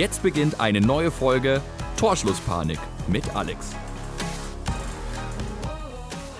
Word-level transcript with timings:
Jetzt 0.00 0.22
beginnt 0.22 0.60
eine 0.60 0.80
neue 0.80 1.10
Folge 1.10 1.60
Torschlusspanik 1.98 2.78
mit 3.06 3.36
Alex. 3.36 3.72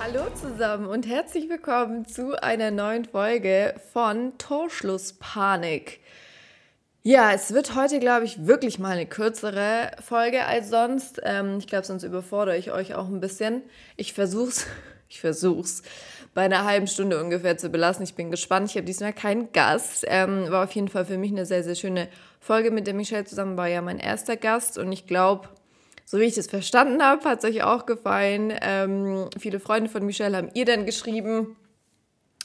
Hallo 0.01 0.23
zusammen 0.35 0.87
und 0.87 1.07
herzlich 1.07 1.47
willkommen 1.51 2.07
zu 2.07 2.43
einer 2.43 2.71
neuen 2.71 3.05
Folge 3.05 3.75
von 3.93 4.39
Torschlusspanik. 4.39 6.01
Ja, 7.03 7.33
es 7.35 7.53
wird 7.53 7.75
heute, 7.75 8.01
glaube 8.01 8.25
ich, 8.25 8.47
wirklich 8.47 8.79
mal 8.79 8.93
eine 8.93 9.05
kürzere 9.05 9.91
Folge 10.03 10.47
als 10.47 10.71
sonst. 10.71 11.21
Ähm, 11.23 11.59
ich 11.59 11.67
glaube, 11.67 11.87
sonst 11.87 12.03
überfordere 12.03 12.57
ich 12.57 12.73
euch 12.73 12.95
auch 12.95 13.09
ein 13.09 13.21
bisschen. 13.21 13.61
Ich 13.99 14.15
versuch's, 14.15 14.69
ich 15.11 15.21
versuch's 15.21 15.83
bei 16.35 16.43
einer 16.43 16.65
halben 16.65 16.87
Stunde 16.87 17.23
ungefähr 17.23 17.59
zu 17.59 17.71
belassen. 17.71 18.05
Ich 18.05 18.15
bin 18.15 18.31
gespannt. 18.31 18.71
Ich 18.71 18.77
habe 18.77 18.87
diesmal 18.87 19.13
keinen 19.13 19.53
Gast. 19.53 20.05
Ähm, 20.09 20.51
war 20.51 20.65
auf 20.65 20.73
jeden 20.73 20.89
Fall 20.89 21.05
für 21.05 21.19
mich 21.19 21.33
eine 21.33 21.47
sehr, 21.47 21.65
sehr 21.65 21.75
schöne 21.75 22.09
Folge 22.39 22.71
mit 22.71 22.87
der 22.87 22.95
Michelle 22.95 23.25
zusammen. 23.25 23.57
War 23.57 23.69
ja 23.69 23.83
mein 23.83 23.99
erster 23.99 24.37
Gast 24.37 24.79
und 24.79 24.93
ich 24.93 25.07
glaube, 25.07 25.49
so 26.05 26.19
wie 26.19 26.25
ich 26.25 26.35
das 26.35 26.49
verstanden 26.49 27.03
habe, 27.03 27.25
hat 27.25 27.39
es 27.39 27.51
euch 27.51 27.63
auch 27.63 27.87
gefallen. 27.87 28.53
Ähm, 28.63 29.29
viele 29.39 29.61
Freunde 29.61 29.89
von 29.89 30.05
Michelle 30.05 30.37
haben 30.37 30.51
ihr 30.55 30.65
dann 30.65 30.87
geschrieben. 30.87 31.57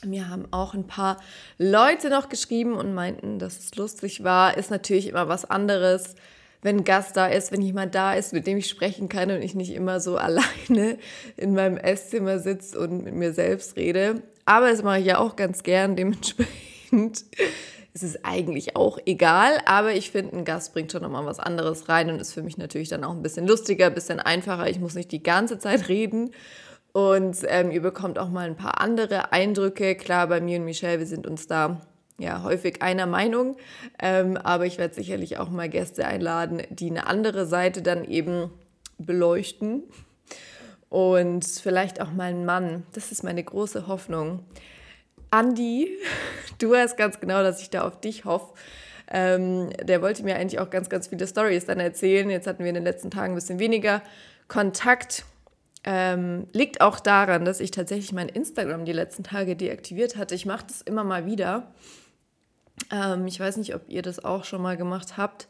Mir 0.04 0.30
haben 0.30 0.48
auch 0.52 0.74
ein 0.74 0.86
paar 0.86 1.18
Leute 1.58 2.10
noch 2.10 2.30
geschrieben 2.30 2.74
und 2.74 2.94
meinten, 2.94 3.40
dass 3.40 3.58
es 3.58 3.76
lustig 3.76 4.24
war. 4.24 4.58
Ist 4.58 4.70
natürlich 4.70 5.08
immer 5.08 5.28
was 5.30 5.46
anderes, 5.46 6.16
wenn 6.66 6.78
ein 6.78 6.84
Gast 6.84 7.16
da 7.16 7.28
ist, 7.28 7.52
wenn 7.52 7.62
jemand 7.62 7.94
da 7.94 8.16
ist, 8.16 8.34
mit 8.34 8.48
dem 8.48 8.58
ich 8.58 8.68
sprechen 8.68 9.08
kann 9.08 9.30
und 9.30 9.44
ich 9.44 9.54
nicht 9.54 9.72
immer 9.72 10.00
so 10.00 10.18
alleine 10.18 10.98
in 11.38 11.54
meinem 11.54 11.78
Esszimmer 11.78 12.40
sitze 12.40 12.80
und 12.80 13.04
mit 13.04 13.14
mir 13.14 13.34
selbst 13.34 13.78
rede. 13.78 14.24
Aber 14.46 14.72
das 14.72 14.82
mache 14.82 15.00
ich 15.00 15.06
ja 15.06 15.20
auch 15.20 15.36
ganz 15.36 15.62
gern, 15.62 15.96
dementsprechend 15.96 17.24
ist 17.94 18.04
es 18.04 18.26
eigentlich 18.26 18.76
auch 18.76 18.98
egal. 19.06 19.62
Aber 19.68 19.94
ich 19.94 20.10
finde, 20.10 20.36
ein 20.36 20.44
Gast 20.44 20.74
bringt 20.74 20.92
schon 20.92 21.04
nochmal 21.04 21.26
was 21.26 21.40
anderes 21.40 21.88
rein 21.88 22.10
und 22.10 22.20
ist 22.20 22.34
für 22.34 22.44
mich 22.44 22.58
natürlich 22.58 22.90
dann 22.90 23.04
auch 23.04 23.12
ein 23.12 23.22
bisschen 23.22 23.48
lustiger, 23.48 23.86
ein 23.86 23.94
bisschen 23.94 24.20
einfacher. 24.20 24.68
Ich 24.68 24.80
muss 24.80 24.96
nicht 24.96 25.12
die 25.12 25.24
ganze 25.24 25.60
Zeit 25.60 25.88
reden. 25.88 26.32
Und 26.94 27.38
ähm, 27.48 27.70
ihr 27.72 27.82
bekommt 27.82 28.18
auch 28.18 28.30
mal 28.30 28.48
ein 28.48 28.56
paar 28.56 28.82
andere 28.82 29.32
Eindrücke. 29.32 29.96
Klar, 29.96 30.28
bei 30.28 30.42
mir 30.42 30.58
und 30.60 30.66
Michelle, 30.66 30.98
wir 30.98 31.06
sind 31.06 31.28
uns 31.28 31.46
da 31.46 31.82
ja, 32.18 32.44
häufig 32.44 32.82
einer 32.82 33.06
Meinung. 33.06 33.58
Ähm, 34.00 34.38
aber 34.38 34.66
ich 34.66 34.78
werde 34.78 34.94
sicherlich 34.94 35.38
auch 35.38 35.50
mal 35.50 35.70
Gäste 35.70 36.06
einladen, 36.06 36.62
die 36.70 36.90
eine 36.90 37.08
andere 37.08 37.46
Seite 37.46 37.82
dann 37.82 38.06
eben 38.06 38.50
beleuchten. 38.98 39.84
Und 40.90 41.46
vielleicht 41.46 42.00
auch 42.00 42.12
mal 42.12 42.30
einen 42.30 42.46
Mann. 42.46 42.84
Das 42.94 43.12
ist 43.12 43.24
meine 43.24 43.44
große 43.44 43.88
Hoffnung. 43.88 44.46
Andi, 45.30 45.90
du 46.60 46.72
weißt 46.72 46.98
ganz 46.98 47.20
genau, 47.20 47.44
dass 47.44 47.62
ich 47.62 47.70
da 47.70 47.86
auf 47.86 48.00
dich 48.00 48.26
hoffe. 48.26 48.54
Ähm, 49.12 49.70
der 49.84 50.02
wollte 50.02 50.24
mir 50.24 50.36
eigentlich 50.36 50.60
auch 50.60 50.70
ganz, 50.70 50.90
ganz 50.90 51.08
viele 51.08 51.28
Stories 51.28 51.66
dann 51.66 51.80
erzählen. 51.80 52.30
Jetzt 52.30 52.48
hatten 52.48 52.64
wir 52.64 52.70
in 52.70 52.76
den 52.76 52.84
letzten 52.84 53.12
Tagen 53.12 53.34
ein 53.34 53.36
bisschen 53.36 53.60
weniger 53.60 54.02
Kontakt. 54.48 55.26
Ähm, 55.84 56.48
liegt 56.54 56.82
auch 56.82 57.00
daran, 57.00 57.46
dass 57.46 57.60
ich 57.60 57.70
tatsächlich 57.70 58.12
mein 58.12 58.30
Instagram 58.30 58.86
die 58.86 58.94
letzten 58.94 59.24
Tage 59.24 59.56
deaktiviert 59.56 60.18
hatte. 60.18 60.34
Ich 60.34 60.48
mache 60.48 60.66
das 60.68 60.82
immer 60.82 61.04
mal 61.04 61.26
wieder. 61.28 61.72
Ähm, 62.92 63.28
ich 63.28 63.40
weiß 63.40 63.58
nicht, 63.58 63.76
ob 63.76 63.90
ihr 63.90 64.02
das 64.02 64.24
auch 64.24 64.44
schon 64.44 64.62
mal 64.62 64.78
gemacht 64.78 65.18
habt. 65.18 65.48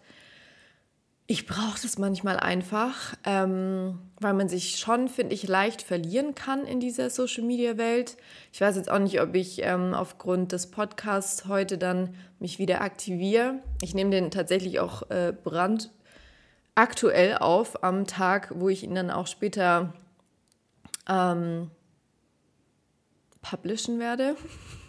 Ich 1.27 1.47
brauche 1.47 1.81
das 1.81 1.97
manchmal 1.97 2.37
einfach, 2.37 3.15
ähm, 3.23 3.97
weil 4.19 4.33
man 4.33 4.47
sich 4.47 4.77
schon, 4.77 5.07
finde 5.07 5.33
ich, 5.33 5.47
leicht 5.47 5.81
verlieren 5.81 6.35
kann 6.35 6.67
in 6.67 6.79
dieser 6.79 7.09
Social-Media-Welt. 7.09 8.15
Ich 8.53 8.61
weiß 8.61 8.75
jetzt 8.75 8.91
auch 8.91 8.99
nicht, 8.99 9.19
ob 9.19 9.33
ich 9.33 9.63
ähm, 9.63 9.95
aufgrund 9.95 10.51
des 10.51 10.69
Podcasts 10.69 11.47
heute 11.47 11.79
dann 11.79 12.13
mich 12.39 12.59
wieder 12.59 12.81
aktiviere. 12.81 13.55
Ich 13.81 13.95
nehme 13.95 14.11
den 14.11 14.29
tatsächlich 14.29 14.79
auch 14.79 15.09
äh, 15.09 15.33
brandaktuell 15.43 17.39
auf 17.39 17.83
am 17.83 18.05
Tag, 18.05 18.51
wo 18.53 18.69
ich 18.69 18.83
ihn 18.83 18.93
dann 18.93 19.09
auch 19.09 19.25
später 19.25 19.95
ähm, 21.09 21.71
publishen 23.41 23.97
werde. 23.97 24.35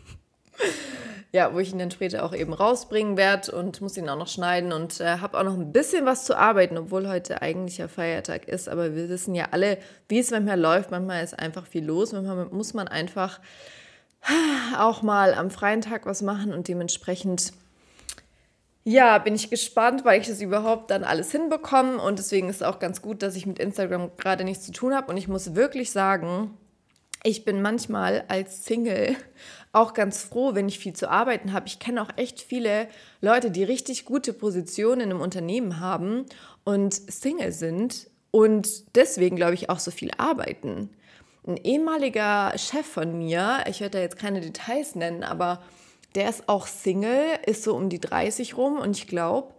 ja, 1.33 1.53
wo 1.53 1.59
ich 1.59 1.73
ihn 1.73 1.79
dann 1.79 1.91
später 1.91 2.25
auch 2.25 2.35
eben 2.35 2.53
rausbringen 2.53 3.17
werde 3.17 3.53
und 3.53 3.81
muss 3.81 3.97
ihn 3.97 4.09
auch 4.09 4.19
noch 4.19 4.29
schneiden 4.29 4.73
und 4.73 5.01
äh, 5.01 5.19
habe 5.19 5.39
auch 5.39 5.45
noch 5.45 5.55
ein 5.55 5.73
bisschen 5.73 6.07
was 6.07 6.25
zu 6.25 6.37
arbeiten, 6.37 6.79
obwohl 6.79 7.09
heute 7.09 7.43
eigentlich 7.43 7.79
ja 7.79 7.89
Feiertag 7.89 8.49
ist. 8.49 8.69
Aber 8.69 8.95
wir 8.95 9.09
wissen 9.09 9.35
ja 9.35 9.49
alle, 9.51 9.79
wie 10.09 10.19
es 10.19 10.31
manchmal 10.31 10.59
läuft. 10.59 10.91
Manchmal 10.91 11.23
ist 11.23 11.39
einfach 11.39 11.67
viel 11.67 11.85
los. 11.85 12.13
Manchmal 12.13 12.47
muss 12.47 12.75
man 12.75 12.89
einfach 12.89 13.41
auch 14.79 15.03
mal 15.03 15.35
am 15.35 15.51
freien 15.51 15.81
Tag 15.81 16.07
was 16.07 16.23
machen 16.23 16.53
und 16.53 16.69
dementsprechend 16.69 17.53
ja, 18.89 19.19
bin 19.19 19.35
ich 19.35 19.51
gespannt, 19.51 20.05
weil 20.05 20.21
ich 20.21 20.29
das 20.29 20.41
überhaupt 20.41 20.93
dann 20.93 21.03
alles 21.03 21.33
hinbekomme 21.33 22.01
und 22.01 22.21
deswegen 22.21 22.49
ist 22.49 22.57
es 22.57 22.63
auch 22.63 22.79
ganz 22.79 23.03
gut, 23.03 23.21
dass 23.21 23.35
ich 23.35 23.45
mit 23.45 23.59
Instagram 23.59 24.13
gerade 24.17 24.45
nichts 24.45 24.65
zu 24.65 24.71
tun 24.71 24.95
habe 24.95 25.11
und 25.11 25.17
ich 25.17 25.27
muss 25.27 25.57
wirklich 25.57 25.91
sagen, 25.91 26.57
ich 27.25 27.45
bin 27.45 27.63
manchmal 27.63 28.25
als 28.29 28.65
Single 28.65 29.17
auch 29.77 29.95
ganz 29.95 30.23
froh, 30.23 30.55
wenn 30.55 30.69
ich 30.69 30.79
viel 30.79 30.95
zu 30.95 31.11
arbeiten 31.11 31.53
habe. 31.53 31.67
Ich 31.67 31.79
kenne 31.79 32.03
auch 32.03 32.11
echt 32.17 32.41
viele 32.41 32.89
Leute, 33.21 33.51
die 33.51 33.63
richtig 33.63 34.05
gute 34.05 34.33
Positionen 34.33 35.03
einem 35.03 35.21
Unternehmen 35.21 35.81
haben 35.81 36.27
und 36.65 36.95
Single 36.95 37.53
sind 37.53 38.09
und 38.31 38.97
deswegen, 38.97 39.37
glaube 39.37 39.55
ich, 39.55 39.71
auch 39.71 39.79
so 39.79 39.91
viel 39.91 40.11
arbeiten. 40.19 40.91
Ein 41.47 41.59
ehemaliger 41.59 42.53
Chef 42.57 42.87
von 42.87 43.17
mir, 43.17 43.65
ich 43.69 43.81
werde 43.81 43.99
da 43.99 44.03
jetzt 44.03 44.19
keine 44.19 44.41
Details 44.41 44.95
nennen, 44.95 45.23
aber 45.23 45.63
der 46.15 46.29
ist 46.29 46.49
auch 46.49 46.67
Single, 46.67 47.39
ist 47.45 47.63
so 47.63 47.77
um 47.77 47.89
die 47.89 48.01
30 48.01 48.57
rum 48.57 48.79
und 48.79 48.97
ich 48.97 49.07
glaube, 49.07 49.55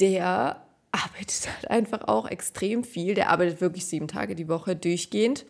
der 0.00 0.64
arbeitet 0.90 1.48
halt 1.54 1.70
einfach 1.70 2.08
auch 2.08 2.28
extrem 2.28 2.84
viel. 2.84 3.14
Der 3.14 3.30
arbeitet 3.30 3.60
wirklich 3.60 3.86
sieben 3.86 4.08
Tage 4.08 4.34
die 4.34 4.48
Woche 4.48 4.74
durchgehend. 4.74 5.44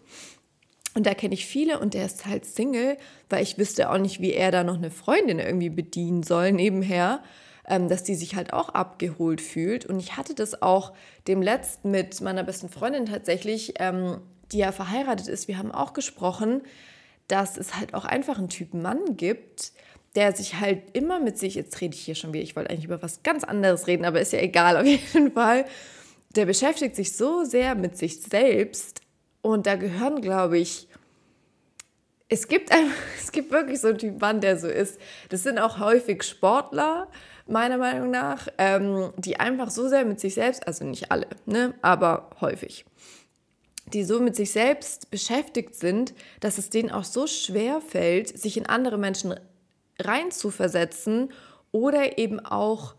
Und 0.95 1.07
da 1.07 1.15
kenne 1.15 1.35
ich 1.35 1.47
viele 1.47 1.81
und 1.81 1.95
der 1.95 2.07
ist 2.07 2.25
halt 2.27 2.47
Single, 2.47 2.97
weil 3.29 3.43
ich 3.43 3.59
wüsste 3.59 3.91
auch 3.91 3.99
nicht, 3.99 4.21
wie 4.21 4.33
er 4.33 4.53
da 4.53 4.63
noch 4.63 4.77
eine 4.77 4.91
Freundin 4.91 5.41
irgendwie 5.41 5.71
bedienen 5.71 6.23
soll 6.23 6.53
nebenher, 6.53 7.23
ähm, 7.69 7.89
dass 7.89 8.05
die 8.05 8.15
sich 8.15 8.37
halt 8.37 8.53
auch 8.53 8.69
abgeholt 8.69 9.41
fühlt. 9.41 9.87
Und 9.87 9.99
ich 9.99 10.17
hatte 10.17 10.35
das 10.35 10.63
auch 10.63 10.93
dem 11.27 11.43
letzten 11.43 11.91
mit 11.91 12.21
meiner 12.21 12.45
besten 12.45 12.69
Freundin 12.69 13.07
tatsächlich, 13.07 13.75
ähm, 13.81 14.21
die 14.53 14.59
ja 14.59 14.71
verheiratet 14.71 15.27
ist. 15.27 15.49
Wir 15.49 15.59
haben 15.59 15.73
auch 15.73 15.95
gesprochen, 15.95 16.63
dass 17.27 17.57
es 17.57 17.77
halt 17.77 17.95
auch 17.95 18.05
einfach 18.05 18.39
einen 18.39 18.49
Typen 18.49 18.81
Mann 18.81 19.17
gibt, 19.17 19.73
der 20.15 20.33
sich 20.33 20.61
halt 20.61 20.83
immer 20.93 21.19
mit 21.19 21.39
sich, 21.39 21.57
jetzt 21.57 21.81
rede 21.81 21.97
ich 21.97 22.03
hier 22.03 22.15
schon 22.15 22.33
wieder, 22.33 22.45
ich 22.45 22.55
wollte 22.55 22.71
eigentlich 22.71 22.85
über 22.85 23.03
was 23.03 23.25
ganz 23.25 23.43
anderes 23.43 23.89
reden, 23.89 24.05
aber 24.05 24.21
ist 24.21 24.33
ja 24.33 24.39
egal 24.39 24.77
auf 24.77 24.87
jeden 24.87 25.33
Fall, 25.33 25.65
der 26.37 26.47
beschäftigt 26.47 26.95
sich 26.95 27.17
so 27.17 27.45
sehr 27.45 27.75
mit 27.75 27.97
sich 27.97 28.21
selbst 28.21 29.01
und 29.45 29.67
da 29.67 29.77
gehören, 29.77 30.23
glaube 30.23 30.57
ich, 30.57 30.89
es 32.31 32.49
gibt, 32.49 32.73
einfach, 32.73 32.97
es 33.23 33.31
gibt 33.31 33.53
wirklich 33.53 33.79
so 33.79 33.89
einen 33.89 33.99
Typ 33.99 34.19
Mann, 34.19 34.41
der 34.41 34.59
so 34.59 34.69
ist. 34.69 34.99
Das 35.29 35.43
sind 35.43 35.59
auch 35.59 35.79
häufig 35.79 36.23
Sportler, 36.23 37.09
meiner 37.47 37.77
Meinung 37.77 38.11
nach, 38.11 38.49
ähm, 38.57 39.13
die 39.19 39.39
einfach 39.39 39.69
so 39.69 39.87
sehr 39.87 40.07
mit 40.07 40.19
sich 40.19 40.33
selbst, 40.33 40.67
also 40.67 40.87
nicht 40.87 41.13
alle, 41.13 41.27
ne, 41.45 41.75
aber 41.83 42.31
häufig, 42.41 42.87
die 43.93 44.03
so 44.03 44.19
mit 44.19 44.35
sich 44.35 44.51
selbst 44.51 45.11
beschäftigt 45.11 45.75
sind, 45.75 46.15
dass 46.41 46.57
es 46.57 46.71
denen 46.71 46.91
auch 46.91 47.05
so 47.05 47.27
schwer 47.27 47.83
fällt, 47.83 48.39
sich 48.39 48.57
in 48.57 48.65
andere 48.65 48.97
Menschen 48.97 49.39
reinzuversetzen 50.01 51.35
oder 51.71 52.17
eben 52.17 52.41
auch 52.41 52.95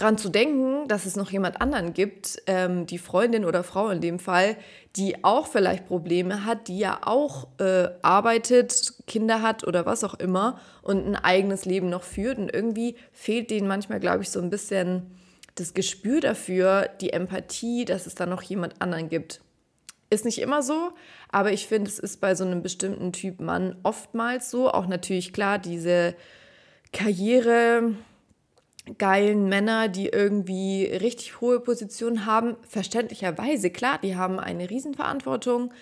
dran 0.00 0.18
zu 0.18 0.28
denken, 0.28 0.88
dass 0.88 1.06
es 1.06 1.16
noch 1.16 1.30
jemand 1.30 1.60
anderen 1.60 1.92
gibt, 1.92 2.42
ähm, 2.46 2.86
die 2.86 2.98
Freundin 2.98 3.44
oder 3.44 3.62
Frau 3.62 3.90
in 3.90 4.00
dem 4.00 4.18
Fall, 4.18 4.56
die 4.96 5.24
auch 5.24 5.46
vielleicht 5.46 5.86
Probleme 5.86 6.44
hat, 6.44 6.68
die 6.68 6.78
ja 6.78 7.00
auch 7.04 7.48
äh, 7.58 7.88
arbeitet, 8.02 8.94
Kinder 9.06 9.42
hat 9.42 9.66
oder 9.66 9.86
was 9.86 10.02
auch 10.02 10.14
immer 10.14 10.58
und 10.82 11.06
ein 11.06 11.16
eigenes 11.16 11.64
Leben 11.64 11.88
noch 11.88 12.02
führt. 12.02 12.38
Und 12.38 12.52
irgendwie 12.52 12.96
fehlt 13.12 13.50
denen 13.50 13.68
manchmal, 13.68 14.00
glaube 14.00 14.22
ich, 14.22 14.30
so 14.30 14.40
ein 14.40 14.50
bisschen 14.50 15.16
das 15.54 15.74
Gespür 15.74 16.20
dafür, 16.20 16.88
die 17.00 17.12
Empathie, 17.12 17.84
dass 17.84 18.06
es 18.06 18.14
da 18.14 18.26
noch 18.26 18.42
jemand 18.42 18.80
anderen 18.80 19.08
gibt. 19.08 19.40
Ist 20.08 20.24
nicht 20.24 20.40
immer 20.40 20.62
so, 20.62 20.90
aber 21.28 21.52
ich 21.52 21.68
finde, 21.68 21.88
es 21.88 21.98
ist 21.98 22.20
bei 22.20 22.34
so 22.34 22.44
einem 22.44 22.62
bestimmten 22.62 23.12
Typ 23.12 23.40
Mann 23.40 23.76
oftmals 23.84 24.50
so. 24.50 24.70
Auch 24.72 24.86
natürlich 24.86 25.32
klar, 25.32 25.58
diese 25.58 26.16
Karriere 26.92 27.94
geilen 28.98 29.48
Männer, 29.48 29.88
die 29.88 30.08
irgendwie 30.08 30.84
richtig 30.84 31.40
hohe 31.40 31.60
Positionen 31.60 32.26
haben, 32.26 32.56
verständlicherweise, 32.68 33.70
klar, 33.70 33.98
die 34.02 34.16
haben 34.16 34.38
eine 34.38 34.68
Riesenverantwortung. 34.68 35.72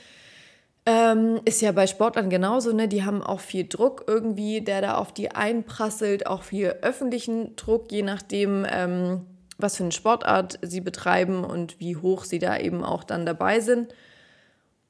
Ähm, 0.87 1.41
ist 1.45 1.61
ja 1.61 1.73
bei 1.73 1.87
Sportlern 1.87 2.31
genauso, 2.31 2.73
ne? 2.73 2.89
Die 2.89 3.05
haben 3.05 3.23
auch 3.23 3.41
viel 3.41 3.69
Druck 3.69 4.05
irgendwie, 4.07 4.63
der 4.63 4.81
da 4.81 4.95
auf 4.97 5.13
die 5.13 5.31
einprasselt, 5.33 6.27
auch 6.27 6.43
viel 6.43 6.75
öffentlichen 6.83 7.55
Druck, 7.57 7.93
je 7.93 8.03
nachdem, 8.03 8.67
ähm, 8.71 9.27
was 9.59 9.77
für 9.77 9.83
eine 9.83 9.93
Sportart 9.93 10.59
sie 10.63 10.81
betreiben 10.81 11.45
und 11.45 11.79
wie 11.81 11.97
hoch 11.97 12.25
sie 12.25 12.39
da 12.39 12.57
eben 12.59 12.85
auch 12.85 13.05
dann 13.05 13.27
dabei 13.27 13.61
sind 13.61 13.93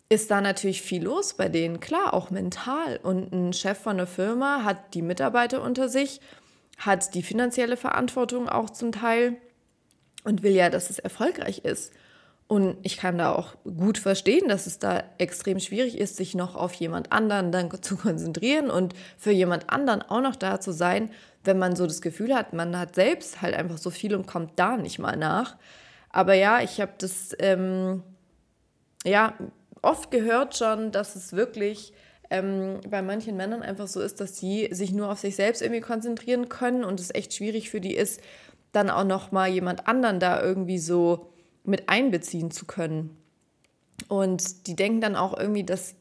ist 0.09 0.31
da 0.31 0.41
natürlich 0.41 0.83
viel 0.83 1.05
los 1.05 1.35
bei 1.35 1.49
denen, 1.49 1.81
klar, 1.81 2.15
auch 2.15 2.31
mental. 2.31 2.99
Und 3.03 3.33
ein 3.33 3.53
Chef 3.53 3.79
von 3.79 3.97
einer 3.97 4.07
Firma 4.07 4.65
hat 4.65 4.95
die 4.95 5.03
Mitarbeiter 5.03 5.63
unter 5.63 5.89
sich, 5.89 6.21
hat 6.79 7.15
die 7.15 7.23
finanzielle 7.23 7.77
Verantwortung 7.77 8.49
auch 8.49 8.71
zum 8.71 8.93
Teil. 8.93 9.37
und 10.25 10.43
will 10.43 10.53
ja, 10.53 10.69
dass 10.69 10.91
es 10.91 10.99
erfolgreich 10.99 11.61
ist. 11.65 11.93
Und 12.49 12.79
ich 12.83 12.97
kann 12.97 13.19
da 13.19 13.33
auch 13.33 13.55
gut 13.65 13.99
verstehen, 13.99 14.49
dass 14.49 14.67
es 14.67 14.79
da 14.79 15.05
extrem 15.19 15.61
schwierig 15.61 15.99
ist, 15.99 16.17
sich 16.17 16.35
noch 16.35 16.57
auf 16.57 16.73
jemand 16.75 17.13
anderen 17.13 17.53
dann 17.53 17.71
zu 17.83 17.97
konzentrieren 17.97 18.71
und 18.71 18.95
für 19.17 19.31
jemand 19.31 19.71
anderen 19.71 20.03
auch 20.03 20.23
noch 20.23 20.35
da 20.35 20.61
zu 20.61 20.73
sein, 20.73 21.11
wenn 21.45 21.59
man 21.59 21.77
so 21.77 21.87
das 21.87 22.01
Gefühl 22.01 22.35
hat, 22.35 22.55
man 22.55 22.77
hat 22.79 22.95
selbst 22.95 23.43
halt 23.43 23.55
einfach 23.55 23.79
so 23.79 23.91
viel 23.91 24.15
und 24.15 24.27
kommt 24.27 24.59
da 24.59 24.77
nicht 24.77 24.99
mal 24.99 25.17
nach. 25.17 25.57
Aber 26.11 26.35
ja, 26.35 26.61
ich 26.61 26.81
habe 26.81 26.93
das 26.99 27.37
ähm, 27.39 28.03
ja 29.05 29.35
oft 29.83 30.11
gehört 30.11 30.57
schon, 30.57 30.91
dass 30.91 31.17
es 31.17 31.35
wirklich 31.35 31.93
ähm, 32.31 32.81
bei 32.89 33.03
manchen 33.03 33.37
Männern 33.37 33.63
einfach 33.63 33.87
so 33.87 34.01
ist, 34.01 34.21
dass 34.21 34.37
sie 34.39 34.69
sich 34.71 34.93
nur 34.93 35.11
auf 35.11 35.19
sich 35.19 35.37
selbst 35.37 35.63
irgendwie 35.63 35.81
konzentrieren 35.81 36.49
können 36.49 36.85
und 36.85 37.01
es 37.01 37.15
echt 37.15 37.35
schwierig 37.35 37.71
für 37.71 37.81
die 37.81 37.95
ist, 37.95 38.21
dann 38.73 38.91
auch 38.91 39.05
noch 39.05 39.33
mal 39.33 39.49
jemand 39.49 39.89
anderen 39.89 40.21
da 40.21 40.43
irgendwie 40.43 40.79
so 40.79 41.31
mit 41.65 41.89
einbeziehen 41.89 42.51
zu 42.51 42.67
können. 42.67 43.17
Und 44.09 44.67
die 44.67 44.77
denken 44.77 45.01
dann 45.01 45.17
auch 45.17 45.37
irgendwie, 45.39 45.65
dass 45.65 45.95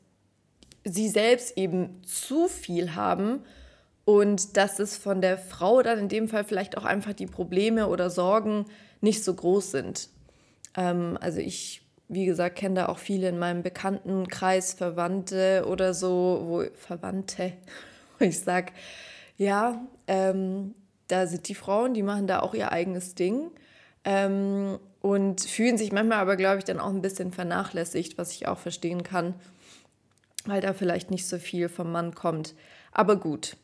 sie 0.83 1.09
selbst 1.09 1.57
eben 1.57 2.01
zu 2.03 2.47
viel 2.47 2.95
haben 2.95 3.41
und 4.06 4.56
dass 4.56 4.80
es 4.80 4.95
von 4.95 5.21
der 5.21 5.38
Frau 5.38 5.81
dann 5.81 6.00
in 6.00 6.09
dem 6.09 6.27
Fall 6.30 6.44
vielleicht 6.44 6.77
auch 6.77 6.85
einfach 6.85 7.13
die 7.13 7.25
Probleme 7.25 7.88
oder 7.88 8.09
Sorgen 8.09 8.65
nicht 9.01 9.23
so 9.23 9.33
groß 9.33 9.71
sind. 9.71 10.09
Ähm, 10.75 11.18
also 11.19 11.39
ich, 11.39 11.81
wie 12.09 12.25
gesagt, 12.25 12.56
kenne 12.56 12.75
da 12.75 12.86
auch 12.88 13.00
viele 13.00 13.30
in 13.30 13.38
meinem 13.38 13.63
Bekanntenkreis, 13.63 14.74
Verwandte 14.74 15.65
oder 15.68 15.94
so, 15.94 16.42
wo 16.45 16.63
Verwandte, 16.75 17.54
wo 18.19 18.25
ich 18.25 18.39
sage, 18.39 18.71
ja, 19.38 19.86
ähm, 20.07 20.74
da 21.07 21.27
sind 21.27 21.48
die 21.48 21.56
Frauen, 21.56 21.94
die 21.94 22.04
machen 22.04 22.27
da 22.27 22.39
auch 22.39 22.54
ihr 22.54 22.71
eigenes 22.71 23.15
Ding 23.15 23.51
ähm, 24.04 24.80
und 25.01 25.42
fühlen 25.42 25.77
sich 25.77 25.92
manchmal 25.92 26.19
aber, 26.19 26.36
glaube 26.36 26.59
ich, 26.59 26.63
dann 26.63 26.80
auch 26.80 26.89
ein 26.89 27.01
bisschen 27.01 27.31
vernachlässigt, 27.31 28.18
was 28.18 28.31
ich 28.31 28.48
auch 28.48 28.57
verstehen 28.57 29.04
kann, 29.04 29.36
weil 30.45 30.62
da 30.62 30.74
vielleicht 30.74 31.12
nicht 31.12 31.27
so 31.27 31.38
viel 31.38 31.69
vom 31.69 31.92
Mann 31.92 32.15
kommt. 32.15 32.56
Aber 32.92 33.18
gut, 33.18 33.57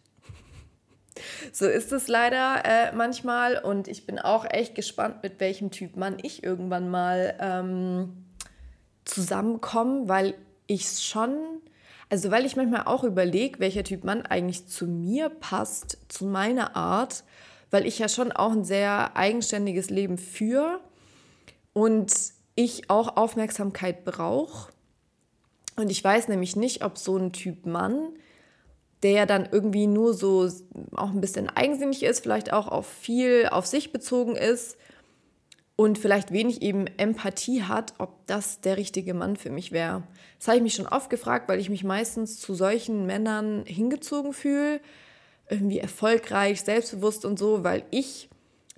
so 1.52 1.66
ist 1.66 1.92
es 1.92 2.08
leider 2.08 2.64
äh, 2.66 2.92
manchmal 2.94 3.58
und 3.58 3.88
ich 3.88 4.06
bin 4.06 4.20
auch 4.20 4.46
echt 4.46 4.76
gespannt, 4.76 5.24
mit 5.24 5.40
welchem 5.40 5.72
Typ 5.72 5.96
Mann 5.96 6.18
ich 6.22 6.44
irgendwann 6.44 6.90
mal 6.90 7.36
ähm, 7.40 8.23
zusammenkomme, 9.06 10.08
weil 10.08 10.36
ich 10.68 10.84
es 10.84 11.04
schon, 11.04 11.36
also 12.10 12.32
weil 12.32 12.46
ich 12.46 12.56
manchmal 12.56 12.84
auch 12.86 13.04
überlege, 13.04 13.60
welcher 13.60 13.84
Typ 13.84 14.04
Mann 14.04 14.26
eigentlich 14.26 14.68
zu 14.68 14.88
mir 14.88 15.30
passt, 15.30 15.98
zu 16.08 16.26
meiner 16.26 16.76
Art, 16.76 17.24
weil 17.72 17.86
ich 17.86 18.00
ja 18.00 18.08
schon 18.08 18.32
auch 18.32 18.52
ein 18.52 18.64
sehr 18.64 19.16
eigenständiges 19.16 19.90
Leben 19.90 20.18
führe 20.18 20.80
und 21.74 22.14
ich 22.56 22.90
auch 22.90 23.18
Aufmerksamkeit 23.18 24.06
brauche. 24.06 24.72
Und 25.76 25.90
ich 25.90 26.04
weiß 26.04 26.28
nämlich 26.28 26.56
nicht, 26.56 26.84
ob 26.84 26.98
so 26.98 27.18
ein 27.18 27.34
Typ 27.34 27.66
Mann 27.66 28.10
der 29.04 29.26
dann 29.26 29.48
irgendwie 29.52 29.86
nur 29.86 30.14
so 30.14 30.50
auch 30.96 31.10
ein 31.10 31.22
bisschen 31.22 31.50
eigensinnig 31.50 32.04
ist, 32.04 32.22
vielleicht 32.22 32.54
auch 32.54 32.70
auf 32.70 32.88
viel 32.88 33.50
auf 33.52 33.66
sich 33.68 33.92
bezogen 33.92 34.36
ist 34.36 34.78
und 35.76 35.98
vielleicht 35.98 36.32
wenig 36.32 36.62
eben 36.62 36.86
Empathie 36.98 37.64
hat, 37.64 37.96
ob 37.98 38.26
das 38.28 38.62
der 38.62 38.78
richtige 38.78 39.14
Mann 39.14 39.36
für 39.36 39.50
mich 39.50 39.72
wäre. 39.72 40.04
Das 40.38 40.48
habe 40.48 40.58
ich 40.58 40.64
mich 40.64 40.76
schon 40.76 40.88
oft 40.88 41.10
gefragt, 41.10 41.50
weil 41.50 41.60
ich 41.60 41.70
mich 41.70 41.84
meistens 41.84 42.40
zu 42.40 42.54
solchen 42.54 43.06
Männern 43.06 43.64
hingezogen 43.66 44.34
fühle, 44.34 44.80
irgendwie 45.50 45.80
erfolgreich, 45.80 46.62
selbstbewusst 46.62 47.26
und 47.26 47.40
so, 47.40 47.64
weil 47.64 47.84
ich 47.92 48.30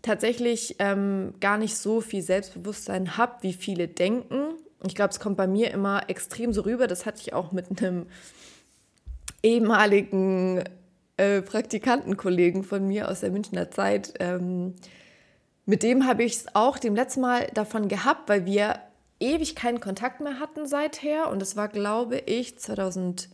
tatsächlich 0.01 0.75
ähm, 0.79 1.33
gar 1.39 1.57
nicht 1.57 1.75
so 1.75 1.99
viel 1.99 2.21
Selbstbewusstsein 2.21 3.17
habe, 3.17 3.37
wie 3.41 3.53
viele 3.53 3.87
denken. 3.87 4.55
Ich 4.85 4.95
glaube, 4.95 5.11
es 5.11 5.19
kommt 5.19 5.35
bei 5.35 5.47
mir 5.47 5.71
immer 5.71 6.09
extrem 6.09 6.53
so 6.53 6.61
rüber. 6.61 6.87
Das 6.87 7.05
hatte 7.05 7.21
ich 7.21 7.33
auch 7.33 7.51
mit 7.51 7.81
einem 7.81 8.05
ehemaligen 9.41 10.63
äh, 11.17 11.41
Praktikantenkollegen 11.41 12.63
von 12.63 12.87
mir 12.87 13.09
aus 13.09 13.21
der 13.21 13.31
Münchner 13.31 13.71
Zeit. 13.71 14.13
Ähm, 14.19 14.75
mit 15.65 15.83
dem 15.83 16.07
habe 16.07 16.23
ich 16.23 16.35
es 16.35 16.55
auch 16.55 16.77
dem 16.77 16.95
letzten 16.95 17.21
Mal 17.21 17.47
davon 17.53 17.87
gehabt, 17.87 18.29
weil 18.29 18.45
wir 18.45 18.79
ewig 19.19 19.55
keinen 19.55 19.79
Kontakt 19.79 20.21
mehr 20.21 20.39
hatten 20.39 20.67
seither. 20.67 21.29
Und 21.29 21.41
es 21.41 21.55
war, 21.55 21.67
glaube 21.67 22.17
ich, 22.17 22.59
2015, 22.59 23.29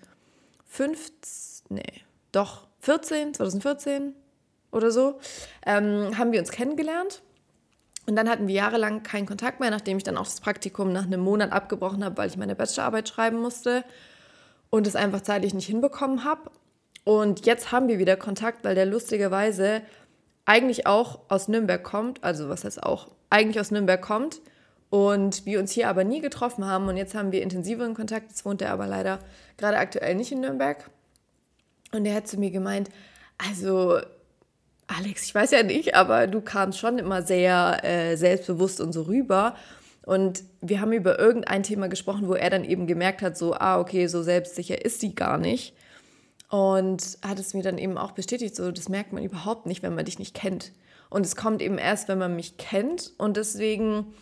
nee, 1.69 2.01
doch, 2.31 2.67
14, 2.79 3.33
2014 3.33 4.13
oder 4.71 4.91
so, 4.91 5.19
ähm, 5.65 6.17
haben 6.17 6.31
wir 6.31 6.39
uns 6.39 6.51
kennengelernt. 6.51 7.21
Und 8.07 8.15
dann 8.15 8.29
hatten 8.29 8.47
wir 8.47 8.55
jahrelang 8.55 9.03
keinen 9.03 9.27
Kontakt 9.27 9.59
mehr, 9.59 9.69
nachdem 9.69 9.97
ich 9.97 10.03
dann 10.03 10.17
auch 10.17 10.25
das 10.25 10.39
Praktikum 10.39 10.91
nach 10.91 11.05
einem 11.05 11.21
Monat 11.21 11.51
abgebrochen 11.51 12.03
habe, 12.03 12.17
weil 12.17 12.29
ich 12.29 12.37
meine 12.37 12.55
Bachelorarbeit 12.55 13.07
schreiben 13.09 13.39
musste 13.39 13.83
und 14.69 14.87
es 14.87 14.95
einfach 14.95 15.21
zeitlich 15.21 15.53
nicht 15.53 15.67
hinbekommen 15.67 16.23
habe. 16.23 16.49
Und 17.03 17.45
jetzt 17.45 17.71
haben 17.71 17.87
wir 17.87 17.99
wieder 17.99 18.15
Kontakt, 18.15 18.63
weil 18.63 18.75
der 18.75 18.85
lustigerweise 18.85 19.81
eigentlich 20.51 20.85
auch 20.85 21.19
aus 21.29 21.47
Nürnberg 21.47 21.81
kommt, 21.81 22.21
also 22.25 22.49
was 22.49 22.65
heißt 22.65 22.83
auch, 22.83 23.07
eigentlich 23.29 23.57
aus 23.61 23.71
Nürnberg 23.71 24.01
kommt 24.01 24.41
und 24.89 25.45
wir 25.45 25.59
uns 25.59 25.71
hier 25.71 25.87
aber 25.87 26.03
nie 26.03 26.19
getroffen 26.19 26.65
haben 26.65 26.89
und 26.89 26.97
jetzt 26.97 27.15
haben 27.15 27.31
wir 27.31 27.41
intensiveren 27.41 27.93
Kontakt. 27.93 28.31
Jetzt 28.31 28.43
wohnt 28.43 28.61
er 28.61 28.73
aber 28.73 28.85
leider 28.85 29.19
gerade 29.55 29.77
aktuell 29.77 30.13
nicht 30.13 30.33
in 30.33 30.41
Nürnberg. 30.41 30.89
Und 31.93 32.05
er 32.05 32.15
hat 32.15 32.27
zu 32.27 32.37
mir 32.37 32.51
gemeint, 32.51 32.89
also 33.37 33.99
Alex, 34.87 35.23
ich 35.23 35.33
weiß 35.33 35.51
ja 35.51 35.63
nicht, 35.63 35.95
aber 35.95 36.27
du 36.27 36.41
kamst 36.41 36.79
schon 36.79 36.99
immer 36.99 37.21
sehr 37.21 37.79
äh, 37.85 38.17
selbstbewusst 38.17 38.81
und 38.81 38.91
so 38.91 39.03
rüber. 39.03 39.55
Und 40.05 40.43
wir 40.59 40.81
haben 40.81 40.91
über 40.91 41.17
irgendein 41.17 41.63
Thema 41.63 41.87
gesprochen, 41.87 42.27
wo 42.27 42.33
er 42.33 42.49
dann 42.49 42.65
eben 42.65 42.87
gemerkt 42.87 43.21
hat, 43.21 43.37
so, 43.37 43.53
ah, 43.53 43.79
okay, 43.79 44.07
so 44.07 44.21
selbstsicher 44.21 44.83
ist 44.83 44.99
sie 44.99 45.15
gar 45.15 45.37
nicht. 45.37 45.73
Und 46.51 47.17
hat 47.25 47.39
es 47.39 47.53
mir 47.53 47.63
dann 47.63 47.77
eben 47.77 47.97
auch 47.97 48.11
bestätigt, 48.11 48.57
so, 48.57 48.71
das 48.71 48.89
merkt 48.89 49.13
man 49.13 49.23
überhaupt 49.23 49.65
nicht, 49.65 49.83
wenn 49.83 49.95
man 49.95 50.03
dich 50.03 50.19
nicht 50.19 50.35
kennt. 50.35 50.73
Und 51.09 51.25
es 51.25 51.37
kommt 51.37 51.61
eben 51.61 51.77
erst, 51.77 52.09
wenn 52.09 52.17
man 52.17 52.35
mich 52.35 52.57
kennt. 52.57 53.13
Und 53.17 53.37
deswegen 53.37 54.13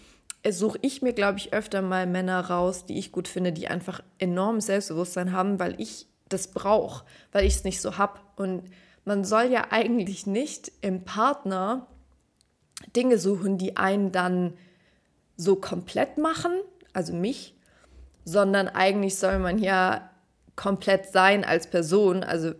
suche 0.47 0.77
ich 0.83 1.01
mir, 1.01 1.13
glaube 1.13 1.39
ich, 1.39 1.53
öfter 1.53 1.81
mal 1.81 2.05
Männer 2.05 2.39
raus, 2.39 2.85
die 2.85 2.99
ich 2.99 3.11
gut 3.11 3.27
finde, 3.27 3.51
die 3.51 3.67
einfach 3.67 4.01
enormes 4.19 4.67
Selbstbewusstsein 4.67 5.33
haben, 5.33 5.59
weil 5.59 5.73
ich 5.81 6.05
das 6.29 6.51
brauche, 6.51 7.03
weil 7.31 7.45
ich 7.45 7.55
es 7.55 7.63
nicht 7.63 7.81
so 7.81 7.97
habe. 7.97 8.19
Und 8.35 8.63
man 9.05 9.23
soll 9.23 9.45
ja 9.45 9.65
eigentlich 9.71 10.27
nicht 10.27 10.71
im 10.81 11.03
Partner 11.03 11.87
Dinge 12.95 13.17
suchen, 13.17 13.57
die 13.57 13.75
einen 13.75 14.11
dann 14.11 14.53
so 15.35 15.55
komplett 15.55 16.19
machen, 16.19 16.51
also 16.93 17.11
mich, 17.11 17.55
sondern 18.23 18.67
eigentlich 18.67 19.17
soll 19.17 19.39
man 19.39 19.57
ja 19.57 20.08
komplett 20.59 21.05
sein 21.05 21.45
als 21.45 21.67
Person, 21.67 22.21
also 22.21 22.51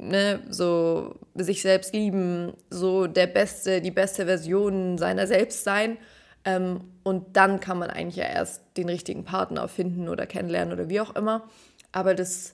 ne, 0.00 0.40
so 0.50 1.14
sich 1.36 1.62
selbst 1.62 1.94
lieben, 1.94 2.54
so 2.70 3.06
der 3.06 3.28
beste, 3.28 3.80
die 3.80 3.92
beste 3.92 4.26
Version 4.26 4.98
seiner 4.98 5.28
selbst 5.28 5.62
sein. 5.62 5.96
Ähm, 6.44 6.80
und 7.04 7.36
dann 7.36 7.60
kann 7.60 7.78
man 7.78 7.88
eigentlich 7.88 8.16
ja 8.16 8.24
erst 8.24 8.62
den 8.76 8.88
richtigen 8.88 9.22
Partner 9.22 9.68
finden 9.68 10.08
oder 10.08 10.26
kennenlernen 10.26 10.74
oder 10.74 10.88
wie 10.88 11.00
auch 11.00 11.14
immer. 11.14 11.44
Aber 11.92 12.14
das 12.16 12.52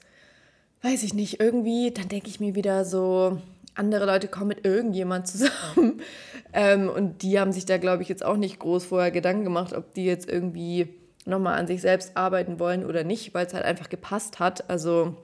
weiß 0.83 1.03
ich 1.05 1.15
nicht, 1.15 1.41
irgendwie, 1.41 1.91
dann 1.91 2.09
denke 2.09 2.29
ich 2.29 2.39
mir 2.39 2.55
wieder 2.55 2.85
so, 2.85 3.41
andere 3.75 4.05
Leute 4.05 4.29
kommen 4.29 4.49
mit 4.49 4.67
irgendjemand 4.67 5.27
zusammen. 5.27 6.03
Ähm, 6.55 6.91
und 6.91 7.23
die 7.23 7.41
haben 7.41 7.51
sich 7.51 7.65
da, 7.65 7.79
glaube 7.79 8.03
ich, 8.03 8.11
jetzt 8.11 8.23
auch 8.23 8.37
nicht 8.37 8.59
groß 8.59 8.85
vorher 8.85 9.11
Gedanken 9.11 9.43
gemacht, 9.43 9.73
ob 9.73 9.95
die 9.95 10.05
jetzt 10.05 10.29
irgendwie 10.29 11.02
nochmal 11.25 11.59
an 11.59 11.67
sich 11.67 11.81
selbst 11.81 12.17
arbeiten 12.17 12.59
wollen 12.59 12.85
oder 12.85 13.05
nicht, 13.05 13.35
weil 13.35 13.47
es 13.47 13.55
halt 13.55 13.65
einfach 13.65 13.89
gepasst 13.89 14.39
hat. 14.39 14.69
Also 14.71 15.17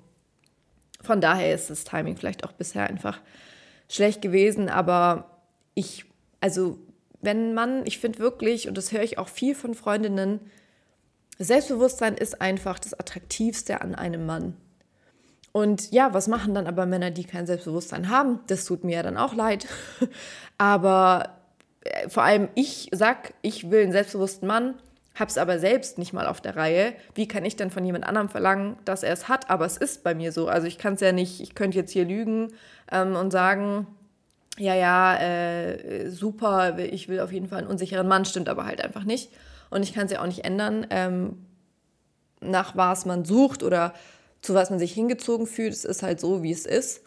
von 1.02 1.21
daher 1.21 1.55
ist 1.55 1.71
das 1.71 1.85
Timing 1.85 2.17
vielleicht 2.17 2.45
auch 2.45 2.52
bisher 2.52 2.88
einfach 2.88 3.21
schlecht 3.88 4.23
gewesen. 4.23 4.69
Aber 4.69 5.38
ich, 5.75 6.05
also 6.40 6.78
wenn 7.21 7.55
man, 7.55 7.85
ich 7.87 7.99
finde 7.99 8.19
wirklich, 8.19 8.69
und 8.69 8.76
das 8.76 8.93
höre 8.93 9.02
ich 9.02 9.19
auch 9.19 9.28
viel 9.28 9.55
von 9.55 9.75
Freundinnen, 9.75 10.40
Selbstbewusstsein 11.38 12.14
ist 12.14 12.40
einfach 12.40 12.78
das 12.78 12.99
Attraktivste 12.99 13.81
an 13.81 13.95
einem 13.95 14.26
Mann. 14.26 14.57
Und 15.52 15.93
ja, 15.93 16.12
was 16.12 16.28
machen 16.28 16.55
dann 16.55 16.67
aber 16.67 16.85
Männer, 16.85 17.11
die 17.11 17.25
kein 17.25 17.47
Selbstbewusstsein 17.47 18.11
haben? 18.11 18.40
Das 18.49 18.64
tut 18.64 18.85
mir 18.85 18.97
ja 18.97 19.02
dann 19.02 19.17
auch 19.17 19.35
leid. 19.35 19.67
aber 20.59 21.38
äh, 21.83 22.09
vor 22.09 22.25
allem 22.25 22.49
ich 22.55 22.88
sag, 22.93 23.35
ich 23.43 23.71
will 23.71 23.83
einen 23.83 23.93
selbstbewussten 23.93 24.47
Mann, 24.47 24.75
hab's 25.19 25.39
aber 25.39 25.59
selbst 25.59 25.99
nicht 25.99 26.13
mal 26.13 26.27
auf 26.27 26.41
der 26.41 26.57
Reihe. 26.57 26.93
Wie 27.15 27.29
kann 27.29 27.45
ich 27.45 27.57
denn 27.57 27.71
von 27.71 27.85
jemand 27.85 28.05
anderem 28.05 28.29
verlangen, 28.29 28.77
dass 28.85 29.03
er 29.03 29.13
es 29.13 29.29
hat? 29.29 29.51
Aber 29.51 29.67
es 29.67 29.77
ist 29.77 30.05
bei 30.05 30.15
mir 30.15 30.33
so. 30.33 30.49
Also 30.49 30.67
ich 30.67 30.79
kann 30.79 30.95
es 30.95 31.01
ja 31.01 31.13
nicht, 31.13 31.41
ich 31.41 31.55
könnte 31.55 31.79
jetzt 31.79 31.93
hier 31.93 32.05
lügen 32.05 32.53
ähm, 32.91 33.17
und 33.17 33.31
sagen, 33.31 33.87
ja, 34.59 34.75
ja, 34.75 35.17
äh, 35.17 36.11
super, 36.11 36.79
ich 36.79 37.09
will 37.09 37.21
auf 37.21 37.33
jeden 37.33 37.49
Fall 37.49 37.59
einen 37.59 37.69
unsicheren 37.69 38.09
Mann, 38.09 38.25
stimmt 38.25 38.49
aber 38.49 38.67
halt 38.67 38.83
einfach 38.83 39.05
nicht. 39.05 39.31
Und 39.71 39.83
ich 39.83 39.95
kann 39.95 40.07
es 40.07 40.13
ja 40.13 40.21
auch 40.21 40.27
nicht 40.27 40.45
ändern, 40.45 40.87
ähm, 40.91 41.45
nach 42.41 42.77
was 42.77 43.07
man 43.07 43.25
sucht 43.25 43.63
oder 43.63 43.95
zu 44.41 44.55
was 44.55 44.71
man 44.71 44.79
sich 44.79 44.93
hingezogen 44.93 45.47
fühlt. 45.47 45.73
Es 45.73 45.85
ist 45.85 46.03
halt 46.03 46.21
so, 46.21 46.43
wie 46.43 46.53
es 46.53 46.67
ist. 46.67 47.03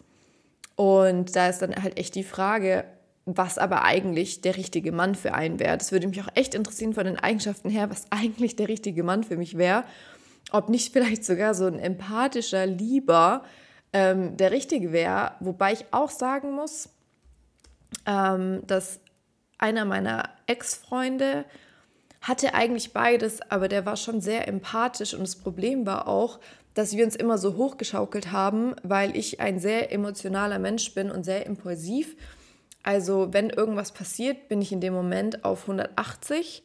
Und 0.76 1.36
da 1.36 1.48
ist 1.48 1.60
dann 1.60 1.74
halt 1.82 1.98
echt 1.98 2.14
die 2.14 2.24
Frage, 2.24 2.84
was 3.24 3.58
aber 3.58 3.84
eigentlich 3.84 4.40
der 4.40 4.56
richtige 4.56 4.92
Mann 4.92 5.14
für 5.14 5.34
einen 5.34 5.60
wäre. 5.60 5.78
Das 5.78 5.92
würde 5.92 6.08
mich 6.08 6.20
auch 6.20 6.28
echt 6.34 6.54
interessieren 6.54 6.94
von 6.94 7.04
den 7.04 7.18
Eigenschaften 7.18 7.70
her, 7.70 7.88
was 7.90 8.06
eigentlich 8.10 8.56
der 8.56 8.68
richtige 8.68 9.02
Mann 9.02 9.22
für 9.22 9.36
mich 9.36 9.56
wäre. 9.56 9.84
Ob 10.50 10.68
nicht 10.68 10.92
vielleicht 10.92 11.24
sogar 11.24 11.54
so 11.54 11.66
ein 11.66 11.78
empathischer, 11.78 12.66
lieber 12.66 13.44
ähm, 13.92 14.36
der 14.36 14.50
richtige 14.50 14.92
wäre. 14.92 15.32
Wobei 15.40 15.72
ich 15.72 15.84
auch 15.92 16.10
sagen 16.10 16.52
muss, 16.52 16.88
ähm, 18.06 18.62
dass 18.66 19.00
einer 19.58 19.84
meiner 19.84 20.30
Ex-Freunde 20.46 21.44
hatte 22.20 22.54
eigentlich 22.54 22.92
beides, 22.92 23.40
aber 23.50 23.68
der 23.68 23.86
war 23.86 23.96
schon 23.96 24.20
sehr 24.20 24.48
empathisch 24.48 25.14
und 25.14 25.22
das 25.22 25.36
Problem 25.36 25.86
war 25.86 26.08
auch, 26.08 26.38
dass 26.74 26.96
wir 26.96 27.04
uns 27.04 27.16
immer 27.16 27.36
so 27.36 27.56
hochgeschaukelt 27.56 28.32
haben, 28.32 28.74
weil 28.82 29.16
ich 29.16 29.40
ein 29.40 29.58
sehr 29.58 29.92
emotionaler 29.92 30.58
Mensch 30.58 30.94
bin 30.94 31.10
und 31.10 31.24
sehr 31.24 31.46
impulsiv. 31.46 32.16
Also 32.82 33.32
wenn 33.32 33.50
irgendwas 33.50 33.92
passiert, 33.92 34.48
bin 34.48 34.60
ich 34.60 34.72
in 34.72 34.80
dem 34.80 34.94
Moment 34.94 35.44
auf 35.44 35.62
180 35.62 36.62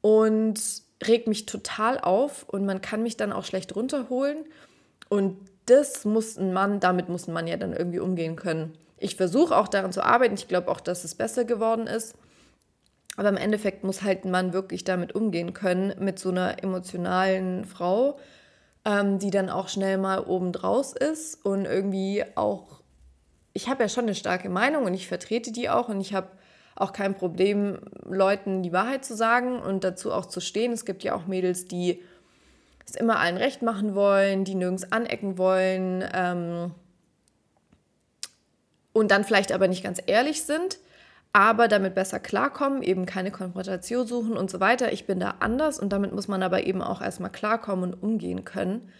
und 0.00 0.60
regt 1.06 1.26
mich 1.26 1.46
total 1.46 1.98
auf 1.98 2.48
und 2.48 2.66
man 2.66 2.80
kann 2.80 3.02
mich 3.02 3.16
dann 3.16 3.32
auch 3.32 3.44
schlecht 3.44 3.74
runterholen. 3.74 4.44
Und 5.08 5.36
das 5.66 6.04
muss 6.04 6.36
ein 6.36 6.52
Mann, 6.52 6.80
damit 6.80 7.08
muss 7.08 7.26
ein 7.26 7.32
Mann 7.32 7.46
ja 7.46 7.56
dann 7.56 7.72
irgendwie 7.72 8.00
umgehen 8.00 8.36
können. 8.36 8.74
Ich 8.98 9.16
versuche 9.16 9.56
auch 9.56 9.68
daran 9.68 9.92
zu 9.92 10.04
arbeiten. 10.04 10.34
Ich 10.34 10.46
glaube 10.46 10.68
auch, 10.70 10.80
dass 10.80 11.04
es 11.04 11.14
besser 11.14 11.44
geworden 11.44 11.86
ist. 11.86 12.14
Aber 13.16 13.28
im 13.28 13.36
Endeffekt 13.36 13.82
muss 13.82 14.02
halt 14.02 14.24
ein 14.24 14.30
Mann 14.30 14.52
wirklich 14.52 14.84
damit 14.84 15.14
umgehen 15.14 15.52
können, 15.52 15.94
mit 15.98 16.18
so 16.18 16.28
einer 16.30 16.62
emotionalen 16.62 17.64
Frau, 17.64 18.18
ähm, 18.84 19.18
die 19.18 19.30
dann 19.30 19.50
auch 19.50 19.68
schnell 19.68 19.98
mal 19.98 20.20
oben 20.20 20.52
draus 20.52 20.94
ist 20.94 21.44
und 21.44 21.64
irgendwie 21.64 22.24
auch, 22.34 22.79
ich 23.52 23.68
habe 23.68 23.82
ja 23.82 23.88
schon 23.88 24.04
eine 24.04 24.14
starke 24.14 24.48
Meinung 24.48 24.84
und 24.84 24.94
ich 24.94 25.08
vertrete 25.08 25.52
die 25.52 25.68
auch 25.68 25.88
und 25.88 26.00
ich 26.00 26.14
habe 26.14 26.28
auch 26.76 26.92
kein 26.92 27.14
Problem, 27.14 27.78
Leuten 28.04 28.62
die 28.62 28.72
Wahrheit 28.72 29.04
zu 29.04 29.14
sagen 29.14 29.58
und 29.60 29.84
dazu 29.84 30.12
auch 30.12 30.26
zu 30.26 30.40
stehen. 30.40 30.72
Es 30.72 30.84
gibt 30.84 31.02
ja 31.02 31.14
auch 31.14 31.26
Mädels, 31.26 31.66
die 31.66 32.02
es 32.86 32.94
immer 32.94 33.18
allen 33.18 33.36
recht 33.36 33.62
machen 33.62 33.94
wollen, 33.94 34.44
die 34.44 34.54
nirgends 34.54 34.90
anecken 34.90 35.36
wollen 35.36 36.04
ähm, 36.12 36.72
und 38.92 39.10
dann 39.10 39.24
vielleicht 39.24 39.52
aber 39.52 39.68
nicht 39.68 39.84
ganz 39.84 40.00
ehrlich 40.06 40.42
sind 40.42 40.78
aber 41.32 41.68
damit 41.68 41.94
besser 41.94 42.18
klarkommen, 42.18 42.82
eben 42.82 43.06
keine 43.06 43.30
Konfrontation 43.30 44.06
suchen 44.06 44.36
und 44.36 44.50
so 44.50 44.58
weiter. 44.58 44.92
Ich 44.92 45.06
bin 45.06 45.20
da 45.20 45.36
anders 45.40 45.78
und 45.78 45.92
damit 45.92 46.12
muss 46.12 46.26
man 46.26 46.42
aber 46.42 46.66
eben 46.66 46.82
auch 46.82 47.00
erstmal 47.00 47.30
klarkommen 47.30 47.92
und 47.92 48.02
umgehen 48.02 48.44
können. 48.44 48.90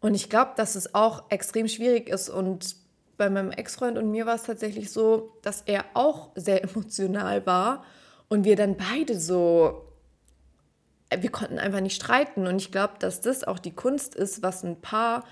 Und 0.00 0.14
ich 0.14 0.30
glaube, 0.30 0.52
dass 0.56 0.76
es 0.76 0.94
auch 0.94 1.30
extrem 1.30 1.66
schwierig 1.66 2.08
ist 2.08 2.28
und 2.28 2.76
bei 3.16 3.30
meinem 3.30 3.50
Ex-Freund 3.50 3.98
und 3.98 4.10
mir 4.10 4.26
war 4.26 4.34
es 4.34 4.44
tatsächlich 4.44 4.90
so, 4.90 5.36
dass 5.42 5.62
er 5.62 5.84
auch 5.94 6.30
sehr 6.34 6.62
emotional 6.64 7.46
war 7.46 7.84
und 8.28 8.44
wir 8.44 8.56
dann 8.56 8.76
beide 8.76 9.18
so, 9.18 9.88
äh, 11.10 11.22
wir 11.22 11.30
konnten 11.30 11.58
einfach 11.58 11.80
nicht 11.80 11.96
streiten 11.96 12.46
und 12.46 12.56
ich 12.56 12.72
glaube, 12.72 12.94
dass 12.98 13.20
das 13.20 13.44
auch 13.44 13.58
die 13.58 13.74
Kunst 13.74 14.14
ist, 14.14 14.42
was 14.42 14.64
ein 14.64 14.80
Paar 14.80 15.24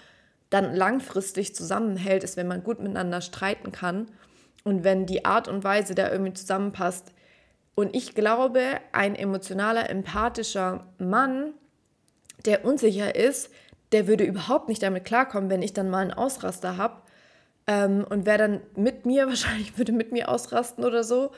dann 0.50 0.74
langfristig 0.74 1.54
zusammenhält, 1.54 2.24
ist, 2.24 2.36
wenn 2.36 2.46
man 2.46 2.62
gut 2.62 2.78
miteinander 2.78 3.22
streiten 3.22 3.72
kann 3.72 4.08
und 4.64 4.84
wenn 4.84 5.06
die 5.06 5.24
Art 5.24 5.48
und 5.48 5.64
Weise 5.64 5.94
da 5.94 6.10
irgendwie 6.10 6.34
zusammenpasst. 6.34 7.12
Und 7.74 7.96
ich 7.96 8.14
glaube, 8.14 8.62
ein 8.92 9.14
emotionaler, 9.14 9.88
empathischer 9.88 10.86
Mann, 10.98 11.54
der 12.44 12.64
unsicher 12.64 13.14
ist, 13.14 13.50
der 13.92 14.06
würde 14.06 14.24
überhaupt 14.24 14.68
nicht 14.68 14.82
damit 14.82 15.04
klarkommen, 15.04 15.50
wenn 15.50 15.62
ich 15.62 15.72
dann 15.72 15.90
mal 15.90 16.02
einen 16.02 16.12
Ausraster 16.12 16.76
habe. 16.76 17.01
Ähm, 17.66 18.04
und 18.08 18.26
wer 18.26 18.38
dann 18.38 18.60
mit 18.76 19.06
mir, 19.06 19.26
wahrscheinlich 19.28 19.78
würde 19.78 19.92
mit 19.92 20.12
mir 20.12 20.28
ausrasten 20.28 20.84
oder 20.84 21.04
so. 21.04 21.32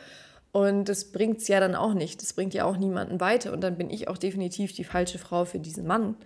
Und 0.52 0.88
das 0.88 1.10
bringt 1.10 1.38
es 1.38 1.48
ja 1.48 1.58
dann 1.58 1.74
auch 1.74 1.94
nicht. 1.94 2.22
Das 2.22 2.32
bringt 2.32 2.54
ja 2.54 2.64
auch 2.64 2.76
niemanden 2.76 3.20
weiter. 3.20 3.52
Und 3.52 3.60
dann 3.60 3.76
bin 3.76 3.90
ich 3.90 4.08
auch 4.08 4.18
definitiv 4.18 4.72
die 4.72 4.84
falsche 4.84 5.18
Frau 5.18 5.44
für 5.44 5.58
diesen 5.58 5.86
Mann. 5.86 6.16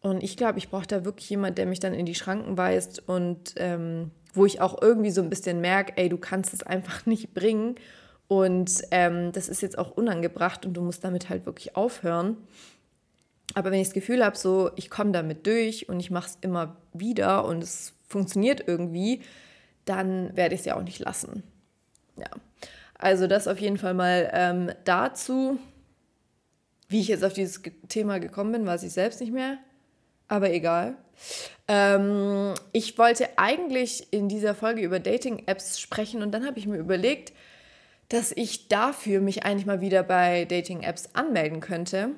Und 0.00 0.22
ich 0.22 0.36
glaube, 0.36 0.58
ich 0.58 0.70
brauche 0.70 0.86
da 0.86 1.04
wirklich 1.04 1.28
jemanden, 1.28 1.56
der 1.56 1.66
mich 1.66 1.80
dann 1.80 1.92
in 1.92 2.06
die 2.06 2.14
Schranken 2.14 2.56
weist 2.56 3.08
und 3.08 3.54
ähm, 3.56 4.10
wo 4.34 4.46
ich 4.46 4.60
auch 4.60 4.80
irgendwie 4.80 5.10
so 5.10 5.20
ein 5.20 5.30
bisschen 5.30 5.60
merke, 5.60 5.94
ey, 5.96 6.08
du 6.08 6.16
kannst 6.16 6.54
es 6.54 6.62
einfach 6.62 7.06
nicht 7.06 7.34
bringen 7.34 7.74
und 8.28 8.82
ähm, 8.90 9.32
das 9.32 9.48
ist 9.48 9.62
jetzt 9.62 9.78
auch 9.78 9.90
unangebracht 9.90 10.66
und 10.66 10.74
du 10.74 10.82
musst 10.82 11.04
damit 11.04 11.28
halt 11.28 11.46
wirklich 11.46 11.76
aufhören. 11.76 12.36
Aber 13.56 13.72
wenn 13.72 13.80
ich 13.80 13.88
das 13.88 13.94
Gefühl 13.94 14.24
habe, 14.24 14.36
so 14.36 14.70
ich 14.76 14.90
komme 14.90 15.10
damit 15.10 15.46
durch 15.46 15.88
und 15.88 15.98
ich 15.98 16.12
mache 16.12 16.28
es 16.28 16.38
immer 16.42 16.76
wieder 16.92 17.44
und 17.44 17.64
es 17.64 17.94
funktioniert 18.06 18.62
irgendwie, 18.66 19.22
dann 19.84 20.36
werde 20.36 20.54
ich 20.54 20.60
es 20.60 20.66
ja 20.66 20.76
auch 20.76 20.82
nicht 20.82 21.00
lassen. 21.00 21.42
Ja, 22.16 22.30
also 22.98 23.26
das 23.26 23.48
auf 23.48 23.58
jeden 23.58 23.78
Fall 23.78 23.94
mal 23.94 24.30
ähm, 24.32 24.70
dazu. 24.84 25.58
Wie 26.88 27.00
ich 27.00 27.08
jetzt 27.08 27.24
auf 27.24 27.32
dieses 27.32 27.62
Thema 27.88 28.20
gekommen 28.20 28.52
bin, 28.52 28.66
weiß 28.66 28.84
ich 28.84 28.92
selbst 28.92 29.20
nicht 29.20 29.32
mehr 29.32 29.58
aber 30.28 30.52
egal. 30.52 30.96
Ähm, 31.68 32.54
ich 32.72 32.98
wollte 32.98 33.28
eigentlich 33.36 34.12
in 34.12 34.28
dieser 34.28 34.54
Folge 34.54 34.82
über 34.82 35.00
Dating-Apps 35.00 35.80
sprechen 35.80 36.22
und 36.22 36.32
dann 36.32 36.46
habe 36.46 36.58
ich 36.58 36.66
mir 36.66 36.76
überlegt, 36.76 37.32
dass 38.08 38.32
ich 38.32 38.68
dafür 38.68 39.20
mich 39.20 39.44
eigentlich 39.44 39.66
mal 39.66 39.80
wieder 39.80 40.02
bei 40.02 40.44
Dating-Apps 40.44 41.10
anmelden 41.14 41.60
könnte. 41.60 42.10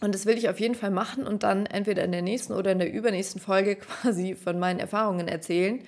Und 0.00 0.14
das 0.14 0.26
will 0.26 0.38
ich 0.38 0.48
auf 0.48 0.60
jeden 0.60 0.74
Fall 0.74 0.90
machen 0.90 1.26
und 1.26 1.42
dann 1.42 1.66
entweder 1.66 2.04
in 2.04 2.12
der 2.12 2.22
nächsten 2.22 2.52
oder 2.52 2.70
in 2.72 2.78
der 2.78 2.92
übernächsten 2.92 3.40
Folge 3.40 3.76
quasi 4.02 4.34
von 4.34 4.58
meinen 4.58 4.78
Erfahrungen 4.78 5.28
erzählen, 5.28 5.80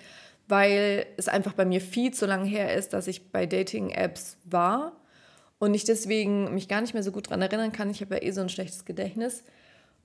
weil 0.49 1.07
es 1.17 1.29
einfach 1.29 1.53
bei 1.53 1.65
mir 1.65 1.81
viel 1.81 2.13
zu 2.13 2.27
lange 2.27 2.47
her 2.47 2.75
ist, 2.75 2.93
dass 2.93 3.07
ich 3.07 3.31
bei 3.31 3.47
Dating-Apps 3.47 4.37
war 4.45 4.93
und 5.61 5.75
ich 5.75 5.85
deswegen 5.85 6.55
mich 6.55 6.69
gar 6.69 6.81
nicht 6.81 6.95
mehr 6.95 7.03
so 7.03 7.13
gut 7.13 7.27
daran 7.27 7.43
erinnern 7.43 7.71
kann. 7.71 7.91
Ich 7.91 8.01
habe 8.01 8.17
ja 8.17 8.23
eh 8.23 8.31
so 8.33 8.41
ein 8.41 8.49
schlechtes 8.49 8.85
Gedächtnis. 8.85 9.45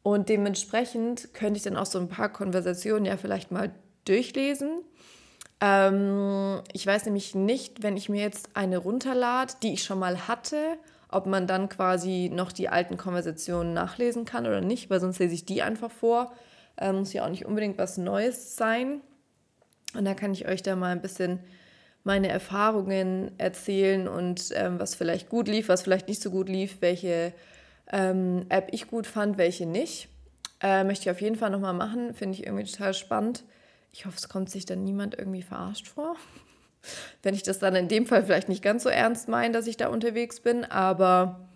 Und 0.03 0.29
dementsprechend 0.29 1.33
könnte 1.33 1.57
ich 1.57 1.63
dann 1.63 1.77
auch 1.77 1.87
so 1.87 1.97
ein 1.97 2.09
paar 2.09 2.29
Konversationen 2.29 3.05
ja 3.05 3.17
vielleicht 3.17 3.51
mal 3.51 3.73
durchlesen. 4.03 4.83
Ähm, 5.61 6.61
ich 6.73 6.85
weiß 6.85 7.05
nämlich 7.05 7.33
nicht, 7.33 7.81
wenn 7.81 7.97
ich 7.97 8.09
mir 8.09 8.21
jetzt 8.21 8.49
eine 8.53 8.77
runterlade, 8.77 9.53
die 9.63 9.73
ich 9.73 9.83
schon 9.83 9.97
mal 9.97 10.27
hatte, 10.27 10.77
ob 11.15 11.27
man 11.27 11.47
dann 11.47 11.69
quasi 11.69 12.29
noch 12.31 12.51
die 12.51 12.67
alten 12.67 12.97
Konversationen 12.97 13.73
nachlesen 13.73 14.25
kann 14.25 14.45
oder 14.45 14.59
nicht, 14.59 14.89
weil 14.89 14.99
sonst 14.99 15.19
lese 15.19 15.33
ich 15.33 15.45
die 15.45 15.61
einfach 15.61 15.89
vor. 15.89 16.33
Äh, 16.77 16.91
muss 16.91 17.13
ja 17.13 17.23
auch 17.23 17.29
nicht 17.29 17.45
unbedingt 17.45 17.77
was 17.77 17.97
Neues 17.97 18.57
sein. 18.57 18.99
Und 19.93 20.03
da 20.03 20.13
kann 20.13 20.33
ich 20.33 20.45
euch 20.45 20.61
da 20.61 20.75
mal 20.75 20.91
ein 20.91 21.01
bisschen 21.01 21.39
meine 22.03 22.27
Erfahrungen 22.27 23.31
erzählen 23.39 24.09
und 24.09 24.51
ähm, 24.53 24.77
was 24.77 24.93
vielleicht 24.93 25.29
gut 25.29 25.47
lief, 25.47 25.69
was 25.69 25.83
vielleicht 25.83 26.09
nicht 26.09 26.21
so 26.21 26.31
gut 26.31 26.49
lief, 26.49 26.77
welche 26.81 27.33
ähm, 27.91 28.45
App 28.49 28.67
ich 28.71 28.87
gut 28.87 29.07
fand, 29.07 29.37
welche 29.37 29.65
nicht. 29.65 30.09
Äh, 30.61 30.83
möchte 30.83 31.03
ich 31.03 31.11
auf 31.11 31.21
jeden 31.21 31.37
Fall 31.37 31.49
nochmal 31.49 31.73
machen, 31.73 32.13
finde 32.13 32.37
ich 32.37 32.45
irgendwie 32.45 32.65
total 32.65 32.93
spannend. 32.93 33.45
Ich 33.93 34.05
hoffe, 34.05 34.17
es 34.17 34.27
kommt 34.27 34.49
sich 34.49 34.65
dann 34.65 34.83
niemand 34.83 35.17
irgendwie 35.17 35.43
verarscht 35.43 35.87
vor. 35.87 36.17
Wenn 37.23 37.35
ich 37.35 37.43
das 37.43 37.59
dann 37.59 37.75
in 37.75 37.87
dem 37.87 38.05
Fall 38.05 38.23
vielleicht 38.23 38.49
nicht 38.49 38.63
ganz 38.63 38.83
so 38.83 38.89
ernst 38.89 39.27
meine, 39.27 39.53
dass 39.53 39.67
ich 39.67 39.77
da 39.77 39.87
unterwegs 39.87 40.39
bin, 40.39 40.65
aber 40.65 41.47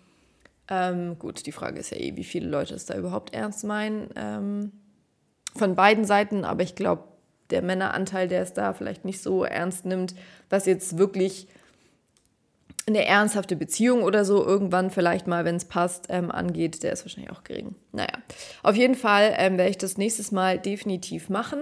ähm, 0.68 1.18
gut, 1.18 1.46
die 1.46 1.52
Frage 1.52 1.80
ist 1.80 1.90
ja 1.90 1.98
eh, 1.98 2.16
wie 2.16 2.24
viele 2.24 2.48
Leute 2.48 2.74
es 2.74 2.86
da 2.86 2.96
überhaupt 2.96 3.34
ernst 3.34 3.64
meinen. 3.64 4.08
Ähm, 4.16 4.72
von 5.56 5.74
beiden 5.74 6.04
Seiten, 6.04 6.44
aber 6.44 6.62
ich 6.62 6.76
glaube, 6.76 7.04
der 7.50 7.62
Männeranteil, 7.62 8.28
der 8.28 8.42
es 8.42 8.52
da 8.52 8.72
vielleicht 8.72 9.04
nicht 9.04 9.20
so 9.20 9.44
ernst 9.44 9.84
nimmt, 9.84 10.14
was 10.48 10.66
jetzt 10.66 10.96
wirklich 10.96 11.48
eine 12.86 13.04
ernsthafte 13.04 13.56
Beziehung 13.56 14.02
oder 14.02 14.24
so 14.24 14.44
irgendwann 14.44 14.90
vielleicht 14.90 15.26
mal, 15.26 15.44
wenn 15.44 15.56
es 15.56 15.64
passt, 15.64 16.06
ähm, 16.08 16.30
angeht, 16.30 16.82
der 16.82 16.92
ist 16.92 17.04
wahrscheinlich 17.04 17.32
auch 17.32 17.44
gering. 17.44 17.74
Naja, 17.92 18.12
auf 18.62 18.76
jeden 18.76 18.94
Fall 18.94 19.34
ähm, 19.36 19.58
werde 19.58 19.70
ich 19.70 19.78
das 19.78 19.98
nächstes 19.98 20.32
Mal 20.32 20.58
definitiv 20.58 21.28
machen. 21.28 21.60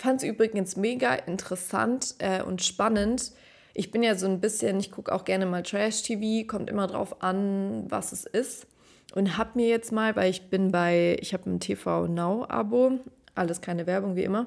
Fand 0.00 0.22
es 0.22 0.26
übrigens 0.26 0.76
mega 0.76 1.12
interessant 1.12 2.14
äh, 2.20 2.42
und 2.42 2.62
spannend. 2.62 3.32
Ich 3.74 3.90
bin 3.90 4.02
ja 4.02 4.14
so 4.14 4.26
ein 4.26 4.40
bisschen, 4.40 4.80
ich 4.80 4.90
gucke 4.90 5.14
auch 5.14 5.26
gerne 5.26 5.44
mal 5.44 5.62
Trash-TV, 5.62 6.46
kommt 6.46 6.70
immer 6.70 6.86
drauf 6.86 7.22
an, 7.22 7.84
was 7.90 8.12
es 8.12 8.24
ist. 8.24 8.66
Und 9.14 9.36
habe 9.36 9.50
mir 9.56 9.68
jetzt 9.68 9.92
mal, 9.92 10.16
weil 10.16 10.30
ich 10.30 10.48
bin 10.48 10.72
bei, 10.72 11.18
ich 11.20 11.34
habe 11.34 11.50
ein 11.50 11.60
TV 11.60 12.06
Now-Abo, 12.06 13.00
alles 13.34 13.60
keine 13.60 13.86
Werbung 13.86 14.16
wie 14.16 14.24
immer. 14.24 14.46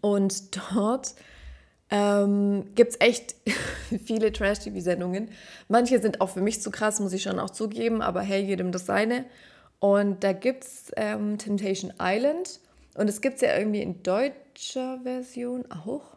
Und 0.00 0.56
dort 0.56 1.14
ähm, 1.90 2.64
gibt 2.74 2.90
es 2.90 3.00
echt 3.00 3.36
viele 4.04 4.32
Trash-TV-Sendungen. 4.32 5.28
Manche 5.68 6.00
sind 6.00 6.20
auch 6.20 6.30
für 6.30 6.40
mich 6.40 6.60
zu 6.60 6.72
krass, 6.72 6.98
muss 6.98 7.12
ich 7.12 7.22
schon 7.22 7.38
auch 7.38 7.50
zugeben, 7.50 8.02
aber 8.02 8.22
hey, 8.22 8.42
jedem 8.42 8.72
das 8.72 8.86
seine. 8.86 9.24
Und 9.78 10.24
da 10.24 10.32
gibt 10.32 10.64
es 10.64 10.90
ähm, 10.96 11.38
Temptation 11.38 11.92
Island 12.00 12.58
und 12.94 13.08
es 13.08 13.20
gibt 13.20 13.36
es 13.36 13.40
ja 13.42 13.56
irgendwie 13.56 13.82
in 13.82 14.02
deutscher 14.02 15.00
Version 15.02 15.64
auch. 15.70 16.16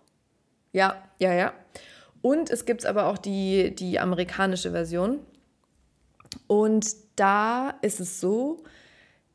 Ja, 0.71 1.03
ja, 1.19 1.33
ja. 1.33 1.53
Und 2.21 2.49
es 2.49 2.65
gibt 2.65 2.85
aber 2.85 3.07
auch 3.07 3.17
die, 3.17 3.75
die 3.75 3.99
amerikanische 3.99 4.71
Version. 4.71 5.19
Und 6.47 6.87
da 7.15 7.75
ist 7.81 7.99
es 7.99 8.19
so, 8.19 8.63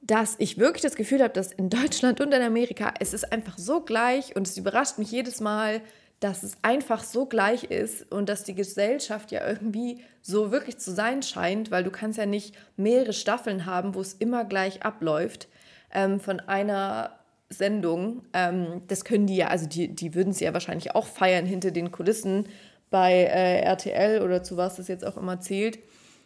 dass 0.00 0.36
ich 0.38 0.58
wirklich 0.58 0.82
das 0.82 0.96
Gefühl 0.96 1.22
habe, 1.22 1.34
dass 1.34 1.52
in 1.52 1.70
Deutschland 1.70 2.20
und 2.20 2.32
in 2.32 2.42
Amerika 2.42 2.94
es 2.98 3.12
ist 3.12 3.30
einfach 3.32 3.58
so 3.58 3.82
gleich 3.82 4.34
und 4.36 4.46
es 4.46 4.56
überrascht 4.56 4.98
mich 4.98 5.10
jedes 5.10 5.40
Mal, 5.40 5.82
dass 6.20 6.42
es 6.42 6.56
einfach 6.62 7.04
so 7.04 7.26
gleich 7.26 7.64
ist 7.64 8.10
und 8.10 8.28
dass 8.28 8.42
die 8.42 8.54
Gesellschaft 8.54 9.30
ja 9.30 9.46
irgendwie 9.46 10.02
so 10.20 10.50
wirklich 10.50 10.78
zu 10.78 10.92
sein 10.92 11.22
scheint, 11.22 11.70
weil 11.70 11.84
du 11.84 11.90
kannst 11.90 12.18
ja 12.18 12.26
nicht 12.26 12.56
mehrere 12.76 13.12
Staffeln 13.12 13.66
haben, 13.66 13.94
wo 13.94 14.00
es 14.00 14.14
immer 14.14 14.44
gleich 14.44 14.82
abläuft 14.82 15.48
ähm, 15.92 16.20
von 16.20 16.40
einer 16.40 17.17
Sendung. 17.50 18.22
Ähm, 18.32 18.82
das 18.88 19.04
können 19.04 19.26
die 19.26 19.36
ja, 19.36 19.48
also 19.48 19.66
die, 19.66 19.88
die 19.88 20.14
würden 20.14 20.32
sie 20.32 20.44
ja 20.44 20.52
wahrscheinlich 20.52 20.94
auch 20.94 21.06
feiern 21.06 21.46
hinter 21.46 21.70
den 21.70 21.90
Kulissen 21.90 22.48
bei 22.90 23.12
äh, 23.12 23.60
RTL 23.62 24.22
oder 24.22 24.42
zu 24.42 24.56
was 24.56 24.76
das 24.76 24.88
jetzt 24.88 25.04
auch 25.04 25.16
immer 25.16 25.40
zählt, 25.40 25.78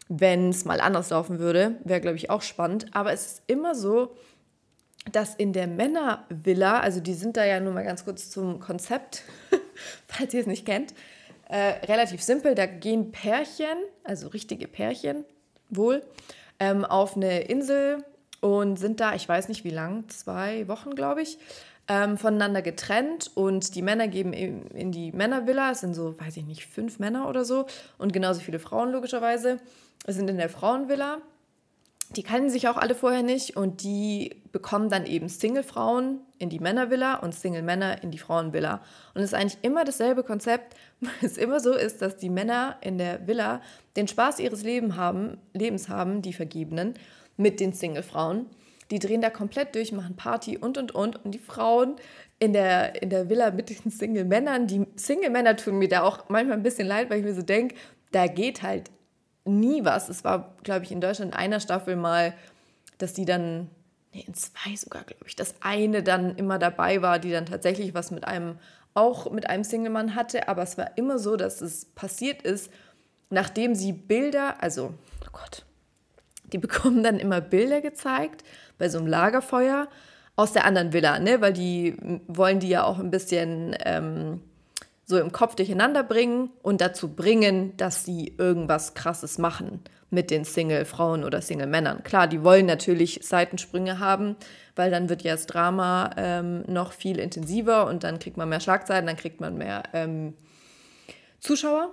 wenn 0.09 0.51
es 0.51 0.65
mal 0.65 0.81
anders 0.81 1.11
laufen 1.11 1.39
würde. 1.39 1.77
Wäre, 1.85 2.01
glaube 2.01 2.17
ich, 2.17 2.31
auch 2.31 2.43
spannend. 2.43 2.87
Aber 2.93 3.13
es 3.13 3.27
ist 3.27 3.43
immer 3.47 3.75
so, 3.75 4.15
dass 5.11 5.35
in 5.35 5.53
der 5.53 5.67
Männervilla, 5.67 6.81
also 6.81 7.01
die 7.01 7.15
sind 7.15 7.37
da 7.37 7.45
ja 7.45 7.61
nur 7.61 7.73
mal 7.73 7.85
ganz 7.85 8.05
kurz 8.05 8.31
zum 8.31 8.61
Konzept, 8.61 9.23
falls 10.07 10.35
ihr 10.35 10.41
es 10.41 10.47
nicht 10.47 10.67
kennt, 10.67 10.95
äh, 11.49 11.85
relativ 11.87 12.23
simpel. 12.23 12.55
Da 12.55 12.67
gehen 12.67 13.11
Pärchen, 13.11 13.77
also 14.05 14.29
richtige 14.29 14.69
Pärchen 14.69 15.25
wohl, 15.71 16.05
ähm, 16.61 16.85
auf 16.85 17.17
eine 17.17 17.43
Insel 17.43 18.05
und 18.43 18.77
sind 18.77 18.99
da, 18.99 19.15
ich 19.15 19.29
weiß 19.29 19.49
nicht 19.49 19.63
wie 19.65 19.71
lang, 19.71 20.09
zwei 20.09 20.67
Wochen, 20.67 20.97
glaube 20.97 21.23
ich, 21.23 21.39
ähm, 21.89 22.19
voneinander 22.19 22.61
getrennt 22.61 23.31
und 23.35 23.75
die 23.77 23.83
Männer 23.83 24.09
geben 24.09 24.33
in 24.33 24.91
die 24.91 25.13
Männervilla, 25.13 25.71
es 25.71 25.81
sind 25.81 25.95
so, 25.95 26.19
weiß 26.21 26.37
ich 26.37 26.45
nicht, 26.45 26.67
fünf 26.67 26.99
Männer 26.99 27.29
oder 27.29 27.45
so 27.45 27.67
und 27.99 28.13
genauso 28.13 28.41
viele 28.41 28.59
Frauen 28.59 28.91
logischerweise, 28.91 29.59
sind 30.07 30.29
in 30.29 30.39
der 30.39 30.49
Frauenvilla. 30.49 31.19
Die 32.17 32.25
kennen 32.25 32.51
sich 32.51 32.69
auch 32.69 32.77
alle 32.77 32.95
vorher 32.95 33.23
nicht 33.23 33.57
und 33.57 33.83
die 33.85 34.43
bekommen 34.51 34.91
dann 34.91 35.07
eben 35.07 35.29
Single-Frauen 35.29 36.21
in 36.39 36.51
die 36.51 36.59
Männervilla 36.59 37.15
und 37.15 37.35
Single-Männer 37.35 38.03
in 38.03 38.11
die 38.11 38.19
Frauenvilla. 38.19 38.83
Und 39.15 39.23
es 39.23 39.33
ist 39.33 39.35
eigentlich 39.35 39.59
immer 39.63 39.85
dasselbe 39.85 40.23
Konzept, 40.23 40.77
weil 41.01 41.13
es 41.23 41.39
immer 41.39 41.61
so 41.61 41.73
ist, 41.73 42.03
dass 42.03 42.17
die 42.17 42.29
Männer 42.29 42.77
in 42.83 42.99
der 42.99 43.27
Villa 43.27 43.63
den 43.97 44.09
Spaß 44.09 44.41
ihres 44.41 44.63
Lebens 44.63 44.97
haben, 44.97 45.39
Lebens 45.55 45.89
haben, 45.89 46.21
die 46.21 46.35
Vergebenen, 46.35 46.95
mit 47.37 47.61
den 47.61 47.73
Single-Frauen. 47.73 48.47
Die 48.91 48.99
drehen 48.99 49.23
da 49.23 49.31
komplett 49.31 49.75
durch, 49.75 49.93
machen 49.93 50.17
Party 50.17 50.59
und 50.59 50.77
und 50.77 50.95
und. 50.95 51.25
Und 51.25 51.33
die 51.33 51.39
Frauen 51.39 51.97
in 52.39 52.53
der, 52.53 53.01
in 53.03 53.09
der 53.09 53.29
Villa 53.31 53.51
mit 53.51 53.71
den 53.71 53.91
Single-Männern, 53.91 54.67
die 54.67 54.87
Single-Männer 54.97 55.57
tun 55.57 55.79
mir 55.79 55.89
da 55.89 56.03
auch 56.03 56.29
manchmal 56.29 56.57
ein 56.57 56.63
bisschen 56.63 56.89
leid, 56.89 57.09
weil 57.09 57.21
ich 57.21 57.25
mir 57.25 57.35
so 57.35 57.43
denke, 57.43 57.77
da 58.11 58.27
geht 58.27 58.63
halt 58.63 58.91
nie 59.45 59.85
was. 59.85 60.09
Es 60.09 60.25
war, 60.25 60.55
glaube 60.63 60.85
ich, 60.85 60.93
in 60.93 61.01
Deutschland 61.01 61.33
in 61.33 61.39
einer 61.39 61.61
Staffel 61.61 61.97
mal, 61.97 62.35
dass 62.99 63.13
die 63.13 63.25
dann, 63.25 63.71
nee, 64.13 64.25
in 64.27 64.35
zwei 64.35 64.77
sogar, 64.77 65.05
glaube 65.05 65.25
ich, 65.27 65.37
dass 65.37 65.55
eine 65.61 66.03
dann 66.03 66.37
immer 66.37 66.59
dabei 66.59 67.01
war, 67.01 67.19
die 67.19 67.31
dann 67.31 67.47
tatsächlich 67.47 67.95
was 67.95 68.11
mit 68.11 68.27
einem, 68.27 68.59
auch 68.95 69.31
mit 69.31 69.49
einem 69.49 69.65
Single-Mann 69.65 70.15
hatte. 70.15 70.49
Aber 70.49 70.63
es 70.63 70.77
war 70.77 70.97
immer 70.99 71.19
so, 71.19 71.37
dass 71.37 71.61
es 71.61 71.87
passiert 71.87 72.43
ist, 72.43 72.71
nachdem 73.31 73.75
sie 73.75 73.93
Bilder, 73.93 74.63
also, 74.63 74.95
oh 75.25 75.31
Gott, 75.33 75.65
die 76.53 76.59
bekommen 76.59 77.03
dann 77.03 77.19
immer 77.19 77.41
Bilder 77.41 77.81
gezeigt 77.81 78.45
bei 78.79 78.89
so 78.89 78.99
einem 78.99 79.07
Lagerfeuer 79.07 79.89
aus 80.37 80.53
der 80.53 80.65
anderen 80.65 80.93
Villa, 80.93 81.19
ne? 81.19 81.41
Weil 81.41 81.53
die 81.53 81.97
wollen 82.27 82.61
die 82.61 82.69
ja 82.69 82.85
auch 82.85 82.99
ein 82.99 83.11
bisschen 83.11 83.77
ähm, 83.85 84.41
so 85.05 85.19
im 85.19 85.33
Kopf 85.33 85.55
durcheinander 85.55 86.03
bringen 86.03 86.51
und 86.63 86.81
dazu 86.81 87.15
bringen, 87.15 87.77
dass 87.77 88.05
sie 88.05 88.35
irgendwas 88.39 88.95
Krasses 88.95 89.39
machen 89.39 89.81
mit 90.11 90.31
den 90.31 90.45
Single-Frauen 90.45 91.25
oder 91.25 91.41
Single-Männern. 91.41 92.03
Klar, 92.03 92.29
die 92.29 92.45
wollen 92.45 92.67
natürlich 92.67 93.21
Seitensprünge 93.23 93.99
haben, 93.99 94.37
weil 94.77 94.91
dann 94.91 95.09
wird 95.09 95.23
ja 95.23 95.33
das 95.33 95.47
Drama 95.47 96.11
ähm, 96.17 96.65
noch 96.67 96.93
viel 96.93 97.19
intensiver 97.19 97.87
und 97.87 98.05
dann 98.05 98.19
kriegt 98.19 98.37
man 98.37 98.49
mehr 98.49 98.61
Schlagzeilen, 98.61 99.07
dann 99.07 99.17
kriegt 99.17 99.41
man 99.41 99.57
mehr 99.57 99.83
ähm, 99.95 100.35
Zuschauer. 101.41 101.93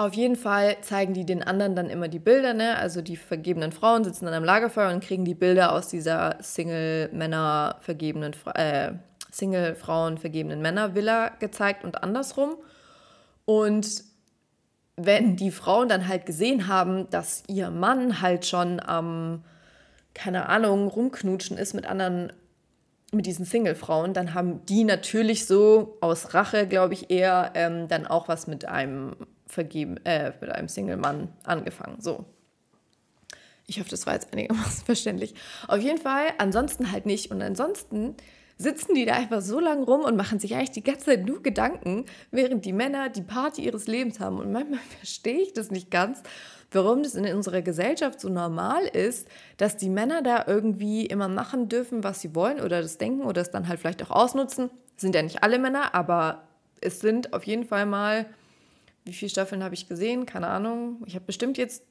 Auf 0.00 0.14
jeden 0.14 0.36
Fall 0.36 0.76
zeigen 0.80 1.12
die 1.12 1.26
den 1.26 1.42
anderen 1.42 1.74
dann 1.74 1.90
immer 1.90 2.06
die 2.06 2.20
Bilder, 2.20 2.54
ne? 2.54 2.76
Also 2.76 3.02
die 3.02 3.16
vergebenen 3.16 3.72
Frauen 3.72 4.04
sitzen 4.04 4.26
dann 4.26 4.34
am 4.34 4.44
Lagerfeuer 4.44 4.92
und 4.92 5.02
kriegen 5.02 5.24
die 5.24 5.34
Bilder 5.34 5.72
aus 5.72 5.88
dieser 5.88 6.36
Single-Männer 6.40 7.78
vergebenen, 7.80 8.32
äh, 8.54 8.92
Single-Frauen 9.32 10.18
vergebenen 10.18 10.62
Männer-Villa 10.62 11.30
gezeigt 11.40 11.82
und 11.82 12.00
andersrum. 12.04 12.54
Und 13.44 14.04
wenn 14.94 15.34
die 15.34 15.50
Frauen 15.50 15.88
dann 15.88 16.06
halt 16.06 16.26
gesehen 16.26 16.68
haben, 16.68 17.10
dass 17.10 17.42
ihr 17.48 17.70
Mann 17.70 18.20
halt 18.20 18.46
schon 18.46 18.78
am, 18.78 19.42
keine 20.14 20.48
Ahnung, 20.48 20.86
rumknutschen 20.86 21.58
ist 21.58 21.74
mit 21.74 21.86
anderen, 21.86 22.32
mit 23.10 23.26
diesen 23.26 23.44
Single-Frauen, 23.44 24.14
dann 24.14 24.32
haben 24.34 24.64
die 24.66 24.84
natürlich 24.84 25.46
so 25.46 25.98
aus 26.00 26.34
Rache, 26.34 26.68
glaube 26.68 26.94
ich, 26.94 27.10
eher 27.10 27.50
ähm, 27.54 27.88
dann 27.88 28.06
auch 28.06 28.28
was 28.28 28.46
mit 28.46 28.64
einem 28.64 29.16
vergeben, 29.48 29.96
äh, 30.04 30.32
mit 30.40 30.50
einem 30.50 30.68
Single-Mann 30.68 31.28
angefangen. 31.44 32.00
So. 32.00 32.24
Ich 33.66 33.80
hoffe, 33.80 33.90
das 33.90 34.06
war 34.06 34.14
jetzt 34.14 34.32
einigermaßen 34.32 34.84
verständlich. 34.86 35.34
Auf 35.66 35.80
jeden 35.80 35.98
Fall, 35.98 36.26
ansonsten 36.38 36.92
halt 36.92 37.06
nicht. 37.06 37.30
Und 37.30 37.42
ansonsten 37.42 38.16
sitzen 38.58 38.94
die 38.94 39.04
da 39.04 39.14
einfach 39.14 39.40
so 39.40 39.60
lange 39.60 39.84
rum 39.84 40.00
und 40.02 40.16
machen 40.16 40.40
sich 40.40 40.54
eigentlich 40.54 40.72
die 40.72 40.82
ganze 40.82 41.06
Zeit 41.06 41.24
nur 41.24 41.42
Gedanken, 41.42 42.04
während 42.30 42.64
die 42.64 42.72
Männer 42.72 43.08
die 43.08 43.22
Party 43.22 43.62
ihres 43.64 43.86
Lebens 43.86 44.20
haben. 44.20 44.38
Und 44.38 44.52
manchmal 44.52 44.80
verstehe 44.98 45.40
ich 45.40 45.52
das 45.52 45.70
nicht 45.70 45.90
ganz, 45.90 46.22
warum 46.72 47.02
das 47.02 47.14
in 47.14 47.24
unserer 47.34 47.62
Gesellschaft 47.62 48.20
so 48.20 48.28
normal 48.28 48.84
ist, 48.84 49.28
dass 49.56 49.76
die 49.76 49.88
Männer 49.88 50.22
da 50.22 50.44
irgendwie 50.46 51.06
immer 51.06 51.28
machen 51.28 51.68
dürfen, 51.68 52.04
was 52.04 52.20
sie 52.20 52.34
wollen 52.34 52.60
oder 52.60 52.82
das 52.82 52.98
denken 52.98 53.22
oder 53.22 53.40
es 53.40 53.50
dann 53.50 53.68
halt 53.68 53.80
vielleicht 53.80 54.02
auch 54.02 54.10
ausnutzen. 54.10 54.70
Das 54.94 55.02
sind 55.02 55.14
ja 55.14 55.22
nicht 55.22 55.42
alle 55.42 55.58
Männer, 55.58 55.94
aber 55.94 56.48
es 56.80 57.00
sind 57.00 57.32
auf 57.32 57.44
jeden 57.44 57.64
Fall 57.64 57.86
mal, 57.86 58.26
wie 59.08 59.12
viele 59.14 59.30
Staffeln 59.30 59.64
habe 59.64 59.74
ich 59.74 59.88
gesehen? 59.88 60.26
Keine 60.26 60.48
Ahnung. 60.48 61.02
Ich 61.06 61.14
habe 61.14 61.24
bestimmt 61.24 61.58
jetzt 61.58 61.82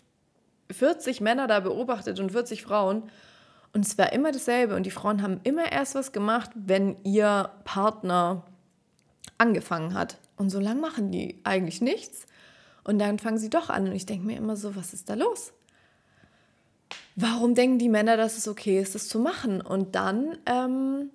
40 0.71 1.21
Männer 1.21 1.47
da 1.47 1.59
beobachtet 1.59 2.19
und 2.19 2.31
40 2.31 2.61
Frauen. 2.63 3.03
Und 3.73 3.85
es 3.85 3.97
war 3.97 4.13
immer 4.13 4.31
dasselbe. 4.31 4.75
Und 4.75 4.85
die 4.85 4.91
Frauen 4.91 5.21
haben 5.21 5.39
immer 5.43 5.71
erst 5.71 5.95
was 5.95 6.11
gemacht, 6.11 6.51
wenn 6.55 6.97
ihr 7.03 7.51
Partner 7.63 8.43
angefangen 9.37 9.93
hat. 9.93 10.17
Und 10.35 10.49
so 10.49 10.59
lange 10.59 10.81
machen 10.81 11.11
die 11.11 11.39
eigentlich 11.43 11.81
nichts. 11.81 12.25
Und 12.83 12.99
dann 12.99 13.19
fangen 13.19 13.37
sie 13.37 13.49
doch 13.49 13.69
an. 13.69 13.87
Und 13.87 13.93
ich 13.93 14.05
denke 14.05 14.25
mir 14.25 14.37
immer 14.37 14.55
so, 14.55 14.75
was 14.75 14.93
ist 14.93 15.09
da 15.09 15.15
los? 15.15 15.53
Warum 17.15 17.55
denken 17.55 17.79
die 17.79 17.89
Männer, 17.89 18.15
dass 18.15 18.37
es 18.37 18.47
okay 18.47 18.79
ist, 18.79 18.95
das 18.95 19.07
zu 19.07 19.19
machen? 19.19 19.59
Und 19.61 19.95
dann 19.95 20.37
ähm, 20.45 21.09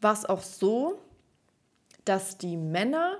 war 0.00 0.12
es 0.12 0.24
auch 0.24 0.42
so, 0.42 1.02
dass 2.04 2.38
die 2.38 2.56
Männer, 2.56 3.18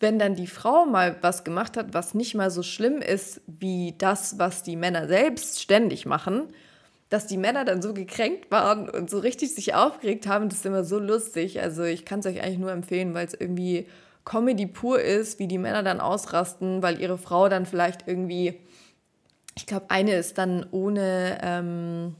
wenn 0.00 0.18
dann 0.18 0.34
die 0.34 0.46
Frau 0.46 0.84
mal 0.84 1.16
was 1.22 1.44
gemacht 1.44 1.76
hat, 1.76 1.94
was 1.94 2.14
nicht 2.14 2.34
mal 2.34 2.50
so 2.50 2.62
schlimm 2.62 3.00
ist 3.00 3.40
wie 3.46 3.94
das, 3.96 4.38
was 4.38 4.62
die 4.62 4.76
Männer 4.76 5.08
selbst 5.08 5.60
ständig 5.60 6.06
machen, 6.06 6.48
dass 7.08 7.26
die 7.26 7.38
Männer 7.38 7.64
dann 7.64 7.80
so 7.80 7.94
gekränkt 7.94 8.50
waren 8.50 8.90
und 8.90 9.08
so 9.08 9.18
richtig 9.18 9.54
sich 9.54 9.74
aufgeregt 9.74 10.26
haben, 10.26 10.48
das 10.48 10.58
ist 10.58 10.66
immer 10.66 10.84
so 10.84 10.98
lustig. 10.98 11.60
Also 11.62 11.84
ich 11.84 12.04
kann 12.04 12.20
es 12.20 12.26
euch 12.26 12.42
eigentlich 12.42 12.58
nur 12.58 12.72
empfehlen, 12.72 13.14
weil 13.14 13.26
es 13.26 13.34
irgendwie 13.34 13.86
Comedy 14.24 14.66
pur 14.66 15.00
ist, 15.00 15.38
wie 15.38 15.46
die 15.46 15.58
Männer 15.58 15.82
dann 15.82 16.00
ausrasten, 16.00 16.82
weil 16.82 17.00
ihre 17.00 17.16
Frau 17.16 17.48
dann 17.48 17.64
vielleicht 17.64 18.08
irgendwie, 18.08 18.60
ich 19.54 19.66
glaube, 19.66 19.86
eine 19.88 20.14
ist 20.16 20.36
dann 20.36 20.66
ohne, 20.72 21.38
ähm, 21.42 22.16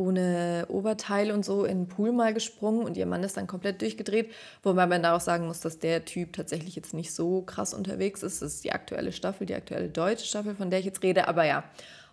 ohne 0.00 0.64
Oberteil 0.68 1.30
und 1.30 1.44
so 1.44 1.64
in 1.64 1.82
den 1.82 1.88
Pool 1.88 2.10
mal 2.10 2.32
gesprungen 2.32 2.84
und 2.84 2.96
ihr 2.96 3.04
Mann 3.04 3.22
ist 3.22 3.36
dann 3.36 3.46
komplett 3.46 3.82
durchgedreht. 3.82 4.32
Wobei 4.62 4.86
man 4.86 5.02
da 5.02 5.14
auch 5.14 5.20
sagen 5.20 5.46
muss, 5.46 5.60
dass 5.60 5.78
der 5.78 6.06
Typ 6.06 6.32
tatsächlich 6.32 6.74
jetzt 6.74 6.94
nicht 6.94 7.12
so 7.12 7.42
krass 7.42 7.74
unterwegs 7.74 8.22
ist. 8.22 8.40
Das 8.40 8.54
ist 8.54 8.64
die 8.64 8.72
aktuelle 8.72 9.12
Staffel, 9.12 9.46
die 9.46 9.54
aktuelle 9.54 9.90
deutsche 9.90 10.24
Staffel, 10.24 10.54
von 10.54 10.70
der 10.70 10.78
ich 10.78 10.86
jetzt 10.86 11.02
rede. 11.02 11.28
Aber 11.28 11.44
ja, 11.44 11.64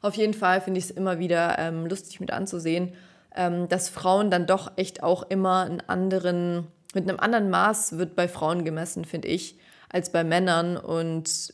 auf 0.02 0.16
jeden 0.16 0.34
Fall 0.34 0.60
finde 0.60 0.80
ich 0.80 0.86
es 0.86 0.92
immer 0.92 1.18
wieder 1.18 1.58
ähm, 1.58 1.86
lustig 1.86 2.20
mit 2.20 2.32
anzusehen, 2.32 2.94
ähm, 3.34 3.70
dass 3.70 3.88
Frauen 3.88 4.30
dann 4.30 4.48
doch 4.48 4.74
echt 4.76 5.02
auch 5.02 5.24
immer 5.30 5.62
einen 5.62 5.82
anderen, 5.88 6.68
mit 6.94 7.10
einem 7.10 7.20
anderen 7.20 7.50
Maß 7.50 7.98
wird 7.98 8.18
bei 8.18 8.28
Frauen 8.28 8.66
gemessen, 8.66 9.06
finde 9.06 9.30
ich, 9.30 9.58
als 9.88 10.12
bei 10.12 10.26
Männern. 10.26 10.76
Und 10.76 11.54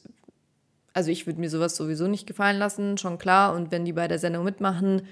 also 0.93 1.11
ich 1.11 1.27
würde 1.27 1.39
mir 1.39 1.51
sowas 1.51 1.75
sowieso 1.75 2.07
nicht 2.07 2.25
gefallen 2.25 2.57
lassen, 2.57 2.97
schon 2.97 3.19
klar. 3.19 3.53
Und 3.53 3.71
wenn 3.71 3.85
die 3.85 3.93
bei 3.93 4.07
der 4.07 4.17
Sendung 4.17 4.43
mitmachen, 4.43 5.03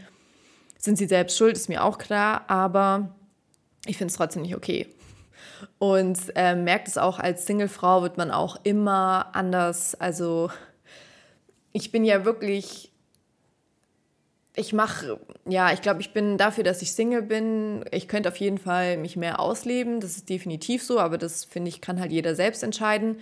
sind 0.81 0.97
sie 0.97 1.07
selbst 1.07 1.37
schuld, 1.37 1.55
ist 1.55 1.69
mir 1.69 1.83
auch 1.83 1.97
klar. 1.97 2.43
Aber 2.47 3.15
ich 3.85 3.97
finde 3.97 4.11
es 4.11 4.17
trotzdem 4.17 4.41
nicht 4.41 4.55
okay. 4.55 4.87
Und 5.79 6.19
äh, 6.35 6.55
merkt 6.55 6.87
es 6.89 6.97
auch, 6.97 7.19
als 7.19 7.45
Singlefrau 7.45 8.01
wird 8.01 8.17
man 8.17 8.31
auch 8.31 8.57
immer 8.63 9.27
anders. 9.33 9.95
Also 9.95 10.51
ich 11.71 11.91
bin 11.91 12.03
ja 12.03 12.25
wirklich 12.25 12.91
ich 14.55 14.73
mache, 14.73 15.19
ja, 15.45 15.71
ich 15.71 15.81
glaube, 15.81 16.01
ich 16.01 16.11
bin 16.11 16.37
dafür, 16.37 16.63
dass 16.63 16.81
ich 16.81 16.91
Single 16.91 17.21
bin. 17.21 17.85
Ich 17.91 18.07
könnte 18.07 18.29
auf 18.29 18.37
jeden 18.37 18.57
Fall 18.57 18.97
mich 18.97 19.15
mehr 19.15 19.39
ausleben. 19.39 20.01
Das 20.01 20.17
ist 20.17 20.29
definitiv 20.29 20.83
so, 20.83 20.99
aber 20.99 21.17
das 21.17 21.45
finde 21.45 21.69
ich, 21.69 21.79
kann 21.79 21.99
halt 21.99 22.11
jeder 22.11 22.35
selbst 22.35 22.61
entscheiden. 22.63 23.19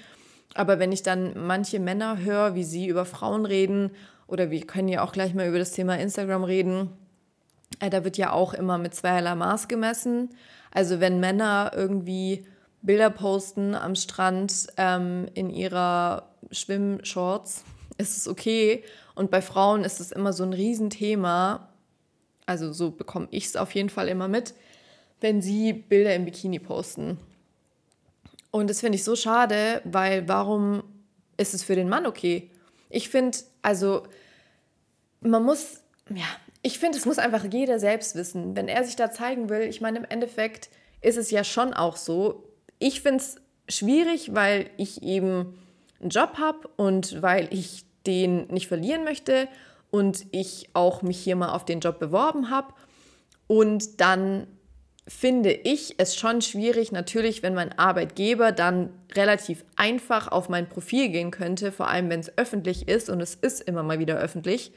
Aber 0.55 0.79
wenn 0.79 0.91
ich 0.91 1.03
dann 1.03 1.33
manche 1.45 1.79
Männer 1.79 2.17
höre, 2.17 2.55
wie 2.55 2.63
sie 2.63 2.87
über 2.87 3.05
Frauen 3.05 3.45
reden, 3.45 3.91
oder 4.25 4.49
wir 4.49 4.65
können 4.65 4.87
ja 4.87 5.03
auch 5.03 5.11
gleich 5.11 5.33
mal 5.33 5.47
über 5.47 5.59
das 5.59 5.71
Thema 5.71 5.97
Instagram 5.97 6.43
reden, 6.43 6.89
da 7.79 8.03
wird 8.03 8.17
ja 8.17 8.31
auch 8.31 8.53
immer 8.53 8.77
mit 8.77 8.93
zweierlei 8.93 9.35
Maß 9.35 9.67
gemessen. 9.67 10.29
Also 10.71 10.99
wenn 10.99 11.19
Männer 11.19 11.71
irgendwie 11.73 12.45
Bilder 12.81 13.09
posten 13.09 13.75
am 13.75 13.95
Strand 13.95 14.67
ähm, 14.77 15.27
in 15.33 15.49
ihrer 15.49 16.29
Schwimmshorts, 16.51 17.63
ist 17.97 18.17
es 18.17 18.27
okay. 18.27 18.83
Und 19.15 19.31
bei 19.31 19.41
Frauen 19.41 19.83
ist 19.83 19.99
es 19.99 20.11
immer 20.11 20.33
so 20.33 20.43
ein 20.43 20.53
Riesenthema. 20.53 21.69
Also 22.45 22.71
so 22.71 22.91
bekomme 22.91 23.27
ich 23.31 23.45
es 23.45 23.55
auf 23.55 23.75
jeden 23.75 23.89
Fall 23.89 24.07
immer 24.07 24.27
mit, 24.27 24.53
wenn 25.21 25.41
sie 25.41 25.73
Bilder 25.73 26.15
im 26.15 26.25
Bikini 26.25 26.59
posten. 26.59 27.17
Und 28.51 28.69
das 28.69 28.79
finde 28.79 28.95
ich 28.95 29.03
so 29.03 29.15
schade, 29.15 29.81
weil 29.83 30.27
warum 30.27 30.83
ist 31.37 31.53
es 31.53 31.63
für 31.63 31.75
den 31.75 31.89
Mann 31.89 32.05
okay? 32.05 32.49
Ich 32.89 33.09
finde, 33.09 33.37
also 33.61 34.03
man 35.21 35.43
muss, 35.43 35.81
ja, 36.09 36.25
ich 36.61 36.79
finde, 36.79 36.97
es 36.97 37.05
muss 37.05 37.19
einfach 37.19 37.45
jeder 37.49 37.79
selbst 37.79 38.15
wissen. 38.15 38.55
Wenn 38.55 38.67
er 38.67 38.83
sich 38.83 38.95
da 38.95 39.11
zeigen 39.11 39.49
will, 39.49 39.61
ich 39.61 39.81
meine, 39.81 39.99
im 39.99 40.05
Endeffekt 40.05 40.69
ist 41.01 41.17
es 41.17 41.31
ja 41.31 41.43
schon 41.43 41.73
auch 41.73 41.95
so. 41.95 42.43
Ich 42.79 43.01
finde 43.01 43.23
es 43.23 43.35
schwierig, 43.69 44.33
weil 44.33 44.69
ich 44.77 45.01
eben 45.03 45.57
einen 46.01 46.09
Job 46.09 46.37
habe 46.37 46.69
und 46.75 47.21
weil 47.21 47.47
ich 47.51 47.85
den 48.05 48.47
nicht 48.47 48.67
verlieren 48.67 49.03
möchte 49.03 49.47
und 49.91 50.25
ich 50.31 50.69
auch 50.73 51.01
mich 51.01 51.19
hier 51.19 51.35
mal 51.35 51.53
auf 51.53 51.65
den 51.65 51.79
Job 51.79 51.99
beworben 51.99 52.49
habe. 52.49 52.73
Und 53.47 54.01
dann 54.01 54.47
finde 55.07 55.51
ich 55.51 55.95
es 55.97 56.15
schon 56.15 56.41
schwierig, 56.41 56.91
natürlich, 56.91 57.41
wenn 57.41 57.55
mein 57.55 57.77
Arbeitgeber 57.79 58.51
dann 58.51 58.91
relativ 59.13 59.65
einfach 59.75 60.27
auf 60.27 60.49
mein 60.49 60.69
Profil 60.69 61.09
gehen 61.09 61.31
könnte, 61.31 61.71
vor 61.71 61.87
allem 61.87 62.09
wenn 62.09 62.19
es 62.19 62.37
öffentlich 62.37 62.87
ist 62.87 63.09
und 63.09 63.19
es 63.21 63.33
ist 63.33 63.61
immer 63.61 63.81
mal 63.81 63.99
wieder 63.99 64.17
öffentlich 64.17 64.71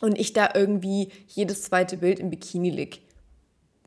und 0.00 0.18
ich 0.18 0.32
da 0.32 0.50
irgendwie 0.54 1.10
jedes 1.28 1.62
zweite 1.62 1.98
Bild 1.98 2.18
im 2.18 2.30
Bikini 2.30 2.70
lieg. 2.70 3.00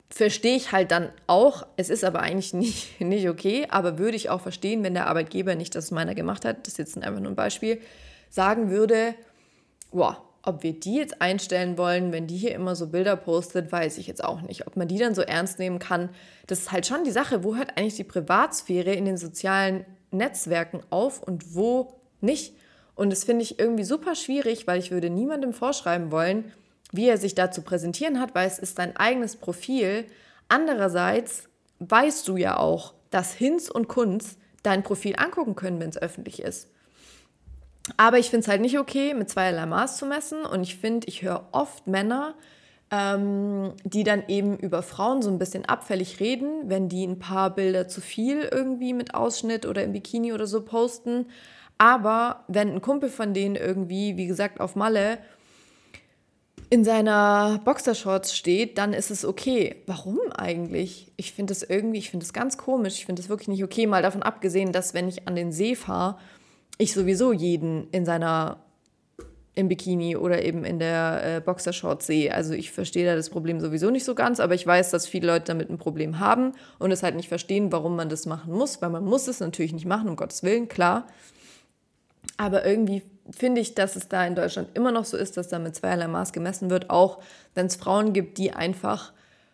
Verstehe 0.10 0.56
ich 0.56 0.72
halt 0.72 0.92
dann 0.92 1.10
auch, 1.28 1.68
es 1.78 1.90
ist 1.90 2.04
aber 2.04 2.22
eigentlich 2.22 2.54
nicht, 2.56 3.00
nicht 3.00 3.30
okay, 3.30 3.68
aber 3.70 3.98
würde 4.00 4.18
ich 4.18 4.30
auch 4.30 4.42
verstehen, 4.42 4.84
wenn 4.84 4.94
der 4.94 5.08
Arbeitgeber 5.08 5.56
nicht 5.56 5.76
das 5.76 5.92
meiner 5.92 6.16
gemacht 6.16 6.46
hat, 6.46 6.66
das 6.66 6.74
ist 6.74 6.78
jetzt 6.78 6.98
einfach 6.98 7.22
nur 7.22 7.32
ein 7.32 7.36
Beispiel, 7.36 7.80
sagen 8.30 8.70
würde, 8.70 9.16
boah, 9.92 10.24
ob 10.44 10.64
wir 10.64 10.74
die 10.74 10.96
jetzt 10.96 11.22
einstellen 11.22 11.78
wollen, 11.78 12.12
wenn 12.12 12.28
die 12.28 12.38
hier 12.38 12.56
immer 12.56 12.76
so 12.76 12.88
Bilder 12.88 13.16
postet, 13.16 13.72
weiß 13.72 13.98
ich 13.98 14.08
jetzt 14.08 14.24
auch 14.24 14.42
nicht. 14.42 14.68
Ob 14.68 14.78
man 14.78 14.88
die 14.88 14.98
dann 14.98 15.14
so 15.14 15.22
ernst 15.22 15.60
nehmen 15.60 15.80
kann, 15.80 16.10
das 16.48 16.60
ist 16.60 16.72
halt 16.72 16.88
schon 16.88 17.04
die 17.04 17.12
Sache, 17.12 17.44
wo 17.44 17.56
hört 17.56 17.78
eigentlich 17.78 17.96
die 17.96 18.04
Privatsphäre 18.04 18.94
in 18.94 19.06
den 19.06 19.18
sozialen 19.18 19.86
Netzwerken 20.12 20.82
auf 20.90 21.22
und 21.22 21.56
wo 21.56 21.94
nicht. 22.22 22.56
Und 23.00 23.12
das 23.12 23.24
finde 23.24 23.44
ich 23.44 23.58
irgendwie 23.60 23.86
super 23.86 24.14
schwierig, 24.14 24.68
weil 24.68 24.78
ich 24.78 24.92
würde 24.92 25.10
niemandem 25.10 25.54
vorschreiben 25.54 26.12
wollen, 26.12 26.52
wie 26.92 27.08
er 27.08 27.18
sich 27.18 27.34
da 27.34 27.50
zu 27.50 27.62
präsentieren 27.62 28.20
hat, 28.20 28.36
weil 28.36 28.46
es 28.46 28.60
ist 28.60 28.78
dein 28.78 28.98
eigenes 28.98 29.38
Profil. 29.38 30.04
Andererseits 30.50 31.48
weißt 31.80 32.28
du 32.28 32.36
ja 32.36 32.58
auch, 32.58 32.94
dass 33.10 33.32
Hinz 33.32 33.70
und 33.70 33.88
Kunz 33.88 34.38
dein 34.64 34.84
Profil 34.84 35.16
angucken 35.16 35.56
können, 35.56 35.80
wenn 35.80 35.92
es 35.92 35.98
öffentlich 35.98 36.42
ist. 36.42 36.72
Aber 37.96 38.20
ich 38.20 38.30
finde 38.30 38.42
es 38.42 38.50
halt 38.50 38.60
nicht 38.60 38.78
okay, 38.78 39.14
mit 39.14 39.30
zweierlei 39.30 39.66
Maß 39.66 39.96
zu 39.96 40.06
messen. 40.06 40.44
Und 40.44 40.64
ich 40.64 40.76
finde, 40.76 41.08
ich 41.08 41.22
höre 41.22 41.48
oft 41.54 41.88
Männer, 41.88 42.36
ähm, 42.92 43.76
die 43.86 44.04
dann 44.04 44.24
eben 44.28 44.58
über 44.58 44.84
Frauen 44.84 45.22
so 45.22 45.30
ein 45.30 45.40
bisschen 45.40 45.64
abfällig 45.64 46.20
reden, 46.20 46.70
wenn 46.70 46.90
die 46.90 47.08
ein 47.08 47.18
paar 47.18 47.56
Bilder 47.56 47.88
zu 47.88 48.02
viel 48.02 48.42
irgendwie 48.42 48.92
mit 48.92 49.14
Ausschnitt 49.14 49.66
oder 49.66 49.86
im 49.86 49.94
Bikini 49.94 50.34
oder 50.34 50.48
so 50.48 50.66
posten. 50.66 51.28
Aber 51.80 52.44
wenn 52.48 52.74
ein 52.74 52.82
Kumpel 52.82 53.10
von 53.10 53.34
denen 53.34 53.56
irgendwie, 53.56 54.18
wie 54.18 54.28
gesagt, 54.28 54.60
auf 54.60 54.76
Malle 54.76 55.18
in 56.70 56.84
seiner 56.84 57.62
Boxershorts 57.64 58.36
steht, 58.36 58.78
dann 58.78 58.94
ist 58.94 59.10
es 59.10 59.26
okay. 59.26 59.78
Warum 59.88 60.20
eigentlich? 60.36 61.12
Ich 61.16 61.32
finde 61.32 61.54
das 61.54 61.64
irgendwie, 61.64 61.98
ich 61.98 62.12
finde 62.12 62.26
das 62.26 62.34
ganz 62.34 62.58
komisch. 62.58 62.96
Ich 62.96 63.06
finde 63.06 63.22
das 63.22 63.30
wirklich 63.30 63.48
nicht 63.48 63.64
okay. 63.64 63.88
Mal 63.88 64.04
davon 64.04 64.22
abgesehen, 64.22 64.72
dass 64.74 64.94
wenn 64.94 65.08
ich 65.08 65.28
an 65.28 65.36
den 65.36 65.52
See 65.52 65.74
fahre, 65.74 66.18
ich 66.78 66.94
sowieso 66.94 67.32
jeden 67.32 67.90
in 67.92 68.06
seiner 68.06 68.60
im 69.56 69.68
Bikini 69.68 70.16
oder 70.16 70.44
eben 70.44 70.64
in 70.64 70.80
der 70.80 71.22
äh, 71.24 71.42
Boxershorts 71.42 72.08
sehe. 72.08 72.34
Also 72.34 72.54
ich 72.54 72.72
verstehe 72.72 73.06
da 73.06 73.16
das 73.16 73.30
Problem 73.30 73.60
sowieso 73.60 73.90
nicht 73.90 74.06
so 74.06 74.16
ganz, 74.16 74.40
aber 74.40 74.54
ich 74.54 74.66
weiß, 74.66 74.92
dass 74.92 75.08
viele 75.08 75.28
Leute 75.28 75.46
damit 75.46 75.70
ein 75.70 75.78
Problem 75.78 76.20
haben 76.20 76.54
und 76.78 76.92
es 76.92 77.04
halt 77.04 77.16
nicht 77.16 77.30
verstehen, 77.30 77.72
warum 77.72 77.96
man 77.96 78.10
das 78.10 78.26
machen 78.26 78.54
muss, 78.54 78.82
weil 78.82 78.90
man 78.90 79.04
muss 79.04 79.28
es 79.28 79.40
natürlich 79.40 79.74
nicht 79.74 79.86
machen, 79.86 80.08
um 80.08 80.16
Gottes 80.16 80.44
Willen, 80.44 80.68
klar. 80.68 81.08
Aber 82.40 82.66
irgendwie 82.66 83.04
finde 83.30 83.62
ich, 83.62 83.76
dass 83.76 83.96
es 83.96 84.08
da 84.08 84.26
in 84.26 84.34
Deutschland 84.34 84.70
immer 84.74 84.92
noch 84.92 85.06
so 85.06 85.16
ist, 85.16 85.38
dass 85.38 85.50
da 85.50 85.60
mit 85.60 85.76
zweierlei 85.76 86.08
Maß 86.08 86.34
gemessen 86.34 86.72
wird, 86.72 86.90
auch 86.90 87.20
wenn 87.54 87.68
es 87.68 87.76
Frauen 87.76 88.14
gibt, 88.14 88.40
die 88.40 88.54
einfach 88.54 89.14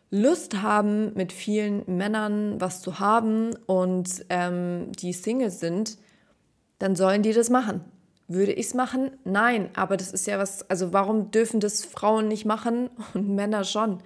Lust 0.10 0.62
haben, 0.62 1.14
mit 1.16 1.34
vielen 1.34 1.84
Männern 1.88 2.62
was 2.62 2.80
zu 2.82 3.00
haben 3.00 3.54
und 3.66 4.26
ähm, 4.30 4.94
die 4.94 5.12
Single 5.12 5.50
sind 5.50 5.98
dann 6.80 6.96
sollen 6.96 7.22
die 7.22 7.34
das 7.34 7.50
machen. 7.50 7.82
Würde 8.28 8.52
ich 8.52 8.68
es 8.68 8.74
machen? 8.74 9.12
Nein, 9.24 9.70
aber 9.76 9.98
das 9.98 10.12
ist 10.12 10.26
ja 10.28 10.40
was, 10.40 10.68
also 10.70 10.94
warum 10.94 11.32
dürfen 11.32 11.60
das 11.60 11.86
Frauen 11.86 12.28
nicht 12.28 12.46
machen 12.46 12.90
und 13.14 13.30
Männer 13.30 13.64
schon? 13.64 14.00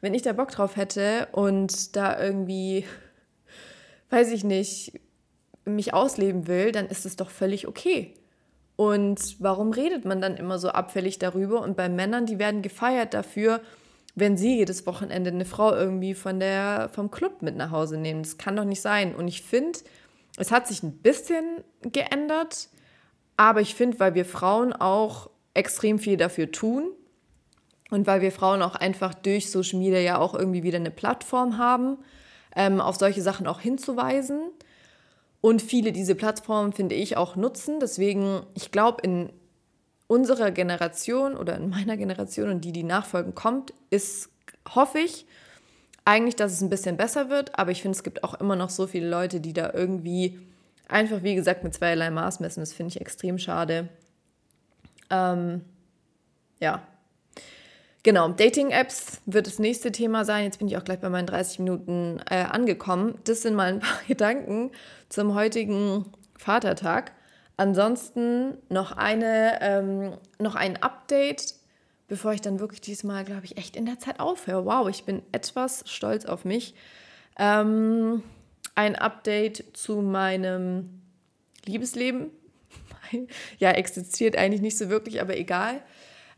Wenn 0.00 0.14
ich 0.14 0.22
da 0.22 0.32
Bock 0.32 0.50
drauf 0.50 0.76
hätte 0.76 1.28
und 1.32 1.96
da 1.96 2.20
irgendwie, 2.20 2.84
weiß 4.10 4.30
ich 4.32 4.44
nicht, 4.44 5.00
mich 5.66 5.92
ausleben 5.94 6.46
will, 6.46 6.72
dann 6.72 6.86
ist 6.86 7.06
es 7.06 7.16
doch 7.16 7.30
völlig 7.30 7.66
okay. 7.68 8.14
Und 8.76 9.36
warum 9.40 9.72
redet 9.72 10.04
man 10.04 10.20
dann 10.20 10.36
immer 10.36 10.58
so 10.58 10.68
abfällig 10.68 11.18
darüber? 11.18 11.62
Und 11.62 11.76
bei 11.76 11.88
Männern, 11.88 12.26
die 12.26 12.38
werden 12.38 12.62
gefeiert 12.62 13.14
dafür, 13.14 13.60
wenn 14.14 14.36
sie 14.36 14.56
jedes 14.56 14.86
Wochenende 14.86 15.30
eine 15.30 15.44
Frau 15.44 15.74
irgendwie 15.74 16.14
von 16.14 16.40
der, 16.40 16.90
vom 16.92 17.10
Club 17.10 17.42
mit 17.42 17.56
nach 17.56 17.70
Hause 17.70 17.98
nehmen. 17.98 18.22
Das 18.22 18.38
kann 18.38 18.56
doch 18.56 18.64
nicht 18.64 18.80
sein. 18.80 19.14
Und 19.14 19.28
ich 19.28 19.42
finde, 19.42 19.78
es 20.36 20.50
hat 20.50 20.66
sich 20.66 20.82
ein 20.82 20.98
bisschen 20.98 21.62
geändert, 21.82 22.68
aber 23.36 23.60
ich 23.60 23.74
finde, 23.74 24.00
weil 24.00 24.14
wir 24.14 24.24
Frauen 24.24 24.72
auch 24.72 25.30
extrem 25.54 25.98
viel 25.98 26.16
dafür 26.16 26.52
tun 26.52 26.90
und 27.90 28.06
weil 28.06 28.20
wir 28.20 28.32
Frauen 28.32 28.62
auch 28.62 28.74
einfach 28.74 29.14
durch 29.14 29.50
Social 29.50 29.78
Media 29.78 30.00
ja 30.00 30.18
auch 30.18 30.34
irgendwie 30.34 30.62
wieder 30.62 30.78
eine 30.78 30.90
Plattform 30.90 31.58
haben, 31.58 31.98
ähm, 32.54 32.80
auf 32.80 32.96
solche 32.96 33.22
Sachen 33.22 33.46
auch 33.46 33.60
hinzuweisen. 33.60 34.40
Und 35.46 35.62
viele 35.62 35.92
diese 35.92 36.16
Plattformen, 36.16 36.72
finde 36.72 36.96
ich, 36.96 37.16
auch 37.16 37.36
nutzen. 37.36 37.78
Deswegen, 37.78 38.42
ich 38.54 38.72
glaube, 38.72 39.02
in 39.02 39.30
unserer 40.08 40.50
Generation 40.50 41.36
oder 41.36 41.54
in 41.54 41.68
meiner 41.70 41.96
Generation 41.96 42.50
und 42.50 42.64
die, 42.64 42.72
die 42.72 42.82
nachfolgen, 42.82 43.36
kommt, 43.36 43.72
ist, 43.88 44.28
hoffe 44.68 44.98
ich, 44.98 45.24
eigentlich, 46.04 46.34
dass 46.34 46.50
es 46.50 46.62
ein 46.62 46.68
bisschen 46.68 46.96
besser 46.96 47.30
wird, 47.30 47.56
aber 47.56 47.70
ich 47.70 47.80
finde, 47.80 47.94
es 47.94 48.02
gibt 48.02 48.24
auch 48.24 48.34
immer 48.34 48.56
noch 48.56 48.70
so 48.70 48.88
viele 48.88 49.08
Leute, 49.08 49.38
die 49.38 49.52
da 49.52 49.72
irgendwie 49.72 50.36
einfach, 50.88 51.22
wie 51.22 51.36
gesagt, 51.36 51.62
mit 51.62 51.74
zweierlei 51.74 52.10
Maß 52.10 52.40
messen. 52.40 52.58
Das 52.58 52.72
finde 52.72 52.88
ich 52.88 53.00
extrem 53.00 53.38
schade. 53.38 53.88
Ähm, 55.10 55.64
ja. 56.58 56.82
Genau, 58.06 58.28
Dating-Apps 58.28 59.20
wird 59.26 59.48
das 59.48 59.58
nächste 59.58 59.90
Thema 59.90 60.24
sein. 60.24 60.44
Jetzt 60.44 60.60
bin 60.60 60.68
ich 60.68 60.76
auch 60.76 60.84
gleich 60.84 61.00
bei 61.00 61.08
meinen 61.08 61.26
30 61.26 61.58
Minuten 61.58 62.20
äh, 62.30 62.36
angekommen. 62.36 63.18
Das 63.24 63.42
sind 63.42 63.56
mal 63.56 63.64
ein 63.72 63.80
paar 63.80 63.98
Gedanken 64.06 64.70
zum 65.08 65.34
heutigen 65.34 66.06
Vatertag. 66.38 67.10
Ansonsten 67.56 68.58
noch, 68.68 68.92
eine, 68.92 69.58
ähm, 69.60 70.12
noch 70.38 70.54
ein 70.54 70.80
Update 70.80 71.54
bevor 72.06 72.32
ich 72.32 72.40
dann 72.40 72.60
wirklich 72.60 72.80
diesmal, 72.80 73.24
glaube 73.24 73.44
ich, 73.44 73.56
echt 73.56 73.74
in 73.74 73.86
der 73.86 73.98
Zeit 73.98 74.20
aufhöre. 74.20 74.64
Wow, 74.64 74.88
ich 74.88 75.02
bin 75.02 75.24
etwas 75.32 75.82
stolz 75.86 76.26
auf 76.26 76.44
mich. 76.44 76.76
Ähm, 77.36 78.22
ein 78.76 78.94
Update 78.94 79.64
zu 79.72 79.96
meinem 79.96 81.02
Liebesleben. 81.64 82.30
ja, 83.58 83.72
existiert 83.72 84.36
eigentlich 84.36 84.62
nicht 84.62 84.78
so 84.78 84.90
wirklich, 84.90 85.20
aber 85.20 85.36
egal. 85.36 85.82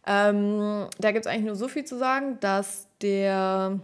Ähm, 0.08 0.88
da 0.98 1.12
gibt 1.12 1.26
es 1.26 1.30
eigentlich 1.30 1.44
nur 1.44 1.54
so 1.54 1.68
viel 1.68 1.84
zu 1.84 1.98
sagen, 1.98 2.38
dass 2.40 2.88
der 3.02 3.78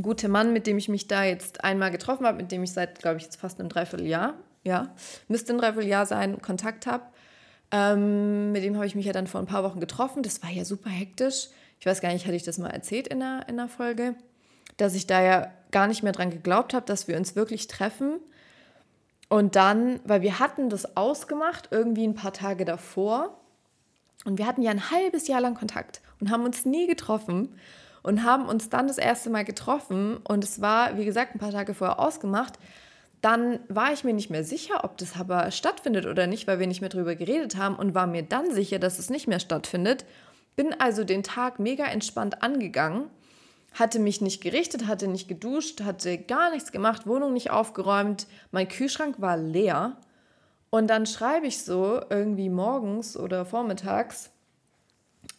gute 0.00 0.28
Mann, 0.28 0.54
mit 0.54 0.66
dem 0.66 0.78
ich 0.78 0.88
mich 0.88 1.06
da 1.06 1.22
jetzt 1.22 1.62
einmal 1.62 1.90
getroffen 1.90 2.26
habe, 2.26 2.38
mit 2.38 2.50
dem 2.50 2.64
ich 2.64 2.72
seit, 2.72 2.98
glaube 3.00 3.18
ich, 3.18 3.24
jetzt 3.24 3.36
fast 3.36 3.60
einem 3.60 3.68
Dreivierteljahr, 3.68 4.34
ja, 4.64 4.94
müsste 5.28 5.52
ein 5.52 5.58
Dreivierteljahr 5.58 6.06
sein, 6.06 6.40
Kontakt 6.40 6.86
habe, 6.86 7.04
ähm, 7.70 8.52
mit 8.52 8.64
dem 8.64 8.76
habe 8.76 8.86
ich 8.86 8.94
mich 8.94 9.04
ja 9.04 9.12
dann 9.12 9.26
vor 9.26 9.40
ein 9.40 9.46
paar 9.46 9.64
Wochen 9.64 9.80
getroffen. 9.80 10.22
Das 10.22 10.42
war 10.42 10.50
ja 10.50 10.64
super 10.64 10.90
hektisch. 10.90 11.48
Ich 11.78 11.86
weiß 11.86 12.00
gar 12.00 12.12
nicht, 12.12 12.24
hatte 12.24 12.36
ich 12.36 12.44
das 12.44 12.56
mal 12.58 12.70
erzählt 12.70 13.08
in 13.08 13.20
der, 13.20 13.46
in 13.48 13.56
der 13.56 13.68
Folge, 13.68 14.14
dass 14.78 14.94
ich 14.94 15.06
da 15.06 15.22
ja 15.22 15.50
gar 15.70 15.88
nicht 15.88 16.02
mehr 16.02 16.12
dran 16.12 16.30
geglaubt 16.30 16.72
habe, 16.72 16.86
dass 16.86 17.08
wir 17.08 17.16
uns 17.16 17.36
wirklich 17.36 17.66
treffen. 17.66 18.20
Und 19.28 19.56
dann, 19.56 20.00
weil 20.04 20.22
wir 20.22 20.38
hatten 20.38 20.70
das 20.70 20.96
ausgemacht, 20.96 21.68
irgendwie 21.72 22.06
ein 22.06 22.14
paar 22.14 22.32
Tage 22.32 22.64
davor. 22.64 23.40
Und 24.24 24.38
wir 24.38 24.46
hatten 24.46 24.62
ja 24.62 24.70
ein 24.70 24.90
halbes 24.90 25.28
Jahr 25.28 25.40
lang 25.40 25.54
Kontakt 25.54 26.00
und 26.20 26.30
haben 26.30 26.44
uns 26.44 26.64
nie 26.64 26.86
getroffen 26.86 27.54
und 28.02 28.24
haben 28.24 28.46
uns 28.46 28.68
dann 28.70 28.88
das 28.88 28.98
erste 28.98 29.30
Mal 29.30 29.44
getroffen. 29.44 30.16
Und 30.18 30.44
es 30.44 30.60
war, 30.60 30.96
wie 30.98 31.04
gesagt, 31.04 31.34
ein 31.34 31.38
paar 31.38 31.52
Tage 31.52 31.74
vorher 31.74 31.98
ausgemacht 31.98 32.58
dann 33.24 33.60
war 33.68 33.90
ich 33.90 34.04
mir 34.04 34.12
nicht 34.12 34.28
mehr 34.28 34.44
sicher, 34.44 34.84
ob 34.84 34.98
das 34.98 35.18
aber 35.18 35.50
stattfindet 35.50 36.04
oder 36.04 36.26
nicht, 36.26 36.46
weil 36.46 36.58
wir 36.58 36.66
nicht 36.66 36.82
mehr 36.82 36.90
drüber 36.90 37.14
geredet 37.14 37.56
haben 37.56 37.74
und 37.74 37.94
war 37.94 38.06
mir 38.06 38.22
dann 38.22 38.52
sicher, 38.52 38.78
dass 38.78 38.98
es 38.98 39.08
nicht 39.08 39.26
mehr 39.26 39.40
stattfindet. 39.40 40.04
Bin 40.56 40.78
also 40.78 41.04
den 41.04 41.22
Tag 41.22 41.58
mega 41.58 41.86
entspannt 41.86 42.42
angegangen, 42.42 43.08
hatte 43.72 43.98
mich 43.98 44.20
nicht 44.20 44.42
gerichtet, 44.42 44.86
hatte 44.86 45.08
nicht 45.08 45.26
geduscht, 45.26 45.80
hatte 45.80 46.18
gar 46.18 46.50
nichts 46.50 46.70
gemacht, 46.70 47.06
Wohnung 47.06 47.32
nicht 47.32 47.50
aufgeräumt, 47.50 48.26
mein 48.52 48.68
Kühlschrank 48.68 49.22
war 49.22 49.38
leer. 49.38 49.96
Und 50.74 50.88
dann 50.88 51.06
schreibe 51.06 51.46
ich 51.46 51.62
so 51.62 52.00
irgendwie 52.10 52.48
morgens 52.48 53.16
oder 53.16 53.46
vormittags, 53.46 54.32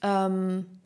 ähm, 0.02 0.80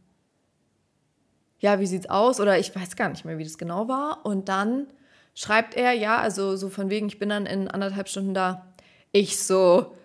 ja, 1.60 1.80
wie 1.80 1.86
sieht's 1.86 2.10
aus? 2.10 2.40
Oder 2.40 2.58
ich 2.58 2.76
weiß 2.76 2.96
gar 2.96 3.10
nicht 3.10 3.26
mehr, 3.26 3.38
wie 3.38 3.44
das 3.44 3.60
genau 3.60 3.88
war. 3.88 4.26
Und 4.26 4.50
dann 4.50 4.88
schreibt 5.36 5.76
er, 5.76 5.94
ja, 5.94 6.18
also 6.18 6.56
so 6.56 6.70
von 6.70 6.90
wegen, 6.90 7.06
ich 7.10 7.20
bin 7.20 7.30
dann 7.30 7.46
in 7.46 7.68
anderthalb 7.68 8.10
Stunden 8.10 8.34
da. 8.34 8.66
Ich 9.12 9.38
so, 9.38 9.96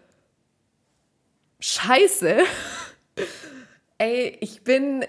scheiße. 1.61 2.41
Ey, 3.97 4.37
ich 4.43 4.63
bin 4.63 5.07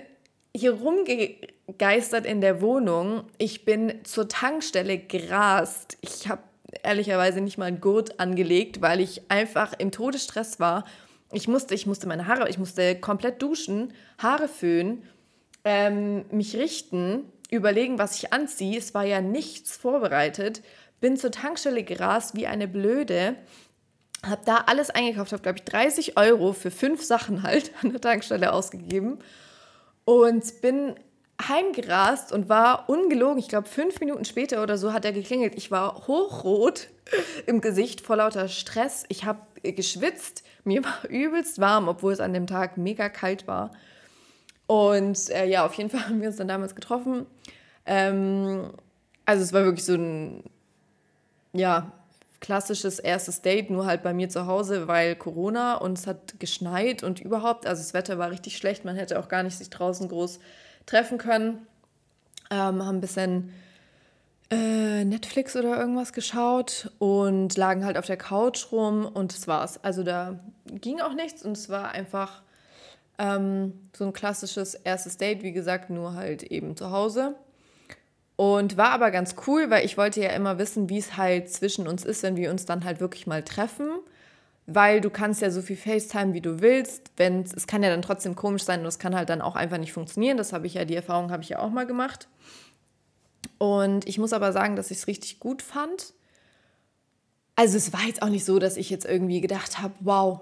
hier 0.56 0.76
rumgegeistert 0.76 2.26
in 2.26 2.40
der 2.40 2.62
Wohnung. 2.62 3.26
Ich 3.38 3.66
bin 3.66 4.06
zur 4.06 4.30
Tankstelle 4.30 4.98
gerast. 4.98 5.98
Ich 6.00 6.30
habe 6.30 6.42
ehrlicherweise 6.84 7.42
nicht 7.42 7.58
mal 7.58 7.66
einen 7.66 7.82
Gurt 7.82 8.20
angelegt, 8.20 8.82
weil 8.82 9.00
ich 9.00 9.30
einfach 9.30 9.74
im 9.78 9.92
Todesstress 9.92 10.60
war. 10.60 10.86
Ich 11.32 11.48
musste, 11.48 11.74
ich 11.76 11.86
musste 11.86 12.08
meine 12.08 12.28
Haare, 12.28 12.50
ich 12.50 12.58
musste 12.58 13.00
komplett 13.00 13.42
duschen, 13.42 13.94
Haare 14.18 14.48
föhnen 14.48 15.04
ähm, 15.64 16.26
mich 16.30 16.56
richten, 16.56 17.32
überlegen, 17.50 17.98
was 17.98 18.16
ich 18.18 18.32
anziehe. 18.32 18.78
Es 18.78 18.94
war 18.94 19.04
ja 19.04 19.22
nichts 19.22 19.76
vorbereitet. 19.76 20.62
Bin 21.00 21.18
zur 21.18 21.32
Tankstelle 21.32 21.84
gerast 21.84 22.36
wie 22.36 22.48
eine 22.48 22.68
Blöde. 22.68 23.36
Habe 24.24 24.42
da 24.46 24.64
alles 24.68 24.90
eingekauft, 24.90 25.34
habe, 25.34 25.44
glaube 25.44 25.60
ich, 25.60 25.66
30 25.66 26.18
Euro 26.18 26.54
für 26.54 26.72
fünf 26.72 27.04
Sachen 27.04 27.44
halt 27.44 27.72
an 27.82 27.92
der 27.92 28.02
Tankstelle 28.02 28.54
ausgegeben. 28.54 29.20
Und 30.06 30.62
bin 30.62 30.96
heimgerast 31.50 32.32
und 32.32 32.50
war 32.50 32.90
ungelogen, 32.90 33.38
ich 33.38 33.48
glaube 33.48 33.68
fünf 33.68 34.00
Minuten 34.00 34.26
später 34.26 34.62
oder 34.64 34.78
so 34.78 34.94
hat 34.94 35.06
er 35.06 35.14
geklingelt. 35.14 35.56
Ich 35.56 35.72
war 35.72 36.08
hochrot 36.08 36.88
im 37.46 37.62
Gesicht 37.62 38.02
vor 38.02 38.18
lauter 38.18 38.48
Stress. 38.48 39.04
Ich 39.10 39.26
habe 39.26 39.40
geschwitzt, 39.64 40.44
mir 40.64 40.84
war 40.84 41.06
übelst 41.10 41.60
warm, 41.60 41.88
obwohl 41.88 42.14
es 42.14 42.20
an 42.20 42.34
dem 42.34 42.48
Tag 42.48 42.78
mega 42.78 43.10
kalt 43.10 43.48
war. 43.48 43.72
Und 44.68 45.30
äh, 45.30 45.46
ja, 45.46 45.66
auf 45.66 45.74
jeden 45.74 45.90
Fall 45.90 46.02
haben 46.08 46.22
wir 46.22 46.28
uns 46.28 46.38
dann 46.38 46.48
damals 46.48 46.76
getroffen. 46.76 47.26
Ähm, 47.86 48.72
also 49.26 49.44
es 49.44 49.54
war 49.54 49.64
wirklich 49.64 49.86
so 49.86 49.96
ein, 49.96 50.44
ja, 51.54 51.92
klassisches 52.42 53.00
erstes 53.00 53.42
Date, 53.42 53.72
nur 53.72 53.86
halt 53.86 54.04
bei 54.04 54.14
mir 54.14 54.30
zu 54.30 54.46
Hause, 54.46 54.88
weil 54.88 55.16
Corona 55.16 55.76
und 55.76 55.98
es 55.98 56.06
hat 56.06 56.40
geschneit 56.40 57.02
und 57.02 57.20
überhaupt, 57.20 57.66
also 57.66 57.82
das 57.82 57.94
Wetter 57.96 58.20
war 58.20 58.30
richtig 58.30 58.58
schlecht, 58.58 58.86
man 58.86 58.96
hätte 58.96 59.20
auch 59.20 59.30
gar 59.30 59.42
nicht 59.42 59.58
sich 59.58 59.72
draußen 59.72 60.08
groß 60.08 60.40
treffen 60.86 61.18
können. 61.18 61.66
Ähm, 62.52 62.84
haben 62.86 62.98
ein 62.98 63.02
bisschen 63.02 63.52
äh, 64.52 65.04
Netflix 65.04 65.56
oder 65.56 65.78
irgendwas 65.80 66.14
geschaut 66.14 66.92
und 67.00 67.58
lagen 67.58 67.86
halt 67.86 67.98
auf 67.98 68.06
der 68.06 68.18
Couch 68.18 68.72
rum 68.72 69.06
und 69.06 69.34
das 69.34 69.48
war's. 69.48 69.84
Also 69.84 70.04
da 70.04 70.40
ging 70.66 71.02
auch 71.02 71.14
nichts 71.14 71.44
und 71.44 71.58
es 71.58 71.70
war 71.70 71.92
einfach 71.92 72.44
ähm, 73.18 73.74
so 73.96 74.06
ein 74.06 74.14
klassisches 74.14 74.76
erstes 74.76 75.18
Date, 75.18 75.42
wie 75.44 75.52
gesagt, 75.52 75.90
nur 75.90 76.14
halt 76.14 76.44
eben 76.44 76.76
zu 76.78 76.92
Hause. 76.92 77.36
Und 78.36 78.76
war 78.76 78.90
aber 78.90 79.12
ganz 79.12 79.36
cool, 79.48 79.70
weil 79.70 79.86
ich 79.86 79.98
wollte 79.98 80.22
ja 80.22 80.30
immer 80.32 80.58
wissen, 80.58 80.90
wie 80.90 80.98
es 80.98 81.16
halt 81.16 81.50
zwischen 81.50 81.88
uns 81.88 82.04
ist, 82.04 82.22
wenn 82.22 82.36
wir 82.36 82.52
uns 82.52 82.66
dann 82.66 82.84
halt 82.84 83.00
wirklich 83.00 83.28
mal 83.28 83.44
treffen. 83.44 83.90
Weil 84.68 85.00
du 85.00 85.10
kannst 85.10 85.42
ja 85.42 85.52
so 85.52 85.62
viel 85.62 85.78
FaceTime, 85.78 86.34
wie 86.34 86.42
du 86.42 86.60
willst. 86.60 87.12
Wenn's, 87.18 87.54
es 87.54 87.68
kann 87.68 87.84
ja 87.84 87.90
dann 87.90 88.02
trotzdem 88.02 88.36
komisch 88.36 88.64
sein 88.64 88.80
und 88.80 88.88
es 88.88 88.98
kann 88.98 89.16
halt 89.16 89.30
dann 89.30 89.42
auch 89.42 89.56
einfach 89.56 89.78
nicht 89.78 89.94
funktionieren. 89.94 90.38
Das 90.38 90.54
habe 90.54 90.66
ich 90.66 90.74
ja, 90.74 90.86
die 90.86 90.96
Erfahrung 90.96 91.32
habe 91.32 91.44
ich 91.44 91.50
ja 91.50 91.60
auch 91.60 91.70
mal 91.70 91.86
gemacht. 91.86 92.28
Und 93.58 94.08
ich 94.08 94.18
muss 94.18 94.34
aber 94.34 94.52
sagen, 94.52 94.76
dass 94.76 94.92
ich 94.92 94.98
es 94.98 95.08
richtig 95.08 95.40
gut 95.40 95.62
fand. 95.62 96.14
Also 97.56 97.78
es 97.78 97.94
war 97.94 98.02
jetzt 98.02 98.22
auch 98.22 98.30
nicht 98.30 98.44
so, 98.44 98.60
dass 98.60 98.76
ich 98.76 98.90
jetzt 98.90 99.06
irgendwie 99.06 99.40
gedacht 99.40 99.82
habe, 99.82 99.94
wow, 100.02 100.42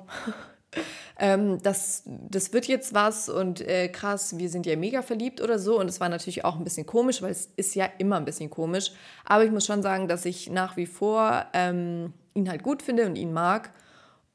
ähm, 1.19 1.61
das, 1.61 2.03
das 2.05 2.53
wird 2.53 2.65
jetzt 2.65 2.93
was 2.93 3.29
und 3.29 3.61
äh, 3.61 3.87
krass, 3.89 4.37
wir 4.37 4.49
sind 4.49 4.65
ja 4.65 4.75
mega 4.75 5.01
verliebt 5.03 5.41
oder 5.41 5.59
so. 5.59 5.79
Und 5.79 5.87
es 5.89 5.99
war 5.99 6.09
natürlich 6.09 6.43
auch 6.43 6.55
ein 6.55 6.63
bisschen 6.63 6.87
komisch, 6.87 7.21
weil 7.21 7.31
es 7.31 7.49
ist 7.55 7.75
ja 7.75 7.87
immer 7.97 8.17
ein 8.17 8.25
bisschen 8.25 8.49
komisch. 8.49 8.91
Aber 9.25 9.43
ich 9.43 9.51
muss 9.51 9.65
schon 9.65 9.83
sagen, 9.83 10.07
dass 10.07 10.25
ich 10.25 10.49
nach 10.49 10.75
wie 10.75 10.87
vor 10.87 11.45
ähm, 11.53 12.13
ihn 12.33 12.49
halt 12.49 12.63
gut 12.63 12.81
finde 12.81 13.05
und 13.05 13.15
ihn 13.15 13.31
mag. 13.31 13.71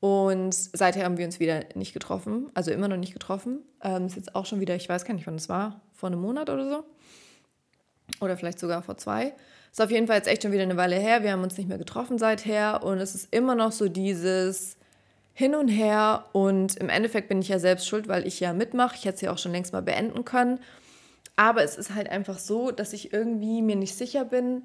Und 0.00 0.54
seither 0.54 1.04
haben 1.04 1.18
wir 1.18 1.26
uns 1.26 1.40
wieder 1.40 1.64
nicht 1.74 1.92
getroffen, 1.92 2.50
also 2.54 2.70
immer 2.70 2.88
noch 2.88 2.96
nicht 2.96 3.12
getroffen. 3.12 3.60
Ähm, 3.82 4.06
ist 4.06 4.16
jetzt 4.16 4.34
auch 4.34 4.46
schon 4.46 4.60
wieder, 4.60 4.76
ich 4.76 4.88
weiß 4.88 5.04
gar 5.04 5.14
nicht, 5.14 5.26
wann 5.26 5.36
das 5.36 5.48
war, 5.48 5.80
vor 5.92 6.08
einem 6.08 6.20
Monat 6.20 6.50
oder 6.50 6.68
so. 6.68 6.84
Oder 8.20 8.36
vielleicht 8.36 8.58
sogar 8.58 8.82
vor 8.82 8.96
zwei. 8.96 9.34
Ist 9.70 9.82
auf 9.82 9.90
jeden 9.90 10.06
Fall 10.06 10.16
jetzt 10.16 10.28
echt 10.28 10.42
schon 10.42 10.52
wieder 10.52 10.62
eine 10.62 10.76
Weile 10.76 10.96
her. 10.96 11.22
Wir 11.22 11.32
haben 11.32 11.42
uns 11.42 11.58
nicht 11.58 11.68
mehr 11.68 11.78
getroffen 11.78 12.18
seither. 12.18 12.82
Und 12.84 12.98
es 12.98 13.14
ist 13.14 13.28
immer 13.32 13.54
noch 13.54 13.72
so 13.72 13.88
dieses, 13.88 14.78
hin 15.38 15.54
und 15.54 15.68
her 15.68 16.24
und 16.32 16.76
im 16.78 16.88
Endeffekt 16.88 17.28
bin 17.28 17.40
ich 17.40 17.46
ja 17.46 17.60
selbst 17.60 17.86
schuld, 17.86 18.08
weil 18.08 18.26
ich 18.26 18.40
ja 18.40 18.52
mitmache. 18.52 18.96
Ich 18.96 19.04
hätte 19.04 19.14
es 19.14 19.20
ja 19.20 19.32
auch 19.32 19.38
schon 19.38 19.52
längst 19.52 19.72
mal 19.72 19.82
beenden 19.82 20.24
können. 20.24 20.58
Aber 21.36 21.62
es 21.62 21.78
ist 21.78 21.94
halt 21.94 22.08
einfach 22.08 22.40
so, 22.40 22.72
dass 22.72 22.92
ich 22.92 23.12
irgendwie 23.12 23.62
mir 23.62 23.76
nicht 23.76 23.94
sicher 23.94 24.24
bin, 24.24 24.64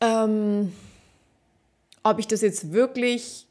ähm, 0.00 0.72
ob 2.02 2.18
ich 2.18 2.26
das 2.26 2.40
jetzt 2.40 2.72
wirklich, 2.72 3.46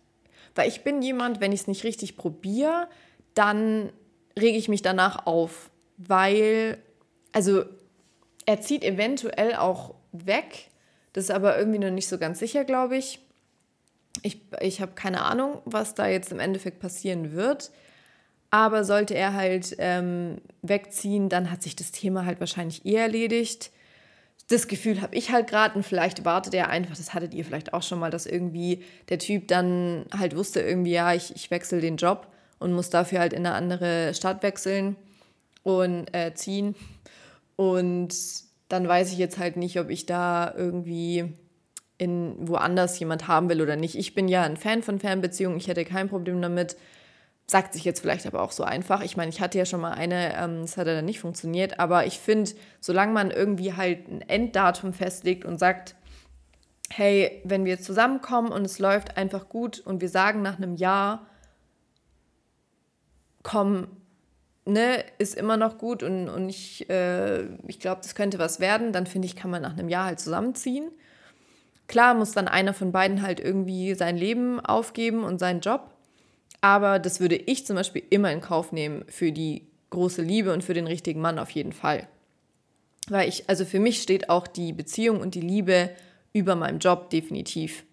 weil 0.55 0.67
ich 0.67 0.83
bin 0.83 1.01
jemand, 1.01 1.41
wenn 1.41 1.51
ich 1.51 1.61
es 1.61 1.67
nicht 1.67 1.83
richtig 1.83 2.17
probiere, 2.17 2.87
dann 3.33 3.91
rege 4.37 4.57
ich 4.57 4.69
mich 4.69 4.81
danach 4.81 5.25
auf, 5.25 5.69
weil, 5.97 6.77
also 7.31 7.63
er 8.45 8.61
zieht 8.61 8.83
eventuell 8.83 9.55
auch 9.55 9.95
weg, 10.11 10.69
das 11.13 11.25
ist 11.25 11.31
aber 11.31 11.57
irgendwie 11.57 11.79
noch 11.79 11.91
nicht 11.91 12.07
so 12.07 12.17
ganz 12.17 12.39
sicher, 12.39 12.65
glaube 12.65 12.97
ich 12.97 13.19
ich, 14.21 14.41
ich 14.59 14.81
habe 14.81 14.93
keine 14.93 15.23
Ahnung, 15.23 15.61
was 15.65 15.93
da 15.95 16.07
jetzt 16.07 16.31
im 16.31 16.39
Endeffekt 16.39 16.79
passieren 16.79 17.33
wird. 17.33 17.71
Aber 18.49 18.83
sollte 18.83 19.15
er 19.15 19.33
halt 19.33 19.75
ähm, 19.77 20.41
wegziehen, 20.61 21.29
dann 21.29 21.49
hat 21.49 21.63
sich 21.63 21.75
das 21.75 21.91
Thema 21.91 22.25
halt 22.25 22.41
wahrscheinlich 22.41 22.85
eh 22.85 22.95
erledigt. 22.95 23.71
Das 24.51 24.67
Gefühl 24.67 25.01
habe 25.01 25.15
ich 25.15 25.31
halt 25.31 25.47
gerade 25.47 25.75
und 25.75 25.83
vielleicht 25.83 26.25
wartet 26.25 26.53
er 26.53 26.69
einfach, 26.69 26.97
das 26.97 27.13
hattet 27.13 27.33
ihr 27.33 27.45
vielleicht 27.45 27.73
auch 27.73 27.83
schon 27.83 27.99
mal, 27.99 28.11
dass 28.11 28.25
irgendwie 28.25 28.83
der 29.07 29.17
Typ 29.17 29.47
dann 29.47 30.05
halt 30.17 30.35
wusste 30.35 30.59
irgendwie, 30.59 30.91
ja, 30.91 31.13
ich, 31.13 31.33
ich 31.33 31.49
wechsle 31.51 31.79
den 31.79 31.95
Job 31.95 32.27
und 32.59 32.73
muss 32.73 32.89
dafür 32.89 33.19
halt 33.19 33.31
in 33.31 33.45
eine 33.45 33.55
andere 33.55 34.13
Stadt 34.13 34.43
wechseln 34.43 34.97
und 35.63 36.13
äh, 36.13 36.33
ziehen. 36.33 36.75
Und 37.55 38.13
dann 38.67 38.85
weiß 38.85 39.13
ich 39.13 39.17
jetzt 39.17 39.37
halt 39.37 39.55
nicht, 39.55 39.79
ob 39.79 39.89
ich 39.89 40.05
da 40.05 40.53
irgendwie 40.53 41.33
in 41.97 42.35
woanders 42.47 42.99
jemand 42.99 43.29
haben 43.29 43.47
will 43.47 43.61
oder 43.61 43.77
nicht. 43.77 43.95
Ich 43.95 44.15
bin 44.15 44.27
ja 44.27 44.43
ein 44.43 44.57
Fan 44.57 44.83
von 44.83 44.99
Fernbeziehungen, 44.99 45.57
ich 45.57 45.69
hätte 45.69 45.85
kein 45.85 46.09
Problem 46.09 46.41
damit. 46.41 46.75
Sagt 47.47 47.73
sich 47.73 47.83
jetzt 47.83 47.99
vielleicht 47.99 48.25
aber 48.25 48.41
auch 48.41 48.51
so 48.51 48.63
einfach. 48.63 49.01
Ich 49.01 49.17
meine, 49.17 49.29
ich 49.29 49.41
hatte 49.41 49.57
ja 49.57 49.65
schon 49.65 49.81
mal 49.81 49.91
eine, 49.91 50.37
ähm, 50.37 50.61
das 50.61 50.77
hat 50.77 50.87
ja 50.87 50.95
dann 50.95 51.05
nicht 51.05 51.19
funktioniert, 51.19 51.79
aber 51.79 52.05
ich 52.05 52.19
finde, 52.19 52.51
solange 52.79 53.11
man 53.11 53.31
irgendwie 53.31 53.73
halt 53.73 54.07
ein 54.07 54.21
Enddatum 54.21 54.93
festlegt 54.93 55.43
und 55.43 55.57
sagt, 55.57 55.95
hey, 56.89 57.41
wenn 57.43 57.65
wir 57.65 57.79
zusammenkommen 57.79 58.51
und 58.51 58.65
es 58.65 58.79
läuft 58.79 59.17
einfach 59.17 59.49
gut 59.49 59.79
und 59.79 60.01
wir 60.01 60.09
sagen 60.09 60.41
nach 60.41 60.57
einem 60.57 60.75
Jahr, 60.75 61.27
komm, 63.43 63.87
ne, 64.65 65.03
ist 65.17 65.35
immer 65.35 65.57
noch 65.57 65.77
gut 65.77 66.03
und, 66.03 66.29
und 66.29 66.49
ich, 66.49 66.89
äh, 66.89 67.43
ich 67.67 67.79
glaube, 67.79 68.01
das 68.01 68.15
könnte 68.15 68.39
was 68.39 68.59
werden, 68.59 68.93
dann 68.93 69.07
finde 69.07 69.25
ich, 69.25 69.35
kann 69.35 69.51
man 69.51 69.61
nach 69.61 69.73
einem 69.73 69.89
Jahr 69.89 70.05
halt 70.05 70.19
zusammenziehen. 70.19 70.91
Klar 71.87 72.13
muss 72.13 72.31
dann 72.31 72.47
einer 72.47 72.73
von 72.73 72.91
beiden 72.91 73.21
halt 73.21 73.39
irgendwie 73.39 73.95
sein 73.95 74.17
Leben 74.17 74.59
aufgeben 74.59 75.23
und 75.23 75.39
seinen 75.39 75.59
Job. 75.59 75.90
Aber 76.61 76.99
das 76.99 77.19
würde 77.19 77.35
ich 77.35 77.65
zum 77.65 77.75
Beispiel 77.75 78.03
immer 78.09 78.31
in 78.31 78.41
Kauf 78.41 78.71
nehmen 78.71 79.03
für 79.07 79.31
die 79.31 79.67
große 79.89 80.21
Liebe 80.21 80.53
und 80.53 80.63
für 80.63 80.73
den 80.73 80.87
richtigen 80.87 81.19
Mann 81.19 81.39
auf 81.39 81.49
jeden 81.51 81.73
Fall. 81.73 82.07
Weil 83.09 83.27
ich, 83.27 83.49
also 83.49 83.65
für 83.65 83.79
mich 83.79 84.01
steht 84.01 84.29
auch 84.29 84.47
die 84.47 84.71
Beziehung 84.71 85.19
und 85.19 85.35
die 85.35 85.41
Liebe 85.41 85.89
über 86.33 86.55
meinem 86.55 86.79
Job 86.79 87.09
definitiv. 87.09 87.83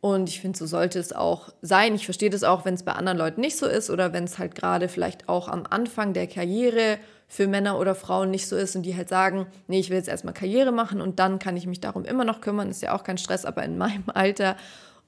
Und 0.00 0.28
ich 0.28 0.40
finde, 0.40 0.58
so 0.58 0.66
sollte 0.66 0.98
es 0.98 1.12
auch 1.12 1.48
sein. 1.60 1.94
Ich 1.94 2.04
verstehe 2.04 2.30
das 2.30 2.44
auch, 2.44 2.64
wenn 2.64 2.74
es 2.74 2.84
bei 2.84 2.92
anderen 2.92 3.18
Leuten 3.18 3.40
nicht 3.40 3.56
so 3.56 3.66
ist 3.66 3.90
oder 3.90 4.12
wenn 4.12 4.24
es 4.24 4.38
halt 4.38 4.54
gerade 4.54 4.88
vielleicht 4.88 5.28
auch 5.28 5.48
am 5.48 5.64
Anfang 5.68 6.12
der 6.12 6.28
Karriere 6.28 6.98
für 7.26 7.48
Männer 7.48 7.78
oder 7.78 7.94
Frauen 7.94 8.30
nicht 8.30 8.46
so 8.46 8.56
ist 8.56 8.76
und 8.76 8.82
die 8.82 8.96
halt 8.96 9.08
sagen, 9.08 9.46
nee, 9.66 9.80
ich 9.80 9.90
will 9.90 9.96
jetzt 9.96 10.08
erstmal 10.08 10.34
Karriere 10.34 10.72
machen 10.72 11.00
und 11.00 11.18
dann 11.18 11.38
kann 11.38 11.56
ich 11.56 11.66
mich 11.66 11.80
darum 11.80 12.04
immer 12.04 12.24
noch 12.24 12.40
kümmern, 12.40 12.70
ist 12.70 12.80
ja 12.80 12.94
auch 12.94 13.02
kein 13.02 13.18
Stress, 13.18 13.44
aber 13.44 13.64
in 13.64 13.76
meinem 13.76 14.04
Alter 14.14 14.56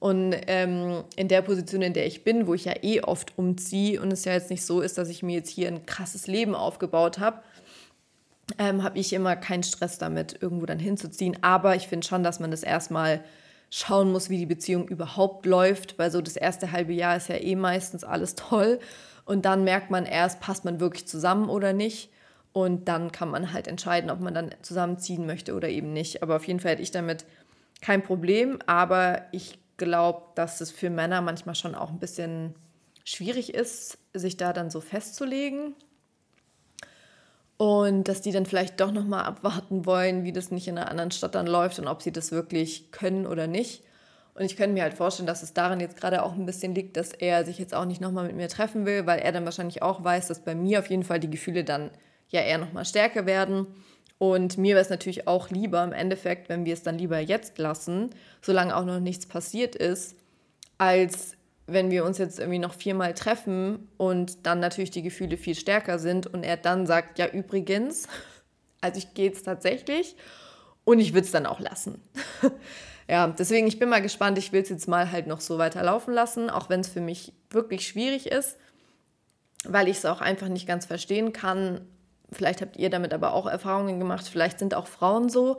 und 0.01 0.35
ähm, 0.47 1.03
in 1.15 1.27
der 1.27 1.43
Position, 1.43 1.83
in 1.83 1.93
der 1.93 2.07
ich 2.07 2.23
bin, 2.23 2.47
wo 2.47 2.55
ich 2.55 2.65
ja 2.65 2.73
eh 2.81 3.01
oft 3.01 3.37
umziehe 3.37 4.01
und 4.01 4.11
es 4.11 4.25
ja 4.25 4.33
jetzt 4.33 4.49
nicht 4.49 4.65
so 4.65 4.81
ist, 4.81 4.97
dass 4.97 5.09
ich 5.09 5.21
mir 5.21 5.35
jetzt 5.35 5.51
hier 5.51 5.67
ein 5.67 5.85
krasses 5.85 6.25
Leben 6.25 6.55
aufgebaut 6.55 7.19
habe, 7.19 7.41
ähm, 8.57 8.81
habe 8.81 8.97
ich 8.97 9.13
immer 9.13 9.35
keinen 9.35 9.61
Stress 9.61 9.99
damit, 9.99 10.41
irgendwo 10.41 10.65
dann 10.65 10.79
hinzuziehen. 10.79 11.37
Aber 11.43 11.75
ich 11.75 11.87
finde 11.87 12.07
schon, 12.07 12.23
dass 12.23 12.39
man 12.39 12.49
das 12.49 12.63
erstmal 12.63 13.23
schauen 13.69 14.11
muss, 14.11 14.31
wie 14.31 14.39
die 14.39 14.47
Beziehung 14.47 14.87
überhaupt 14.87 15.45
läuft, 15.45 15.99
weil 15.99 16.09
so 16.09 16.19
das 16.19 16.35
erste 16.35 16.71
halbe 16.71 16.93
Jahr 16.93 17.17
ist 17.17 17.29
ja 17.29 17.35
eh 17.35 17.55
meistens 17.55 18.03
alles 18.03 18.33
toll 18.33 18.79
und 19.25 19.45
dann 19.45 19.63
merkt 19.63 19.91
man 19.91 20.07
erst, 20.07 20.39
passt 20.39 20.65
man 20.65 20.79
wirklich 20.79 21.07
zusammen 21.07 21.47
oder 21.47 21.73
nicht. 21.73 22.09
Und 22.53 22.87
dann 22.87 23.11
kann 23.11 23.29
man 23.29 23.53
halt 23.53 23.67
entscheiden, 23.67 24.09
ob 24.09 24.19
man 24.19 24.33
dann 24.33 24.49
zusammenziehen 24.63 25.27
möchte 25.27 25.53
oder 25.53 25.69
eben 25.69 25.93
nicht. 25.93 26.23
Aber 26.23 26.37
auf 26.37 26.45
jeden 26.45 26.59
Fall 26.59 26.71
hätte 26.71 26.81
ich 26.81 26.91
damit 26.91 27.25
kein 27.81 28.01
Problem. 28.01 28.57
Aber 28.65 29.21
ich 29.31 29.60
glaube, 29.85 30.23
dass 30.35 30.61
es 30.61 30.71
für 30.71 30.89
Männer 30.89 31.21
manchmal 31.21 31.55
schon 31.55 31.75
auch 31.75 31.89
ein 31.89 31.99
bisschen 31.99 32.55
schwierig 33.03 33.53
ist, 33.53 33.97
sich 34.13 34.37
da 34.37 34.53
dann 34.53 34.69
so 34.69 34.81
festzulegen. 34.81 35.75
Und 37.57 38.07
dass 38.07 38.21
die 38.21 38.31
dann 38.31 38.45
vielleicht 38.45 38.79
doch 38.79 38.91
nochmal 38.91 39.23
abwarten 39.23 39.85
wollen, 39.85 40.23
wie 40.23 40.31
das 40.31 40.49
nicht 40.51 40.67
in 40.67 40.77
einer 40.77 40.89
anderen 40.89 41.11
Stadt 41.11 41.35
dann 41.35 41.47
läuft 41.47 41.77
und 41.79 41.87
ob 41.87 42.01
sie 42.01 42.11
das 42.11 42.31
wirklich 42.31 42.91
können 42.91 43.27
oder 43.27 43.47
nicht. 43.47 43.83
Und 44.33 44.45
ich 44.45 44.55
könnte 44.55 44.73
mir 44.73 44.83
halt 44.83 44.93
vorstellen, 44.93 45.27
dass 45.27 45.43
es 45.43 45.53
daran 45.53 45.79
jetzt 45.79 45.97
gerade 45.97 46.23
auch 46.23 46.33
ein 46.33 46.45
bisschen 46.45 46.73
liegt, 46.73 46.97
dass 46.97 47.11
er 47.11 47.43
sich 47.43 47.59
jetzt 47.59 47.75
auch 47.75 47.85
nicht 47.85 48.01
nochmal 48.01 48.25
mit 48.25 48.35
mir 48.35 48.47
treffen 48.47 48.85
will, 48.85 49.05
weil 49.05 49.19
er 49.19 49.31
dann 49.31 49.45
wahrscheinlich 49.45 49.81
auch 49.81 50.03
weiß, 50.03 50.27
dass 50.27 50.43
bei 50.43 50.55
mir 50.55 50.79
auf 50.79 50.89
jeden 50.89 51.03
Fall 51.03 51.19
die 51.19 51.29
Gefühle 51.29 51.63
dann 51.63 51.91
ja 52.29 52.41
eher 52.41 52.57
nochmal 52.57 52.85
stärker 52.85 53.25
werden. 53.25 53.67
Und 54.21 54.59
mir 54.59 54.75
wäre 54.75 54.83
es 54.83 54.91
natürlich 54.91 55.27
auch 55.27 55.49
lieber 55.49 55.83
im 55.83 55.93
Endeffekt, 55.93 56.47
wenn 56.47 56.63
wir 56.63 56.75
es 56.75 56.83
dann 56.83 56.99
lieber 56.99 57.17
jetzt 57.17 57.57
lassen, 57.57 58.11
solange 58.43 58.75
auch 58.75 58.85
noch 58.85 58.99
nichts 58.99 59.25
passiert 59.25 59.75
ist, 59.75 60.15
als 60.77 61.35
wenn 61.65 61.89
wir 61.89 62.05
uns 62.05 62.19
jetzt 62.19 62.37
irgendwie 62.37 62.59
noch 62.59 62.75
viermal 62.75 63.15
treffen 63.15 63.89
und 63.97 64.45
dann 64.45 64.59
natürlich 64.59 64.91
die 64.91 65.01
Gefühle 65.01 65.37
viel 65.37 65.55
stärker 65.55 65.97
sind 65.97 66.27
und 66.27 66.43
er 66.43 66.55
dann 66.55 66.85
sagt, 66.85 67.17
ja 67.17 67.29
übrigens, 67.29 68.07
also 68.81 68.99
ich 68.99 69.15
gehe 69.15 69.25
jetzt 69.25 69.41
tatsächlich 69.41 70.15
und 70.83 70.99
ich 70.99 71.15
würde 71.15 71.25
es 71.25 71.31
dann 71.31 71.47
auch 71.47 71.59
lassen. 71.59 71.99
ja, 73.09 73.25
deswegen, 73.25 73.65
ich 73.65 73.79
bin 73.79 73.89
mal 73.89 74.03
gespannt, 74.03 74.37
ich 74.37 74.51
will 74.51 74.61
es 74.61 74.69
jetzt 74.69 74.87
mal 74.87 75.11
halt 75.11 75.25
noch 75.25 75.41
so 75.41 75.57
weiterlaufen 75.57 76.13
lassen, 76.13 76.51
auch 76.51 76.69
wenn 76.69 76.81
es 76.81 76.89
für 76.89 77.01
mich 77.01 77.33
wirklich 77.49 77.87
schwierig 77.87 78.27
ist, 78.27 78.59
weil 79.63 79.87
ich 79.87 79.97
es 79.97 80.05
auch 80.05 80.21
einfach 80.21 80.47
nicht 80.47 80.67
ganz 80.67 80.85
verstehen 80.85 81.33
kann, 81.33 81.87
Vielleicht 82.31 82.61
habt 82.61 82.77
ihr 82.77 82.89
damit 82.89 83.13
aber 83.13 83.33
auch 83.33 83.45
Erfahrungen 83.45 83.99
gemacht. 83.99 84.27
Vielleicht 84.27 84.59
sind 84.59 84.73
auch 84.73 84.87
Frauen 84.87 85.29
so. 85.29 85.57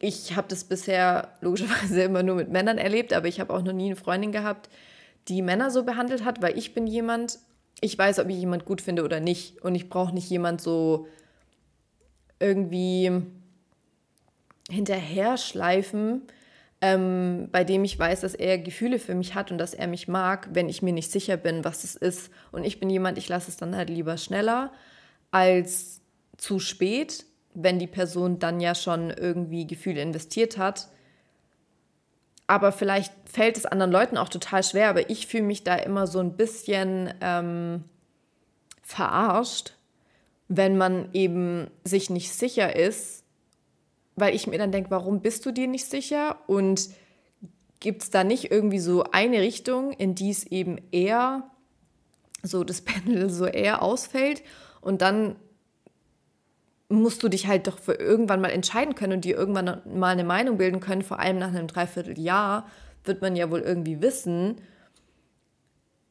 Ich 0.00 0.34
habe 0.36 0.48
das 0.48 0.64
bisher 0.64 1.28
logischerweise 1.40 2.02
immer 2.02 2.22
nur 2.22 2.34
mit 2.34 2.50
Männern 2.50 2.78
erlebt, 2.78 3.12
aber 3.12 3.28
ich 3.28 3.40
habe 3.40 3.52
auch 3.52 3.62
noch 3.62 3.72
nie 3.72 3.86
eine 3.86 3.96
Freundin 3.96 4.32
gehabt, 4.32 4.68
die 5.28 5.40
Männer 5.40 5.70
so 5.70 5.84
behandelt 5.84 6.24
hat, 6.24 6.42
weil 6.42 6.58
ich 6.58 6.74
bin 6.74 6.86
jemand, 6.86 7.38
ich 7.80 7.96
weiß, 7.96 8.18
ob 8.18 8.28
ich 8.28 8.36
jemand 8.36 8.64
gut 8.64 8.82
finde 8.82 9.04
oder 9.04 9.20
nicht. 9.20 9.62
Und 9.62 9.74
ich 9.74 9.88
brauche 9.88 10.12
nicht 10.12 10.28
jemand 10.28 10.60
so 10.60 11.06
irgendwie 12.40 13.22
hinterher 14.68 15.36
schleifen, 15.36 16.22
ähm, 16.80 17.48
bei 17.52 17.64
dem 17.64 17.84
ich 17.84 17.98
weiß, 17.98 18.22
dass 18.22 18.34
er 18.34 18.58
Gefühle 18.58 18.98
für 18.98 19.14
mich 19.14 19.34
hat 19.34 19.50
und 19.50 19.58
dass 19.58 19.74
er 19.74 19.86
mich 19.86 20.08
mag, 20.08 20.48
wenn 20.52 20.68
ich 20.68 20.82
mir 20.82 20.92
nicht 20.92 21.10
sicher 21.10 21.36
bin, 21.36 21.64
was 21.64 21.84
es 21.84 21.94
ist. 21.94 22.30
Und 22.52 22.64
ich 22.64 22.80
bin 22.80 22.90
jemand, 22.90 23.16
ich 23.16 23.28
lasse 23.28 23.50
es 23.50 23.56
dann 23.56 23.76
halt 23.76 23.88
lieber 23.88 24.18
schneller 24.18 24.72
als 25.34 26.00
zu 26.36 26.60
spät, 26.60 27.26
wenn 27.54 27.80
die 27.80 27.88
Person 27.88 28.38
dann 28.38 28.60
ja 28.60 28.76
schon 28.76 29.10
irgendwie 29.10 29.66
Gefühle 29.66 30.00
investiert 30.00 30.58
hat. 30.58 30.88
Aber 32.46 32.70
vielleicht 32.70 33.12
fällt 33.24 33.56
es 33.56 33.66
anderen 33.66 33.90
Leuten 33.90 34.16
auch 34.16 34.28
total 34.28 34.62
schwer, 34.62 34.88
aber 34.90 35.10
ich 35.10 35.26
fühle 35.26 35.42
mich 35.42 35.64
da 35.64 35.74
immer 35.74 36.06
so 36.06 36.20
ein 36.20 36.36
bisschen 36.36 37.12
ähm, 37.20 37.82
verarscht, 38.82 39.74
wenn 40.46 40.78
man 40.78 41.08
eben 41.14 41.68
sich 41.82 42.10
nicht 42.10 42.32
sicher 42.32 42.76
ist, 42.76 43.24
weil 44.14 44.36
ich 44.36 44.46
mir 44.46 44.58
dann 44.58 44.70
denke, 44.70 44.92
warum 44.92 45.20
bist 45.20 45.44
du 45.46 45.50
dir 45.50 45.66
nicht 45.66 45.86
sicher? 45.86 46.38
Und 46.46 46.90
gibt 47.80 48.04
es 48.04 48.10
da 48.10 48.22
nicht 48.22 48.52
irgendwie 48.52 48.78
so 48.78 49.02
eine 49.10 49.40
Richtung, 49.40 49.92
in 49.94 50.14
die 50.14 50.30
es 50.30 50.44
eben 50.44 50.78
eher 50.92 51.50
so 52.44 52.62
das 52.62 52.82
Pendel 52.82 53.30
so 53.30 53.46
eher 53.46 53.82
ausfällt 53.82 54.44
und 54.84 55.02
dann 55.02 55.36
musst 56.88 57.22
du 57.22 57.28
dich 57.28 57.46
halt 57.46 57.66
doch 57.66 57.78
für 57.78 57.94
irgendwann 57.94 58.40
mal 58.40 58.50
entscheiden 58.50 58.94
können 58.94 59.14
und 59.14 59.24
dir 59.24 59.36
irgendwann 59.36 59.80
mal 59.86 60.12
eine 60.12 60.24
Meinung 60.24 60.58
bilden 60.58 60.80
können. 60.80 61.02
Vor 61.02 61.18
allem 61.18 61.38
nach 61.38 61.48
einem 61.48 61.66
Dreivierteljahr 61.66 62.66
wird 63.04 63.22
man 63.22 63.36
ja 63.36 63.50
wohl 63.50 63.60
irgendwie 63.60 64.00
wissen, 64.00 64.60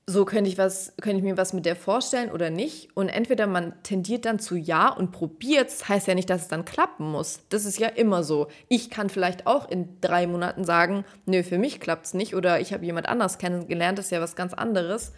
so 0.05 0.25
könnte 0.25 0.49
ich, 0.49 0.57
was, 0.57 0.93
könnte 1.01 1.17
ich 1.17 1.23
mir 1.23 1.37
was 1.37 1.53
mit 1.53 1.65
der 1.65 1.77
vorstellen 1.77 2.29
oder 2.29 2.49
nicht. 2.49 2.89
Und 2.95 3.07
entweder 3.07 3.47
man 3.47 3.81
tendiert 3.83 4.25
dann 4.25 4.37
zu 4.37 4.57
Ja 4.57 4.89
und 4.89 5.11
probiert 5.11 5.69
es, 5.69 5.87
heißt 5.87 6.07
ja 6.07 6.15
nicht, 6.15 6.29
dass 6.29 6.41
es 6.41 6.47
dann 6.49 6.65
klappen 6.65 7.09
muss. 7.09 7.41
Das 7.49 7.63
ist 7.63 7.79
ja 7.79 7.87
immer 7.87 8.23
so. 8.23 8.47
Ich 8.67 8.89
kann 8.89 9.09
vielleicht 9.09 9.47
auch 9.47 9.69
in 9.69 10.01
drei 10.01 10.27
Monaten 10.27 10.65
sagen, 10.65 11.05
nö, 11.25 11.41
für 11.41 11.57
mich 11.57 11.79
klappt 11.79 12.07
es 12.07 12.13
nicht 12.13 12.35
oder 12.35 12.59
ich 12.59 12.73
habe 12.73 12.85
jemand 12.85 13.07
anders 13.07 13.37
kennengelernt, 13.37 13.97
das 13.97 14.05
ist 14.05 14.11
ja 14.11 14.19
was 14.19 14.35
ganz 14.35 14.53
anderes. 14.53 15.13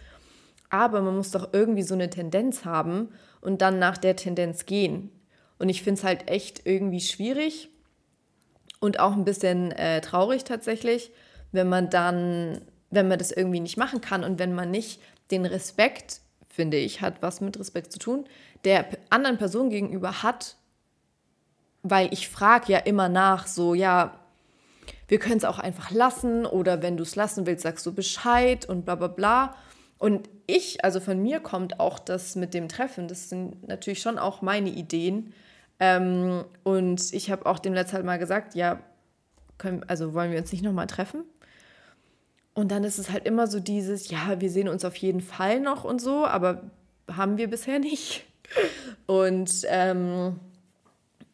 Aber 0.70 1.00
man 1.02 1.16
muss 1.16 1.30
doch 1.30 1.52
irgendwie 1.52 1.82
so 1.82 1.94
eine 1.94 2.10
Tendenz 2.10 2.64
haben 2.64 3.10
und 3.40 3.62
dann 3.62 3.78
nach 3.78 3.98
der 3.98 4.16
Tendenz 4.16 4.66
gehen. 4.66 5.10
Und 5.58 5.68
ich 5.68 5.82
finde 5.82 5.98
es 5.98 6.04
halt 6.04 6.28
echt 6.28 6.66
irgendwie 6.66 7.00
schwierig 7.00 7.70
und 8.80 9.00
auch 9.00 9.12
ein 9.12 9.24
bisschen 9.24 9.72
äh, 9.72 10.00
traurig 10.00 10.44
tatsächlich, 10.44 11.10
wenn 11.52 11.68
man 11.68 11.88
dann, 11.88 12.60
wenn 12.90 13.08
man 13.08 13.18
das 13.18 13.32
irgendwie 13.32 13.60
nicht 13.60 13.76
machen 13.76 14.00
kann 14.00 14.24
und 14.24 14.38
wenn 14.38 14.54
man 14.54 14.70
nicht 14.70 15.00
den 15.30 15.46
Respekt, 15.46 16.20
finde 16.48 16.76
ich, 16.76 17.00
hat 17.00 17.22
was 17.22 17.40
mit 17.40 17.58
Respekt 17.58 17.92
zu 17.92 17.98
tun, 17.98 18.24
der 18.64 18.86
anderen 19.10 19.38
Person 19.38 19.70
gegenüber 19.70 20.22
hat, 20.22 20.56
weil 21.82 22.12
ich 22.12 22.28
frage 22.28 22.72
ja 22.72 22.78
immer 22.78 23.08
nach, 23.08 23.46
so, 23.46 23.74
ja, 23.74 24.18
wir 25.08 25.18
können 25.18 25.36
es 25.36 25.44
auch 25.44 25.58
einfach 25.58 25.90
lassen 25.90 26.46
oder 26.46 26.82
wenn 26.82 26.96
du 26.96 27.04
es 27.04 27.14
lassen 27.16 27.46
willst, 27.46 27.62
sagst 27.62 27.86
du 27.86 27.94
Bescheid 27.94 28.68
und 28.68 28.84
bla 28.84 28.96
bla 28.96 29.06
bla. 29.06 29.54
Und 29.98 30.28
ich, 30.46 30.84
also 30.84 31.00
von 31.00 31.20
mir 31.20 31.40
kommt 31.40 31.80
auch 31.80 31.98
das 31.98 32.36
mit 32.36 32.54
dem 32.54 32.68
Treffen. 32.68 33.08
Das 33.08 33.28
sind 33.28 33.66
natürlich 33.66 34.00
schon 34.00 34.18
auch 34.18 34.42
meine 34.42 34.70
Ideen. 34.70 35.32
Ähm, 35.78 36.44
und 36.62 37.12
ich 37.12 37.30
habe 37.30 37.46
auch 37.46 37.58
dem 37.58 37.74
letzten 37.74 37.96
halt 37.96 38.06
mal 38.06 38.18
gesagt, 38.18 38.54
ja, 38.54 38.80
können, 39.58 39.84
also 39.88 40.14
wollen 40.14 40.30
wir 40.30 40.38
uns 40.38 40.52
nicht 40.52 40.62
nochmal 40.62 40.86
treffen? 40.86 41.24
Und 42.54 42.70
dann 42.70 42.84
ist 42.84 42.98
es 42.98 43.10
halt 43.10 43.26
immer 43.26 43.46
so 43.46 43.60
dieses, 43.60 44.10
ja, 44.10 44.40
wir 44.40 44.50
sehen 44.50 44.68
uns 44.68 44.84
auf 44.84 44.96
jeden 44.96 45.20
Fall 45.20 45.60
noch 45.60 45.84
und 45.84 46.00
so, 46.00 46.24
aber 46.24 46.70
haben 47.10 47.36
wir 47.36 47.48
bisher 47.48 47.78
nicht. 47.78 48.24
Und 49.06 49.50
ähm, 49.68 50.40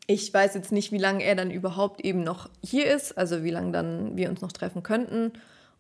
ich 0.06 0.32
weiß 0.32 0.54
jetzt 0.54 0.72
nicht, 0.72 0.90
wie 0.90 0.98
lange 0.98 1.22
er 1.22 1.36
dann 1.36 1.50
überhaupt 1.50 2.04
eben 2.04 2.24
noch 2.24 2.48
hier 2.64 2.92
ist, 2.92 3.16
also 3.16 3.44
wie 3.44 3.50
lange 3.50 3.72
dann 3.72 4.16
wir 4.16 4.30
uns 4.30 4.40
noch 4.40 4.52
treffen 4.52 4.82
könnten 4.82 5.32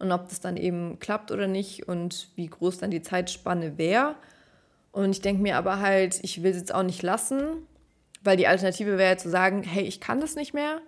und 0.02 0.10
ob 0.10 0.28
das 0.28 0.40
dann 0.40 0.56
eben 0.56 0.98
klappt 0.98 1.30
oder 1.30 1.46
nicht 1.46 1.88
und 1.88 2.28
wie 2.34 2.48
groß 2.48 2.78
dann 2.78 2.90
die 2.90 3.02
Zeitspanne 3.02 3.78
wäre. 3.78 4.16
Und 4.90 5.12
ich 5.12 5.22
denke 5.22 5.40
mir 5.40 5.56
aber 5.56 5.78
halt, 5.78 6.18
ich 6.22 6.42
will 6.42 6.50
es 6.50 6.58
jetzt 6.58 6.74
auch 6.74 6.82
nicht 6.82 7.02
lassen, 7.02 7.44
weil 8.24 8.36
die 8.36 8.48
Alternative 8.48 8.98
wäre 8.98 9.16
zu 9.16 9.30
sagen, 9.30 9.62
hey, 9.62 9.84
ich 9.84 10.00
kann 10.00 10.20
das 10.20 10.34
nicht 10.34 10.54
mehr. 10.54 10.80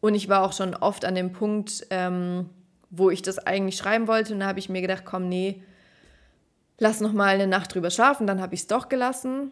Und 0.00 0.14
ich 0.14 0.28
war 0.28 0.44
auch 0.44 0.52
schon 0.52 0.76
oft 0.76 1.04
an 1.04 1.16
dem 1.16 1.32
Punkt, 1.32 1.86
ähm, 1.90 2.50
wo 2.88 3.10
ich 3.10 3.20
das 3.20 3.40
eigentlich 3.40 3.76
schreiben 3.76 4.06
wollte. 4.06 4.32
Und 4.32 4.40
da 4.40 4.46
habe 4.46 4.60
ich 4.60 4.68
mir 4.68 4.80
gedacht, 4.80 5.04
komm, 5.04 5.28
nee, 5.28 5.62
lass 6.78 7.00
noch 7.00 7.12
mal 7.12 7.34
eine 7.34 7.48
Nacht 7.48 7.74
drüber 7.74 7.90
schlafen. 7.90 8.28
Dann 8.28 8.40
habe 8.40 8.54
ich 8.54 8.60
es 8.60 8.66
doch 8.68 8.88
gelassen. 8.88 9.50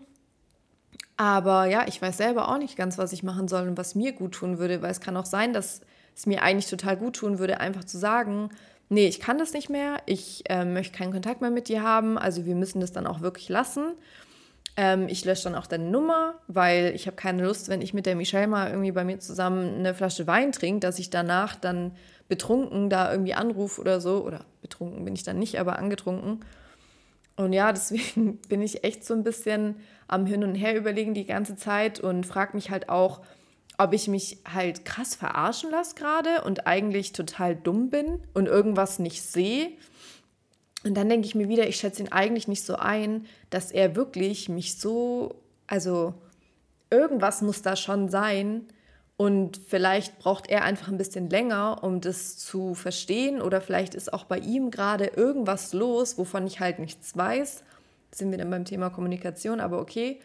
Aber 1.17 1.67
ja, 1.67 1.85
ich 1.89 2.01
weiß 2.01 2.17
selber 2.17 2.49
auch 2.49 2.59
nicht 2.59 2.77
ganz, 2.77 2.97
was 2.97 3.13
ich 3.13 3.25
machen 3.25 3.49
soll 3.49 3.67
und 3.67 3.77
was 3.77 3.97
mir 3.97 4.13
gut 4.13 4.35
tun 4.35 4.59
würde, 4.59 4.83
weil 4.83 4.93
es 4.93 5.01
kann 5.01 5.17
auch 5.17 5.27
sein, 5.27 5.53
dass 5.53 5.81
es 6.17 6.27
mir 6.27 6.43
eigentlich 6.43 6.71
total 6.71 6.97
gut 6.97 7.17
tun 7.17 7.39
würde, 7.39 7.61
einfach 7.61 7.85
zu 7.85 7.99
sagen, 7.99 8.51
nee, 8.91 9.07
ich 9.07 9.21
kann 9.21 9.39
das 9.39 9.55
nicht 9.55 9.71
mehr, 9.71 10.03
ich 10.05 10.45
äh, 10.51 10.67
möchte 10.67 10.97
keinen 10.97 11.13
Kontakt 11.13 11.41
mehr 11.41 11.51
mit 11.51 11.69
dir 11.69 11.83
haben, 11.83 12.19
also 12.19 12.45
wir 12.45 12.55
müssen 12.55 12.81
das 12.81 12.93
dann 12.93 13.07
auch 13.07 13.23
wirklich 13.23 13.49
lassen. 13.49 13.95
Ähm, 14.77 15.09
ich 15.09 15.25
lösche 15.25 15.45
dann 15.45 15.55
auch 15.55 15.67
deine 15.67 15.85
Nummer, 15.85 16.35
weil 16.47 16.93
ich 16.95 17.07
habe 17.07 17.17
keine 17.17 17.45
Lust, 17.45 17.69
wenn 17.69 17.83
ich 17.83 17.95
mit 17.95 18.07
der 18.07 18.17
Michelle 18.17 18.47
mal 18.47 18.71
irgendwie 18.71 18.93
bei 18.93 19.05
mir 19.05 19.19
zusammen 19.19 19.77
eine 19.79 19.95
Flasche 19.95 20.27
Wein 20.27 20.53
trinke, 20.53 20.81
dass 20.81 20.99
ich 20.99 21.11
danach 21.11 21.57
dann 21.57 21.93
betrunken 22.29 22.91
da 22.91 23.11
irgendwie 23.11 23.35
anrufe 23.35 23.81
oder 23.81 24.01
so. 24.01 24.25
Oder 24.25 24.45
betrunken 24.63 25.05
bin 25.05 25.15
ich 25.15 25.25
dann 25.25 25.39
nicht, 25.39 25.59
aber 25.59 25.79
angetrunken. 25.79 26.41
Und 27.37 27.53
ja, 27.53 27.73
deswegen 27.75 28.39
bin 28.49 28.63
ich 28.63 28.85
echt 28.85 29.05
so 29.05 29.15
ein 29.15 29.25
bisschen 29.25 29.77
am 30.09 30.27
Hin 30.27 30.45
und 30.45 30.55
Her 30.55 30.77
überlegen 30.77 31.15
die 31.15 31.27
ganze 31.27 31.57
Zeit 31.57 32.01
und 32.01 32.25
frage 32.27 32.55
mich 32.55 32.71
halt 32.71 32.89
auch, 32.89 33.21
ob 33.81 33.95
ich 33.95 34.09
mich 34.09 34.37
halt 34.45 34.85
krass 34.85 35.15
verarschen 35.15 35.71
lasse 35.71 35.95
gerade 35.95 36.45
und 36.45 36.67
eigentlich 36.67 37.13
total 37.13 37.57
dumm 37.57 37.89
bin 37.89 38.21
und 38.35 38.47
irgendwas 38.47 38.99
nicht 38.99 39.23
sehe. 39.23 39.71
Und 40.85 40.95
dann 40.99 41.09
denke 41.09 41.27
ich 41.27 41.35
mir 41.35 41.49
wieder, 41.49 41.67
ich 41.67 41.77
schätze 41.77 42.03
ihn 42.03 42.13
eigentlich 42.13 42.47
nicht 42.47 42.63
so 42.63 42.77
ein, 42.77 43.25
dass 43.49 43.71
er 43.71 43.97
wirklich 43.97 44.51
mich 44.51 44.79
so, 44.79 45.35
also 45.67 46.13
irgendwas 46.91 47.41
muss 47.41 47.63
da 47.63 47.75
schon 47.75 48.11
sein. 48.11 48.67
Und 49.17 49.59
vielleicht 49.67 50.19
braucht 50.19 50.51
er 50.51 50.63
einfach 50.65 50.89
ein 50.89 50.99
bisschen 50.99 51.31
länger, 51.31 51.83
um 51.83 52.03
das 52.03 52.37
zu 52.37 52.75
verstehen. 52.75 53.41
Oder 53.41 53.63
vielleicht 53.63 53.95
ist 53.95 54.13
auch 54.13 54.25
bei 54.25 54.39
ihm 54.39 54.71
gerade 54.71 55.07
irgendwas 55.07 55.73
los, 55.73 56.19
wovon 56.19 56.47
ich 56.47 56.61
halt 56.61 56.81
nichts 56.81 57.17
weiß. 57.17 57.65
Sind 58.13 58.31
wir 58.31 58.37
dann 58.37 58.51
beim 58.51 58.67
Thema 58.67 58.91
Kommunikation, 58.91 59.59
aber 59.59 59.81
okay 59.81 60.21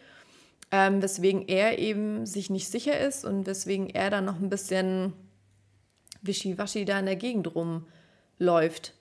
ähm, 0.70 1.02
weswegen 1.02 1.46
er 1.48 1.78
eben 1.78 2.26
sich 2.26 2.50
nicht 2.50 2.68
sicher 2.68 2.98
ist 2.98 3.24
und 3.24 3.46
weswegen 3.46 3.88
er 3.90 4.10
dann 4.10 4.24
noch 4.24 4.40
ein 4.40 4.50
bisschen 4.50 5.12
wischiwaschi 6.22 6.84
da 6.84 6.98
in 6.98 7.06
der 7.06 7.16
Gegend 7.16 7.48
rumläuft 7.54 8.94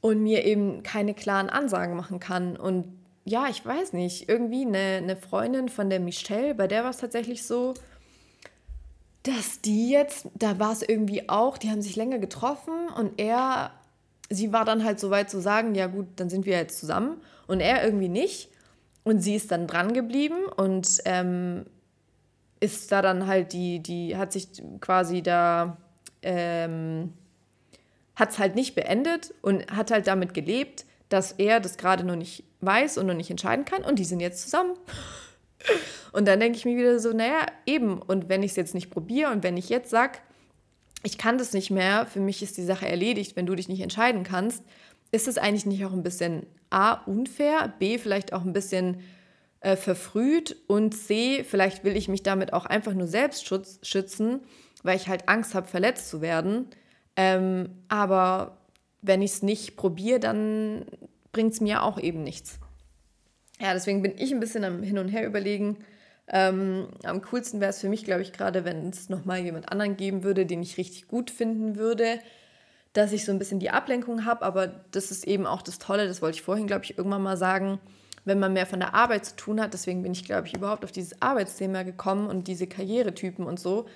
und 0.00 0.22
mir 0.22 0.44
eben 0.44 0.82
keine 0.82 1.14
klaren 1.14 1.50
Ansagen 1.50 1.96
machen 1.96 2.20
kann. 2.20 2.56
Und 2.56 2.86
ja, 3.24 3.48
ich 3.48 3.64
weiß 3.64 3.92
nicht, 3.92 4.28
irgendwie 4.28 4.64
eine, 4.64 4.98
eine 4.98 5.16
Freundin 5.16 5.68
von 5.68 5.90
der 5.90 6.00
Michelle, 6.00 6.54
bei 6.54 6.66
der 6.66 6.84
war 6.84 6.90
es 6.90 6.98
tatsächlich 6.98 7.44
so, 7.44 7.74
dass 9.22 9.60
die 9.60 9.90
jetzt, 9.90 10.28
da 10.34 10.58
war 10.58 10.72
es 10.72 10.82
irgendwie 10.82 11.28
auch, 11.28 11.58
die 11.58 11.70
haben 11.70 11.82
sich 11.82 11.96
länger 11.96 12.18
getroffen 12.18 12.88
und 12.96 13.20
er, 13.20 13.72
sie 14.30 14.52
war 14.52 14.64
dann 14.64 14.84
halt 14.84 14.98
so 14.98 15.10
weit 15.10 15.28
zu 15.28 15.40
sagen, 15.40 15.74
ja 15.74 15.88
gut, 15.88 16.06
dann 16.16 16.30
sind 16.30 16.46
wir 16.46 16.56
jetzt 16.56 16.80
zusammen 16.80 17.20
und 17.46 17.60
er 17.60 17.84
irgendwie 17.84 18.08
nicht. 18.08 18.48
Und 19.02 19.20
sie 19.20 19.34
ist 19.34 19.50
dann 19.50 19.66
dran 19.66 19.94
geblieben 19.94 20.44
und 20.56 21.00
ähm, 21.04 21.64
ist 22.60 22.92
da 22.92 23.00
dann 23.02 23.26
halt 23.26 23.52
die, 23.52 23.80
die 23.80 24.16
hat 24.16 24.32
sich 24.32 24.48
quasi 24.80 25.22
da, 25.22 25.78
ähm, 26.22 27.14
hat 28.14 28.30
es 28.30 28.38
halt 28.38 28.54
nicht 28.54 28.74
beendet 28.74 29.34
und 29.40 29.70
hat 29.70 29.90
halt 29.90 30.06
damit 30.06 30.34
gelebt, 30.34 30.84
dass 31.08 31.32
er 31.32 31.60
das 31.60 31.78
gerade 31.78 32.04
noch 32.04 32.16
nicht 32.16 32.44
weiß 32.60 32.98
und 32.98 33.06
noch 33.06 33.14
nicht 33.14 33.30
entscheiden 33.30 33.64
kann 33.64 33.82
und 33.82 33.98
die 33.98 34.04
sind 34.04 34.20
jetzt 34.20 34.42
zusammen. 34.42 34.74
Und 36.12 36.26
dann 36.26 36.40
denke 36.40 36.58
ich 36.58 36.64
mir 36.64 36.76
wieder 36.76 36.98
so, 36.98 37.12
naja, 37.12 37.46
eben, 37.66 38.02
und 38.02 38.28
wenn 38.28 38.42
ich 38.42 38.50
es 38.50 38.56
jetzt 38.56 38.74
nicht 38.74 38.90
probiere 38.90 39.30
und 39.30 39.44
wenn 39.44 39.56
ich 39.56 39.68
jetzt 39.68 39.90
sage, 39.90 40.18
ich 41.04 41.18
kann 41.18 41.38
das 41.38 41.52
nicht 41.52 41.70
mehr, 41.70 42.06
für 42.06 42.18
mich 42.18 42.42
ist 42.42 42.56
die 42.56 42.64
Sache 42.64 42.88
erledigt, 42.88 43.36
wenn 43.36 43.46
du 43.46 43.54
dich 43.54 43.68
nicht 43.68 43.80
entscheiden 43.80 44.24
kannst, 44.24 44.64
ist 45.12 45.28
es 45.28 45.38
eigentlich 45.38 45.66
nicht 45.66 45.84
auch 45.84 45.92
ein 45.92 46.02
bisschen 46.02 46.46
A, 46.70 46.94
unfair, 47.04 47.72
B, 47.78 47.98
vielleicht 47.98 48.32
auch 48.32 48.44
ein 48.44 48.52
bisschen 48.52 49.00
äh, 49.60 49.76
verfrüht 49.76 50.56
und 50.68 50.92
C, 50.92 51.44
vielleicht 51.44 51.84
will 51.84 51.96
ich 51.96 52.08
mich 52.08 52.22
damit 52.22 52.52
auch 52.52 52.66
einfach 52.66 52.94
nur 52.94 53.06
selbst 53.06 53.46
schutz, 53.46 53.78
schützen, 53.82 54.40
weil 54.82 54.96
ich 54.96 55.08
halt 55.08 55.28
Angst 55.28 55.54
habe, 55.54 55.68
verletzt 55.68 56.08
zu 56.08 56.20
werden. 56.20 56.66
Ähm, 57.16 57.70
aber 57.88 58.58
wenn 59.02 59.22
ich 59.22 59.32
es 59.32 59.42
nicht 59.42 59.76
probiere, 59.76 60.20
dann 60.20 60.86
bringt 61.32 61.52
es 61.52 61.60
mir 61.60 61.82
auch 61.82 61.98
eben 61.98 62.22
nichts. 62.22 62.58
Ja, 63.60 63.74
deswegen 63.74 64.02
bin 64.02 64.14
ich 64.16 64.32
ein 64.32 64.40
bisschen 64.40 64.64
am 64.64 64.82
Hin 64.82 64.98
und 64.98 65.08
Her 65.08 65.26
überlegen. 65.26 65.78
Ähm, 66.28 66.88
am 67.02 67.20
coolsten 67.22 67.60
wäre 67.60 67.70
es 67.70 67.80
für 67.80 67.88
mich, 67.88 68.04
glaube 68.04 68.22
ich, 68.22 68.32
gerade, 68.32 68.64
wenn 68.64 68.88
es 68.88 69.08
nochmal 69.08 69.40
jemand 69.40 69.70
anderen 69.70 69.96
geben 69.96 70.22
würde, 70.22 70.46
den 70.46 70.62
ich 70.62 70.78
richtig 70.78 71.08
gut 71.08 71.30
finden 71.30 71.76
würde, 71.76 72.20
dass 72.92 73.12
ich 73.12 73.24
so 73.24 73.32
ein 73.32 73.38
bisschen 73.38 73.60
die 73.60 73.70
Ablenkung 73.70 74.24
habe. 74.24 74.44
Aber 74.44 74.68
das 74.90 75.10
ist 75.10 75.26
eben 75.26 75.46
auch 75.46 75.62
das 75.62 75.78
Tolle, 75.78 76.06
das 76.06 76.22
wollte 76.22 76.36
ich 76.36 76.42
vorhin, 76.42 76.66
glaube 76.66 76.84
ich, 76.84 76.98
irgendwann 76.98 77.22
mal 77.22 77.36
sagen, 77.36 77.78
wenn 78.24 78.38
man 78.38 78.52
mehr 78.52 78.66
von 78.66 78.80
der 78.80 78.94
Arbeit 78.94 79.24
zu 79.24 79.36
tun 79.36 79.60
hat. 79.60 79.72
Deswegen 79.72 80.02
bin 80.02 80.12
ich, 80.12 80.24
glaube 80.24 80.46
ich, 80.46 80.54
überhaupt 80.54 80.84
auf 80.84 80.92
dieses 80.92 81.20
Arbeitsthema 81.22 81.82
gekommen 81.82 82.28
und 82.28 82.48
diese 82.48 82.66
Karrieretypen 82.66 83.46
und 83.46 83.58
so. 83.60 83.86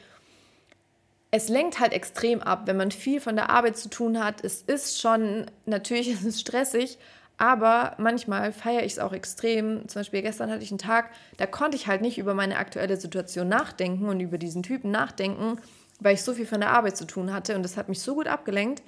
Es 1.31 1.49
lenkt 1.49 1.81
halt 1.81 1.93
extrem 1.93 2.41
ab, 2.43 2.63
wenn 2.67 2.77
man 2.77 2.93
viel 2.93 3.21
von 3.21 3.35
der 3.35 3.51
Arbeit 3.51 3.77
zu 3.77 3.91
tun 3.91 4.23
hat. 4.23 4.45
Es 4.45 4.63
ist 4.63 5.01
schon, 5.01 5.47
natürlich 5.67 6.09
ist 6.13 6.25
es 6.25 6.41
stressig, 6.41 6.99
aber 7.37 7.97
manchmal 7.99 8.53
feiere 8.53 8.85
ich 8.85 8.93
es 8.93 8.99
auch 9.01 9.13
extrem. 9.13 9.89
Zum 9.89 10.01
Beispiel 10.01 10.23
gestern 10.23 10.51
hatte 10.51 10.63
ich 10.63 10.71
einen 10.71 10.79
Tag, 10.79 11.11
da 11.37 11.47
konnte 11.47 11.77
ich 11.77 11.89
halt 11.89 12.01
nicht 12.01 12.19
über 12.19 12.35
meine 12.35 12.59
aktuelle 12.59 12.97
Situation 12.97 13.49
nachdenken 13.49 14.09
und 14.09 14.21
über 14.21 14.39
diesen 14.39 14.63
Typen 14.63 14.93
nachdenken, 14.93 15.59
weil 16.01 16.15
ich 16.15 16.23
so 16.23 16.35
viel 16.35 16.47
von 16.47 16.61
der 16.61 16.71
Arbeit 16.71 16.97
zu 16.97 17.07
tun 17.07 17.33
hatte 17.33 17.55
und 17.57 17.63
das 17.63 17.77
hat 17.77 17.89
mich 17.89 18.01
so 18.01 18.15
gut 18.15 18.27
abgelenkt. 18.27 18.83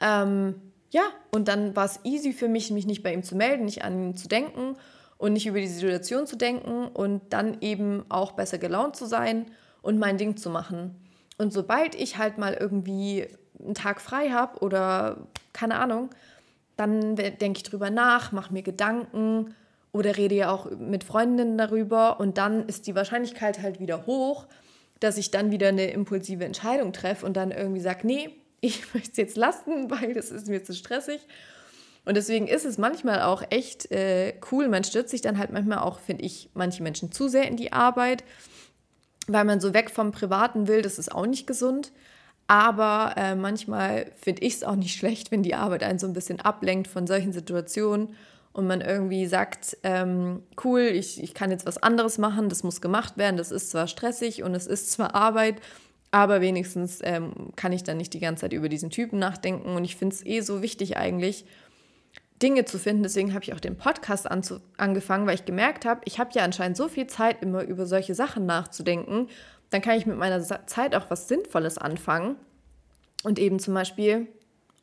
Ähm, 0.00 0.54
ja, 0.90 1.02
und 1.30 1.48
dann 1.48 1.74
war 1.74 1.86
es 1.86 2.00
easy 2.04 2.32
für 2.32 2.48
mich, 2.48 2.70
mich 2.70 2.86
nicht 2.86 3.02
bei 3.02 3.12
ihm 3.14 3.22
zu 3.22 3.34
melden, 3.34 3.64
nicht 3.64 3.84
an 3.84 4.10
ihn 4.10 4.16
zu 4.16 4.28
denken 4.28 4.76
und 5.16 5.32
nicht 5.32 5.46
über 5.46 5.60
die 5.60 5.68
Situation 5.68 6.26
zu 6.26 6.36
denken 6.36 6.88
und 6.88 7.22
dann 7.32 7.58
eben 7.60 8.04
auch 8.08 8.32
besser 8.32 8.58
gelaunt 8.58 8.96
zu 8.96 9.06
sein 9.06 9.46
und 9.80 9.98
mein 9.98 10.18
Ding 10.18 10.36
zu 10.36 10.50
machen. 10.50 10.96
Und 11.38 11.52
sobald 11.52 11.94
ich 11.94 12.18
halt 12.18 12.38
mal 12.38 12.54
irgendwie 12.54 13.26
einen 13.58 13.74
Tag 13.74 14.00
frei 14.00 14.30
habe 14.30 14.58
oder 14.60 15.28
keine 15.52 15.76
Ahnung, 15.78 16.10
dann 16.76 17.16
denke 17.16 17.58
ich 17.58 17.62
drüber 17.62 17.90
nach, 17.90 18.32
mache 18.32 18.52
mir 18.52 18.62
Gedanken 18.62 19.54
oder 19.92 20.16
rede 20.16 20.34
ja 20.34 20.50
auch 20.50 20.70
mit 20.70 21.04
Freundinnen 21.04 21.58
darüber 21.58 22.18
und 22.18 22.38
dann 22.38 22.66
ist 22.66 22.86
die 22.86 22.94
Wahrscheinlichkeit 22.94 23.62
halt 23.62 23.78
wieder 23.78 24.06
hoch, 24.06 24.46
dass 25.02 25.16
ich 25.16 25.30
dann 25.30 25.50
wieder 25.50 25.68
eine 25.68 25.90
impulsive 25.90 26.44
Entscheidung 26.44 26.92
treffe 26.92 27.26
und 27.26 27.36
dann 27.36 27.50
irgendwie 27.50 27.80
sage, 27.80 28.06
nee, 28.06 28.30
ich 28.60 28.94
möchte 28.94 29.10
es 29.10 29.16
jetzt 29.16 29.36
lassen, 29.36 29.90
weil 29.90 30.14
das 30.14 30.30
ist 30.30 30.48
mir 30.48 30.62
zu 30.62 30.74
stressig. 30.74 31.20
Und 32.04 32.16
deswegen 32.16 32.48
ist 32.48 32.64
es 32.64 32.78
manchmal 32.78 33.22
auch 33.22 33.42
echt 33.50 33.90
äh, 33.92 34.34
cool. 34.50 34.68
Man 34.68 34.82
stürzt 34.82 35.10
sich 35.10 35.20
dann 35.20 35.38
halt 35.38 35.52
manchmal 35.52 35.78
auch, 35.78 36.00
finde 36.00 36.24
ich, 36.24 36.50
manche 36.54 36.82
Menschen 36.82 37.12
zu 37.12 37.28
sehr 37.28 37.46
in 37.46 37.56
die 37.56 37.72
Arbeit, 37.72 38.24
weil 39.28 39.44
man 39.44 39.60
so 39.60 39.72
weg 39.72 39.90
vom 39.90 40.10
Privaten 40.10 40.66
will. 40.66 40.82
Das 40.82 40.98
ist 40.98 41.12
auch 41.12 41.26
nicht 41.26 41.46
gesund. 41.46 41.92
Aber 42.48 43.14
äh, 43.16 43.36
manchmal 43.36 44.10
finde 44.20 44.42
ich 44.42 44.54
es 44.54 44.64
auch 44.64 44.74
nicht 44.74 44.96
schlecht, 44.98 45.30
wenn 45.30 45.42
die 45.42 45.54
Arbeit 45.54 45.82
einen 45.82 45.98
so 45.98 46.06
ein 46.06 46.12
bisschen 46.12 46.40
ablenkt 46.40 46.88
von 46.88 47.06
solchen 47.06 47.32
Situationen 47.32 48.16
und 48.52 48.66
man 48.66 48.80
irgendwie 48.80 49.26
sagt, 49.26 49.76
ähm, 49.82 50.42
cool, 50.64 50.80
ich, 50.80 51.22
ich 51.22 51.34
kann 51.34 51.50
jetzt 51.50 51.66
was 51.66 51.82
anderes 51.82 52.18
machen, 52.18 52.48
das 52.48 52.62
muss 52.62 52.80
gemacht 52.80 53.16
werden, 53.16 53.36
das 53.36 53.50
ist 53.50 53.70
zwar 53.70 53.86
stressig 53.86 54.42
und 54.42 54.54
es 54.54 54.66
ist 54.66 54.92
zwar 54.92 55.14
Arbeit, 55.14 55.56
aber 56.10 56.40
wenigstens 56.40 57.00
ähm, 57.02 57.52
kann 57.56 57.72
ich 57.72 57.82
dann 57.82 57.96
nicht 57.96 58.12
die 58.12 58.20
ganze 58.20 58.42
Zeit 58.42 58.52
über 58.52 58.68
diesen 58.68 58.90
Typen 58.90 59.18
nachdenken 59.18 59.74
und 59.74 59.84
ich 59.84 59.96
finde 59.96 60.14
es 60.14 60.26
eh 60.26 60.40
so 60.40 60.62
wichtig 60.62 60.96
eigentlich, 60.96 61.46
Dinge 62.42 62.64
zu 62.64 62.78
finden. 62.78 63.04
Deswegen 63.04 63.34
habe 63.34 63.44
ich 63.44 63.54
auch 63.54 63.60
den 63.60 63.76
Podcast 63.76 64.28
angefangen, 64.28 65.26
weil 65.26 65.36
ich 65.36 65.44
gemerkt 65.44 65.84
habe, 65.84 66.00
ich 66.04 66.18
habe 66.18 66.30
ja 66.34 66.42
anscheinend 66.42 66.76
so 66.76 66.88
viel 66.88 67.06
Zeit, 67.06 67.40
immer 67.40 67.62
über 67.62 67.86
solche 67.86 68.16
Sachen 68.16 68.46
nachzudenken 68.46 69.28
dann 69.72 69.80
kann 69.80 69.96
ich 69.96 70.06
mit 70.06 70.18
meiner 70.18 70.42
Zeit 70.42 70.94
auch 70.94 71.08
was 71.08 71.28
Sinnvolles 71.28 71.78
anfangen 71.78 72.36
und 73.22 73.38
eben 73.38 73.58
zum 73.58 73.74
Beispiel 73.74 74.28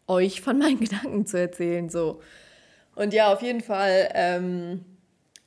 euch 0.07 0.41
von 0.41 0.57
meinen 0.57 0.79
Gedanken 0.79 1.25
zu 1.25 1.39
erzählen. 1.39 1.89
So. 1.89 2.21
Und 2.99 3.13
ja, 3.13 3.31
auf 3.31 3.41
jeden 3.41 3.61
Fall 3.61 4.09
ähm, 4.13 4.83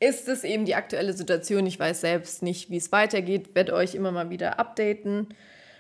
ist 0.01 0.27
es 0.27 0.43
eben 0.43 0.65
die 0.65 0.75
aktuelle 0.75 1.13
Situation. 1.13 1.67
Ich 1.67 1.79
weiß 1.79 2.01
selbst 2.01 2.43
nicht, 2.43 2.71
wie 2.71 2.79
es 2.79 2.91
weitergeht, 2.93 3.55
werde 3.55 3.75
euch 3.75 3.95
immer 3.95 4.11
mal 4.11 4.31
wieder 4.31 4.59
updaten. 4.59 5.29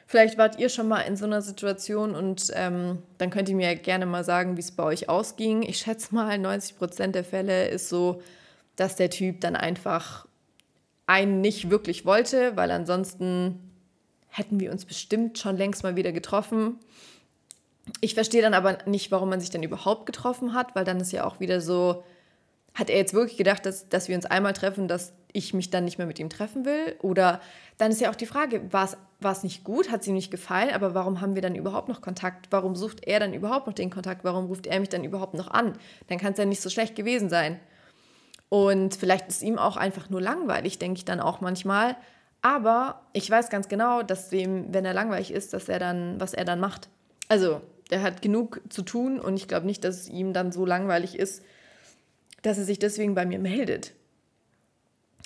Vielleicht 0.06 0.36
wart 0.36 0.58
ihr 0.58 0.68
schon 0.68 0.86
mal 0.86 1.00
in 1.00 1.16
so 1.16 1.24
einer 1.24 1.40
Situation 1.40 2.14
und 2.14 2.52
ähm, 2.54 2.98
dann 3.16 3.30
könnt 3.30 3.48
ihr 3.48 3.56
mir 3.56 3.74
gerne 3.74 4.04
mal 4.04 4.22
sagen, 4.22 4.58
wie 4.58 4.60
es 4.60 4.72
bei 4.72 4.82
euch 4.82 5.08
ausging. 5.08 5.62
Ich 5.62 5.78
schätze 5.78 6.14
mal, 6.14 6.36
90 6.36 6.76
Prozent 6.76 7.14
der 7.14 7.24
Fälle 7.24 7.68
ist 7.68 7.88
so, 7.88 8.20
dass 8.76 8.96
der 8.96 9.08
Typ 9.08 9.40
dann 9.40 9.56
einfach 9.56 10.26
einen 11.06 11.40
nicht 11.40 11.70
wirklich 11.70 12.04
wollte, 12.04 12.54
weil 12.54 12.70
ansonsten 12.70 13.72
hätten 14.28 14.60
wir 14.60 14.72
uns 14.72 14.84
bestimmt 14.84 15.38
schon 15.38 15.56
längst 15.56 15.84
mal 15.84 15.96
wieder 15.96 16.12
getroffen. 16.12 16.80
Ich 18.01 18.14
verstehe 18.14 18.43
dann 18.43 18.55
aber 18.55 18.78
nicht, 18.87 19.11
warum 19.11 19.28
man 19.28 19.41
sich 19.41 19.51
dann 19.51 19.62
überhaupt 19.62 20.07
getroffen 20.07 20.55
hat, 20.55 20.74
weil 20.74 20.85
dann 20.85 21.01
ist 21.01 21.12
ja 21.12 21.24
auch 21.24 21.41
wieder 21.41 21.61
so, 21.61 22.05
hat 22.74 22.91
er 22.91 22.97
jetzt 22.97 23.14
wirklich 23.14 23.37
gedacht, 23.37 23.66
dass, 23.66 23.89
dass 23.89 24.09
wir 24.09 24.16
uns 24.16 24.26
einmal 24.26 24.53
treffen, 24.53 24.89
dass 24.89 25.12
ich 25.33 25.55
mich 25.55 25.70
dann 25.70 25.85
nicht 25.85 25.99
mehr 25.99 26.07
mit 26.07 26.18
ihm 26.18 26.30
treffen 26.30 26.64
will? 26.64 26.97
Oder 27.01 27.41
dann 27.78 27.91
ist 27.91 28.01
ja 28.01 28.11
auch 28.11 28.14
die 28.14 28.26
Frage, 28.26 28.72
war 28.72 28.89
es 29.22 29.43
nicht 29.43 29.64
gut, 29.64 29.91
hat 29.91 30.05
sie 30.05 30.11
ihm 30.11 30.16
nicht 30.16 30.30
gefallen, 30.30 30.70
aber 30.70 30.95
warum 30.95 31.20
haben 31.20 31.35
wir 31.35 31.43
dann 31.43 31.55
überhaupt 31.55 31.89
noch 31.89 32.01
Kontakt? 32.01 32.49
Warum 32.51 32.76
sucht 32.76 33.07
er 33.07 33.20
dann 33.20 33.35
überhaupt 33.35 33.66
noch 33.66 33.74
den 33.74 33.91
Kontakt? 33.91 34.24
Warum 34.24 34.47
ruft 34.47 34.66
er 34.66 34.80
mich 34.80 34.89
dann 34.89 35.05
überhaupt 35.05 35.35
noch 35.35 35.49
an? 35.49 35.74
Dann 36.09 36.18
kann 36.18 36.33
es 36.33 36.39
ja 36.39 36.45
nicht 36.45 36.62
so 36.62 36.70
schlecht 36.70 36.95
gewesen 36.95 37.28
sein. 37.28 37.59
Und 38.49 38.95
vielleicht 38.95 39.28
ist 39.28 39.43
ihm 39.43 39.59
auch 39.59 39.76
einfach 39.76 40.11
nur 40.11 40.20
langweilig, 40.20 40.78
denke 40.78 40.99
ich 40.99 41.05
dann 41.05 41.20
auch 41.20 41.41
manchmal. 41.41 41.97
Aber 42.43 43.01
ich 43.12 43.30
weiß 43.30 43.49
ganz 43.49 43.68
genau, 43.68 44.03
dass 44.03 44.28
dem, 44.28 44.74
wenn 44.74 44.85
er 44.85 44.93
langweilig 44.93 45.30
ist, 45.30 45.55
dass 45.55 45.68
er 45.68 45.78
dann, 45.78 46.20
was 46.20 46.35
er 46.35 46.45
dann 46.45 46.61
macht. 46.61 46.89
Also, 47.33 47.62
er 47.89 48.03
hat 48.03 48.20
genug 48.20 48.61
zu 48.68 48.83
tun 48.83 49.18
und 49.18 49.37
ich 49.39 49.49
glaube 49.49 49.64
nicht, 49.64 49.85
dass 49.85 50.01
es 50.01 50.09
ihm 50.11 50.35
dann 50.35 50.53
so 50.53 50.66
langweilig 50.66 51.18
ist, 51.18 51.43
dass 52.43 52.59
er 52.59 52.64
sich 52.64 52.78
deswegen 52.78 53.14
bei 53.14 53.24
mir 53.24 53.39
meldet. 53.39 53.95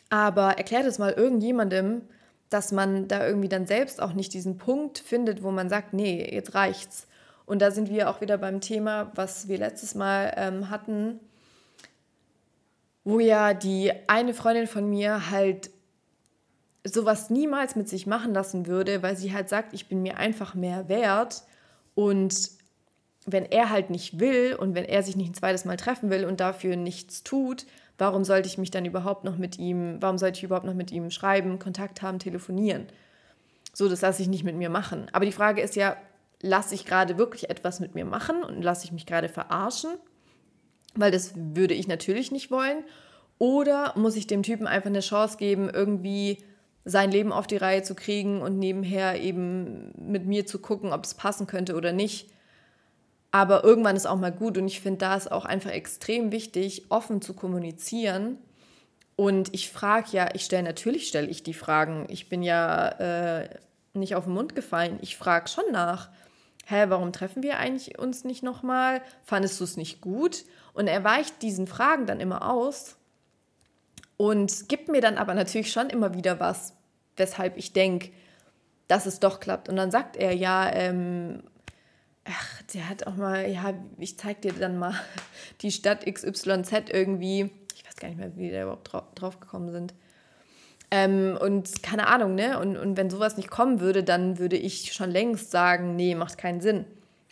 Aber 0.08 0.56
erklärt 0.56 0.86
es 0.86 1.00
mal 1.00 1.10
irgendjemandem, 1.10 2.02
dass 2.48 2.70
man 2.70 3.08
da 3.08 3.26
irgendwie 3.26 3.48
dann 3.48 3.66
selbst 3.66 4.00
auch 4.00 4.12
nicht 4.12 4.32
diesen 4.34 4.56
Punkt 4.56 5.00
findet, 5.00 5.42
wo 5.42 5.50
man 5.50 5.68
sagt, 5.68 5.94
nee, 5.94 6.24
jetzt 6.32 6.54
reicht's. 6.54 7.08
Und 7.44 7.60
da 7.60 7.72
sind 7.72 7.90
wir 7.90 8.08
auch 8.08 8.20
wieder 8.20 8.38
beim 8.38 8.60
Thema, 8.60 9.10
was 9.16 9.48
wir 9.48 9.58
letztes 9.58 9.96
Mal 9.96 10.32
ähm, 10.36 10.70
hatten, 10.70 11.18
wo 13.02 13.18
ja 13.18 13.52
die 13.52 13.92
eine 14.06 14.32
Freundin 14.32 14.68
von 14.68 14.88
mir 14.88 15.32
halt 15.32 15.70
sowas 16.84 17.30
niemals 17.30 17.74
mit 17.74 17.88
sich 17.88 18.06
machen 18.06 18.32
lassen 18.32 18.68
würde, 18.68 19.02
weil 19.02 19.16
sie 19.16 19.34
halt 19.34 19.48
sagt, 19.48 19.74
ich 19.74 19.88
bin 19.88 20.02
mir 20.02 20.18
einfach 20.18 20.54
mehr 20.54 20.88
wert 20.88 21.42
und 21.96 22.52
wenn 23.26 23.44
er 23.44 23.70
halt 23.70 23.90
nicht 23.90 24.20
will 24.20 24.54
und 24.54 24.76
wenn 24.76 24.84
er 24.84 25.02
sich 25.02 25.16
nicht 25.16 25.30
ein 25.30 25.34
zweites 25.34 25.64
Mal 25.64 25.76
treffen 25.76 26.10
will 26.10 26.24
und 26.24 26.38
dafür 26.38 26.76
nichts 26.76 27.24
tut, 27.24 27.66
warum 27.98 28.22
sollte 28.22 28.46
ich 28.46 28.56
mich 28.56 28.70
dann 28.70 28.84
überhaupt 28.84 29.24
noch 29.24 29.36
mit 29.36 29.58
ihm, 29.58 29.96
warum 30.00 30.16
sollte 30.16 30.38
ich 30.38 30.44
überhaupt 30.44 30.66
noch 30.66 30.74
mit 30.74 30.92
ihm 30.92 31.10
schreiben, 31.10 31.58
Kontakt 31.58 32.02
haben, 32.02 32.20
telefonieren? 32.20 32.86
So, 33.72 33.88
das 33.88 34.02
lasse 34.02 34.22
ich 34.22 34.28
nicht 34.28 34.44
mit 34.44 34.54
mir 34.54 34.70
machen. 34.70 35.08
Aber 35.12 35.24
die 35.24 35.32
Frage 35.32 35.60
ist 35.60 35.74
ja, 35.74 35.96
lasse 36.40 36.76
ich 36.76 36.84
gerade 36.84 37.18
wirklich 37.18 37.50
etwas 37.50 37.80
mit 37.80 37.96
mir 37.96 38.04
machen 38.04 38.44
und 38.44 38.62
lasse 38.62 38.84
ich 38.84 38.92
mich 38.92 39.06
gerade 39.06 39.28
verarschen? 39.28 39.90
weil 40.96 41.10
das 41.10 41.32
würde 41.36 41.74
ich 41.74 41.86
natürlich 41.86 42.32
nicht 42.32 42.50
wollen. 42.50 42.84
Oder 43.38 43.92
muss 43.96 44.16
ich 44.16 44.26
dem 44.26 44.42
Typen 44.42 44.66
einfach 44.66 44.88
eine 44.88 45.00
Chance 45.00 45.36
geben, 45.36 45.68
irgendwie 45.72 46.38
sein 46.88 47.10
Leben 47.10 47.32
auf 47.32 47.48
die 47.48 47.56
Reihe 47.56 47.82
zu 47.82 47.96
kriegen 47.96 48.40
und 48.40 48.58
nebenher 48.60 49.20
eben 49.20 49.92
mit 49.98 50.24
mir 50.24 50.46
zu 50.46 50.60
gucken, 50.60 50.92
ob 50.92 51.04
es 51.04 51.14
passen 51.14 51.48
könnte 51.48 51.74
oder 51.74 51.92
nicht. 51.92 52.30
Aber 53.32 53.64
irgendwann 53.64 53.96
ist 53.96 54.06
auch 54.06 54.16
mal 54.16 54.30
gut 54.30 54.56
und 54.56 54.68
ich 54.68 54.80
finde, 54.80 54.98
da 54.98 55.16
ist 55.16 55.30
auch 55.30 55.44
einfach 55.44 55.72
extrem 55.72 56.30
wichtig, 56.30 56.86
offen 56.88 57.20
zu 57.20 57.34
kommunizieren. 57.34 58.38
Und 59.16 59.52
ich 59.52 59.70
frage 59.70 60.08
ja, 60.12 60.28
ich 60.32 60.44
stelle 60.44 60.62
natürlich, 60.62 61.08
stelle 61.08 61.26
ich 61.26 61.42
die 61.42 61.54
Fragen. 61.54 62.06
Ich 62.08 62.28
bin 62.28 62.44
ja 62.44 62.88
äh, 63.40 63.48
nicht 63.94 64.14
auf 64.14 64.24
den 64.24 64.34
Mund 64.34 64.54
gefallen. 64.54 64.98
Ich 65.02 65.16
frage 65.16 65.48
schon 65.48 65.64
nach. 65.72 66.08
Hä, 66.66 66.84
warum 66.88 67.12
treffen 67.12 67.42
wir 67.42 67.58
eigentlich 67.58 67.98
uns 67.98 68.22
nicht 68.22 68.44
nochmal? 68.44 69.02
Fandest 69.24 69.58
du 69.58 69.64
es 69.64 69.76
nicht 69.76 70.00
gut? 70.00 70.44
Und 70.72 70.86
er 70.86 71.02
weicht 71.02 71.42
diesen 71.42 71.66
Fragen 71.66 72.06
dann 72.06 72.20
immer 72.20 72.48
aus 72.48 72.96
und 74.16 74.68
gibt 74.68 74.88
mir 74.88 75.00
dann 75.00 75.18
aber 75.18 75.34
natürlich 75.34 75.72
schon 75.72 75.90
immer 75.90 76.14
wieder 76.14 76.40
was, 76.40 76.75
weshalb 77.16 77.56
ich 77.56 77.72
denke, 77.72 78.10
dass 78.88 79.06
es 79.06 79.20
doch 79.20 79.40
klappt. 79.40 79.68
Und 79.68 79.76
dann 79.76 79.90
sagt 79.90 80.16
er, 80.16 80.32
ja, 80.32 80.70
ähm, 80.72 81.42
ach, 82.24 82.62
der 82.74 82.88
hat 82.88 83.06
auch 83.06 83.16
mal, 83.16 83.48
ja, 83.50 83.74
ich 83.98 84.18
zeig 84.18 84.42
dir 84.42 84.52
dann 84.52 84.78
mal 84.78 84.94
die 85.62 85.70
Stadt 85.70 86.06
XYZ 86.06 86.90
irgendwie. 86.90 87.50
Ich 87.74 87.86
weiß 87.86 87.96
gar 87.96 88.08
nicht 88.08 88.18
mehr, 88.18 88.36
wie 88.36 88.48
die 88.48 88.50
da 88.52 88.62
überhaupt 88.62 88.90
drauf, 89.14 89.40
gekommen 89.40 89.70
sind. 89.70 89.94
Ähm, 90.90 91.36
und 91.40 91.82
keine 91.82 92.06
Ahnung, 92.06 92.36
ne? 92.36 92.60
Und, 92.60 92.76
und 92.76 92.96
wenn 92.96 93.10
sowas 93.10 93.36
nicht 93.36 93.50
kommen 93.50 93.80
würde, 93.80 94.04
dann 94.04 94.38
würde 94.38 94.56
ich 94.56 94.92
schon 94.92 95.10
längst 95.10 95.50
sagen, 95.50 95.96
nee, 95.96 96.14
macht 96.14 96.38
keinen 96.38 96.60
Sinn. 96.60 96.84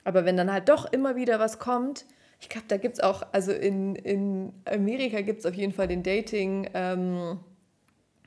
Aber 0.03 0.25
wenn 0.25 0.37
dann 0.37 0.53
halt 0.53 0.69
doch 0.69 0.93
immer 0.93 1.15
wieder 1.15 1.39
was 1.39 1.61
kommt, 1.61 2.05
ich 2.41 2.49
glaube, 2.49 2.67
da 2.69 2.77
gibt 2.77 2.95
es 2.95 3.01
auch, 3.01 3.23
also 3.33 3.53
in, 3.53 3.95
in 3.95 4.53
Amerika 4.65 5.23
gibt 5.23 5.41
es 5.41 5.47
auf 5.47 5.55
jeden 5.55 5.73
Fall 5.73 5.89
den 5.89 6.03
Dating, 6.03 6.69
ähm, 6.75 7.39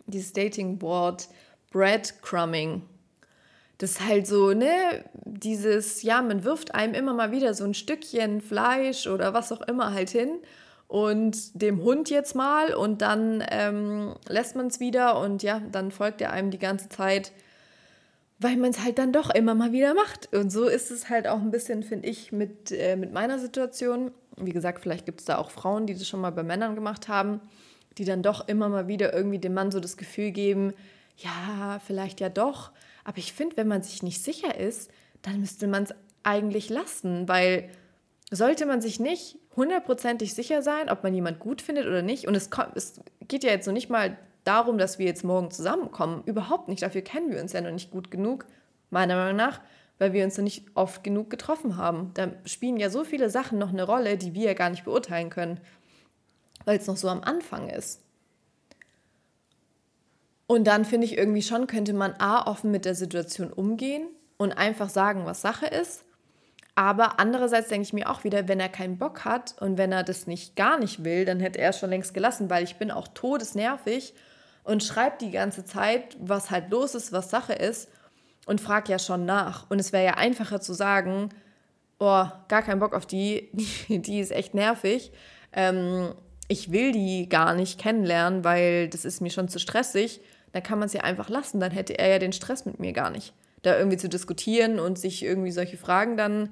dieses 0.07 0.33
Dating-Board 0.33 1.27
Breadcrumbing. 1.71 2.83
Das 3.77 3.91
ist 3.91 4.07
halt 4.07 4.25
so, 4.25 4.53
ne, 4.53 5.05
dieses, 5.13 6.01
ja, 6.01 6.21
man 6.21 6.43
wirft 6.43 6.73
einem 6.73 6.95
immer 6.95 7.13
mal 7.13 7.31
wieder 7.31 7.53
so 7.53 7.63
ein 7.63 7.75
Stückchen 7.75 8.41
Fleisch 8.41 9.05
oder 9.05 9.33
was 9.33 9.51
auch 9.51 9.61
immer 9.61 9.93
halt 9.93 10.09
hin 10.09 10.39
und 10.87 11.61
dem 11.61 11.83
Hund 11.83 12.09
jetzt 12.09 12.33
mal 12.33 12.73
und 12.73 13.01
dann 13.01 13.43
ähm, 13.51 14.15
lässt 14.27 14.55
man 14.55 14.67
es 14.67 14.79
wieder 14.79 15.19
und 15.19 15.43
ja, 15.43 15.61
dann 15.71 15.91
folgt 15.91 16.21
er 16.21 16.31
einem 16.31 16.49
die 16.49 16.59
ganze 16.59 16.89
Zeit, 16.89 17.33
weil 18.39 18.55
man 18.57 18.71
es 18.71 18.83
halt 18.83 18.97
dann 18.97 19.11
doch 19.11 19.29
immer 19.29 19.53
mal 19.53 19.73
wieder 19.73 19.93
macht. 19.93 20.33
Und 20.33 20.51
so 20.51 20.65
ist 20.65 20.89
es 20.89 21.09
halt 21.09 21.27
auch 21.27 21.41
ein 21.41 21.51
bisschen, 21.51 21.83
finde 21.83 22.07
ich, 22.07 22.31
mit, 22.31 22.71
äh, 22.71 22.95
mit 22.95 23.11
meiner 23.11 23.37
Situation. 23.37 24.11
Wie 24.37 24.53
gesagt, 24.53 24.81
vielleicht 24.81 25.05
gibt 25.05 25.19
es 25.19 25.25
da 25.25 25.37
auch 25.37 25.51
Frauen, 25.51 25.87
die 25.87 25.93
das 25.93 26.07
schon 26.07 26.21
mal 26.21 26.31
bei 26.31 26.43
Männern 26.43 26.75
gemacht 26.75 27.07
haben, 27.07 27.41
die 27.97 28.05
dann 28.05 28.21
doch 28.23 28.47
immer 28.47 28.69
mal 28.69 28.87
wieder 28.87 29.13
irgendwie 29.13 29.39
dem 29.39 29.53
Mann 29.53 29.71
so 29.71 29.79
das 29.79 29.97
Gefühl 29.97 30.31
geben, 30.31 30.73
ja, 31.17 31.79
vielleicht 31.85 32.19
ja 32.19 32.29
doch. 32.29 32.71
Aber 33.03 33.17
ich 33.17 33.33
finde, 33.33 33.57
wenn 33.57 33.67
man 33.67 33.83
sich 33.83 34.03
nicht 34.03 34.23
sicher 34.23 34.57
ist, 34.57 34.91
dann 35.21 35.39
müsste 35.39 35.67
man 35.67 35.83
es 35.83 35.93
eigentlich 36.23 36.69
lassen, 36.69 37.27
weil 37.27 37.69
sollte 38.31 38.65
man 38.65 38.81
sich 38.81 38.99
nicht 38.99 39.37
hundertprozentig 39.55 40.33
sicher 40.33 40.61
sein, 40.61 40.89
ob 40.89 41.03
man 41.03 41.13
jemand 41.13 41.39
gut 41.39 41.61
findet 41.61 41.87
oder 41.87 42.01
nicht. 42.01 42.27
Und 42.27 42.35
es, 42.35 42.49
kommt, 42.49 42.75
es 42.75 42.99
geht 43.27 43.43
ja 43.43 43.51
jetzt 43.51 43.65
noch 43.65 43.73
nicht 43.73 43.89
mal 43.89 44.17
darum, 44.43 44.77
dass 44.77 44.99
wir 44.99 45.05
jetzt 45.05 45.23
morgen 45.23 45.51
zusammenkommen. 45.51 46.23
Überhaupt 46.25 46.67
nicht. 46.67 46.83
Dafür 46.83 47.01
kennen 47.01 47.31
wir 47.31 47.41
uns 47.41 47.53
ja 47.53 47.61
noch 47.61 47.71
nicht 47.71 47.91
gut 47.91 48.11
genug, 48.11 48.45
meiner 48.89 49.15
Meinung 49.15 49.35
nach, 49.35 49.61
weil 49.97 50.13
wir 50.13 50.23
uns 50.23 50.37
noch 50.37 50.43
nicht 50.43 50.65
oft 50.75 51.03
genug 51.03 51.29
getroffen 51.29 51.77
haben. 51.77 52.11
Da 52.13 52.31
spielen 52.45 52.77
ja 52.77 52.89
so 52.89 53.03
viele 53.03 53.29
Sachen 53.29 53.57
noch 53.57 53.69
eine 53.69 53.83
Rolle, 53.83 54.17
die 54.17 54.33
wir 54.33 54.47
ja 54.47 54.53
gar 54.53 54.69
nicht 54.69 54.85
beurteilen 54.85 55.29
können, 55.29 55.59
weil 56.65 56.77
es 56.77 56.87
noch 56.87 56.97
so 56.97 57.09
am 57.09 57.23
Anfang 57.23 57.69
ist. 57.69 58.03
Und 60.47 60.65
dann 60.65 60.85
finde 60.85 61.05
ich 61.05 61.17
irgendwie 61.17 61.41
schon, 61.41 61.67
könnte 61.67 61.93
man 61.93 62.13
A, 62.19 62.49
offen 62.49 62.71
mit 62.71 62.85
der 62.85 62.95
Situation 62.95 63.51
umgehen 63.51 64.07
und 64.37 64.53
einfach 64.53 64.89
sagen, 64.89 65.25
was 65.25 65.41
Sache 65.41 65.67
ist 65.67 66.05
aber 66.77 67.19
andererseits 67.19 67.69
denke 67.69 67.87
ich 67.87 67.93
mir 67.93 68.07
auch 68.07 68.23
wieder, 68.23 68.47
wenn 68.47 68.59
er 68.59 68.69
keinen 68.69 68.99
Bock 68.99 69.25
hat 69.25 69.55
und 69.59 69.79
wenn 69.79 69.91
er 69.91 70.03
das 70.03 70.27
nicht 70.27 70.55
gar 70.55 70.77
nicht 70.77 71.03
will, 71.03 71.25
dann 71.25 71.39
hätte 71.39 71.57
er 71.57 71.71
es 71.71 71.79
schon 71.79 71.89
längst 71.89 72.13
gelassen, 72.13 72.51
weil 72.51 72.63
ich 72.63 72.75
bin 72.75 72.91
auch 72.91 73.07
todesnervig 73.07 74.13
und 74.63 74.83
schreibe 74.83 75.15
die 75.19 75.31
ganze 75.31 75.65
Zeit, 75.65 76.15
was 76.19 76.51
halt 76.51 76.69
los 76.69 76.93
ist, 76.93 77.11
was 77.11 77.31
Sache 77.31 77.53
ist 77.53 77.89
und 78.45 78.61
frage 78.61 78.91
ja 78.91 78.99
schon 78.99 79.25
nach. 79.25 79.67
Und 79.71 79.79
es 79.79 79.91
wäre 79.91 80.05
ja 80.05 80.13
einfacher 80.17 80.61
zu 80.61 80.73
sagen, 80.73 81.29
oh, 81.97 82.25
gar 82.47 82.61
keinen 82.61 82.79
Bock 82.79 82.93
auf 82.93 83.07
die, 83.07 83.49
die, 83.89 84.19
ist 84.19 84.31
echt 84.31 84.53
nervig. 84.53 85.11
Ähm, 85.53 86.13
ich 86.47 86.71
will 86.71 86.91
die 86.91 87.27
gar 87.27 87.55
nicht 87.55 87.79
kennenlernen, 87.79 88.43
weil 88.43 88.87
das 88.87 89.03
ist 89.03 89.19
mir 89.19 89.31
schon 89.31 89.49
zu 89.49 89.57
stressig. 89.57 90.21
Dann 90.53 90.63
kann 90.63 90.79
man 90.79 90.87
es 90.87 90.93
ja 90.93 91.01
einfach 91.01 91.29
lassen, 91.29 91.59
dann 91.59 91.71
hätte 91.71 91.97
er 91.99 92.07
ja 92.07 92.19
den 92.19 92.33
Stress 92.33 92.65
mit 92.65 92.79
mir 92.79 92.93
gar 92.93 93.09
nicht 93.09 93.33
da 93.67 93.77
irgendwie 93.77 93.97
zu 93.97 94.09
diskutieren 94.09 94.79
und 94.79 94.97
sich 94.97 95.23
irgendwie 95.23 95.51
solche 95.51 95.77
Fragen 95.77 96.17
dann, 96.17 96.49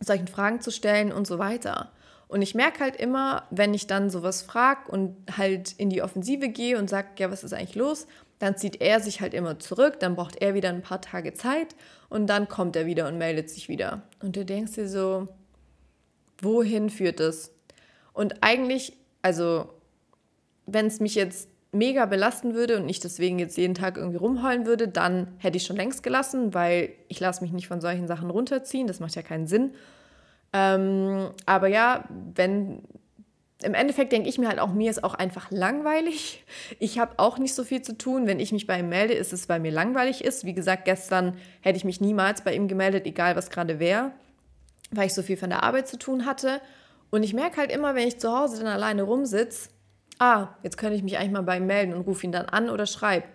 solchen 0.00 0.28
Fragen 0.28 0.60
zu 0.60 0.70
stellen 0.70 1.12
und 1.12 1.26
so 1.26 1.38
weiter. 1.38 1.92
Und 2.28 2.42
ich 2.42 2.54
merke 2.54 2.80
halt 2.80 2.96
immer, 2.96 3.44
wenn 3.50 3.72
ich 3.72 3.86
dann 3.86 4.10
sowas 4.10 4.42
frage 4.42 4.90
und 4.90 5.16
halt 5.36 5.72
in 5.72 5.90
die 5.90 6.02
Offensive 6.02 6.48
gehe 6.48 6.78
und 6.78 6.90
sage, 6.90 7.08
ja, 7.18 7.30
was 7.30 7.44
ist 7.44 7.52
eigentlich 7.52 7.76
los, 7.76 8.06
dann 8.38 8.56
zieht 8.56 8.80
er 8.80 9.00
sich 9.00 9.20
halt 9.20 9.32
immer 9.32 9.58
zurück, 9.58 10.00
dann 10.00 10.16
braucht 10.16 10.42
er 10.42 10.54
wieder 10.54 10.68
ein 10.68 10.82
paar 10.82 11.00
Tage 11.00 11.34
Zeit 11.34 11.76
und 12.08 12.26
dann 12.26 12.48
kommt 12.48 12.74
er 12.76 12.86
wieder 12.86 13.06
und 13.06 13.16
meldet 13.16 13.48
sich 13.48 13.68
wieder. 13.68 14.02
Und 14.20 14.36
du 14.36 14.44
denkst 14.44 14.72
dir 14.72 14.88
so, 14.88 15.28
wohin 16.42 16.90
führt 16.90 17.20
das? 17.20 17.52
Und 18.12 18.42
eigentlich, 18.42 18.94
also, 19.22 19.72
wenn 20.66 20.86
es 20.86 21.00
mich 21.00 21.14
jetzt 21.14 21.48
mega 21.72 22.06
belasten 22.06 22.54
würde 22.54 22.76
und 22.76 22.88
ich 22.88 23.00
deswegen 23.00 23.38
jetzt 23.38 23.56
jeden 23.56 23.74
Tag 23.74 23.96
irgendwie 23.96 24.16
rumheulen 24.16 24.66
würde, 24.66 24.88
dann 24.88 25.28
hätte 25.38 25.56
ich 25.56 25.64
schon 25.64 25.76
längst 25.76 26.02
gelassen, 26.02 26.54
weil 26.54 26.90
ich 27.08 27.20
lasse 27.20 27.42
mich 27.42 27.52
nicht 27.52 27.68
von 27.68 27.80
solchen 27.80 28.06
Sachen 28.06 28.30
runterziehen. 28.30 28.86
Das 28.86 29.00
macht 29.00 29.14
ja 29.14 29.22
keinen 29.22 29.46
Sinn. 29.46 29.72
Ähm, 30.52 31.30
aber 31.44 31.68
ja, 31.68 32.04
wenn 32.34 32.82
im 33.62 33.74
Endeffekt 33.74 34.12
denke 34.12 34.28
ich 34.28 34.38
mir 34.38 34.48
halt 34.48 34.58
auch, 34.58 34.72
mir 34.72 34.90
ist 34.90 35.02
auch 35.02 35.14
einfach 35.14 35.50
langweilig. 35.50 36.44
Ich 36.78 36.98
habe 36.98 37.14
auch 37.18 37.38
nicht 37.38 37.54
so 37.54 37.64
viel 37.64 37.80
zu 37.80 37.96
tun. 37.96 38.26
Wenn 38.26 38.38
ich 38.38 38.52
mich 38.52 38.66
bei 38.66 38.80
ihm 38.80 38.88
melde, 38.88 39.14
ist 39.14 39.32
es, 39.32 39.48
weil 39.48 39.60
mir 39.60 39.72
langweilig 39.72 40.22
ist. 40.24 40.44
Wie 40.44 40.52
gesagt, 40.52 40.84
gestern 40.84 41.36
hätte 41.62 41.76
ich 41.78 41.84
mich 41.84 42.00
niemals 42.00 42.42
bei 42.42 42.54
ihm 42.54 42.68
gemeldet, 42.68 43.06
egal 43.06 43.34
was 43.34 43.50
gerade 43.50 43.78
wäre, 43.78 44.12
weil 44.90 45.06
ich 45.06 45.14
so 45.14 45.22
viel 45.22 45.36
von 45.36 45.50
der 45.50 45.62
Arbeit 45.62 45.88
zu 45.88 45.98
tun 45.98 46.26
hatte. 46.26 46.60
Und 47.10 47.22
ich 47.22 47.32
merke 47.32 47.56
halt 47.56 47.72
immer, 47.72 47.94
wenn 47.94 48.06
ich 48.06 48.18
zu 48.18 48.36
Hause 48.36 48.58
dann 48.58 48.66
alleine 48.66 49.04
rumsitze, 49.04 49.70
ah, 50.18 50.48
jetzt 50.62 50.78
könnte 50.78 50.96
ich 50.96 51.02
mich 51.02 51.18
eigentlich 51.18 51.32
mal 51.32 51.42
bei 51.42 51.58
ihm 51.58 51.66
melden 51.66 51.94
und 51.94 52.02
rufe 52.02 52.24
ihn 52.24 52.32
dann 52.32 52.46
an 52.46 52.70
oder 52.70 52.86
schreibe. 52.86 53.26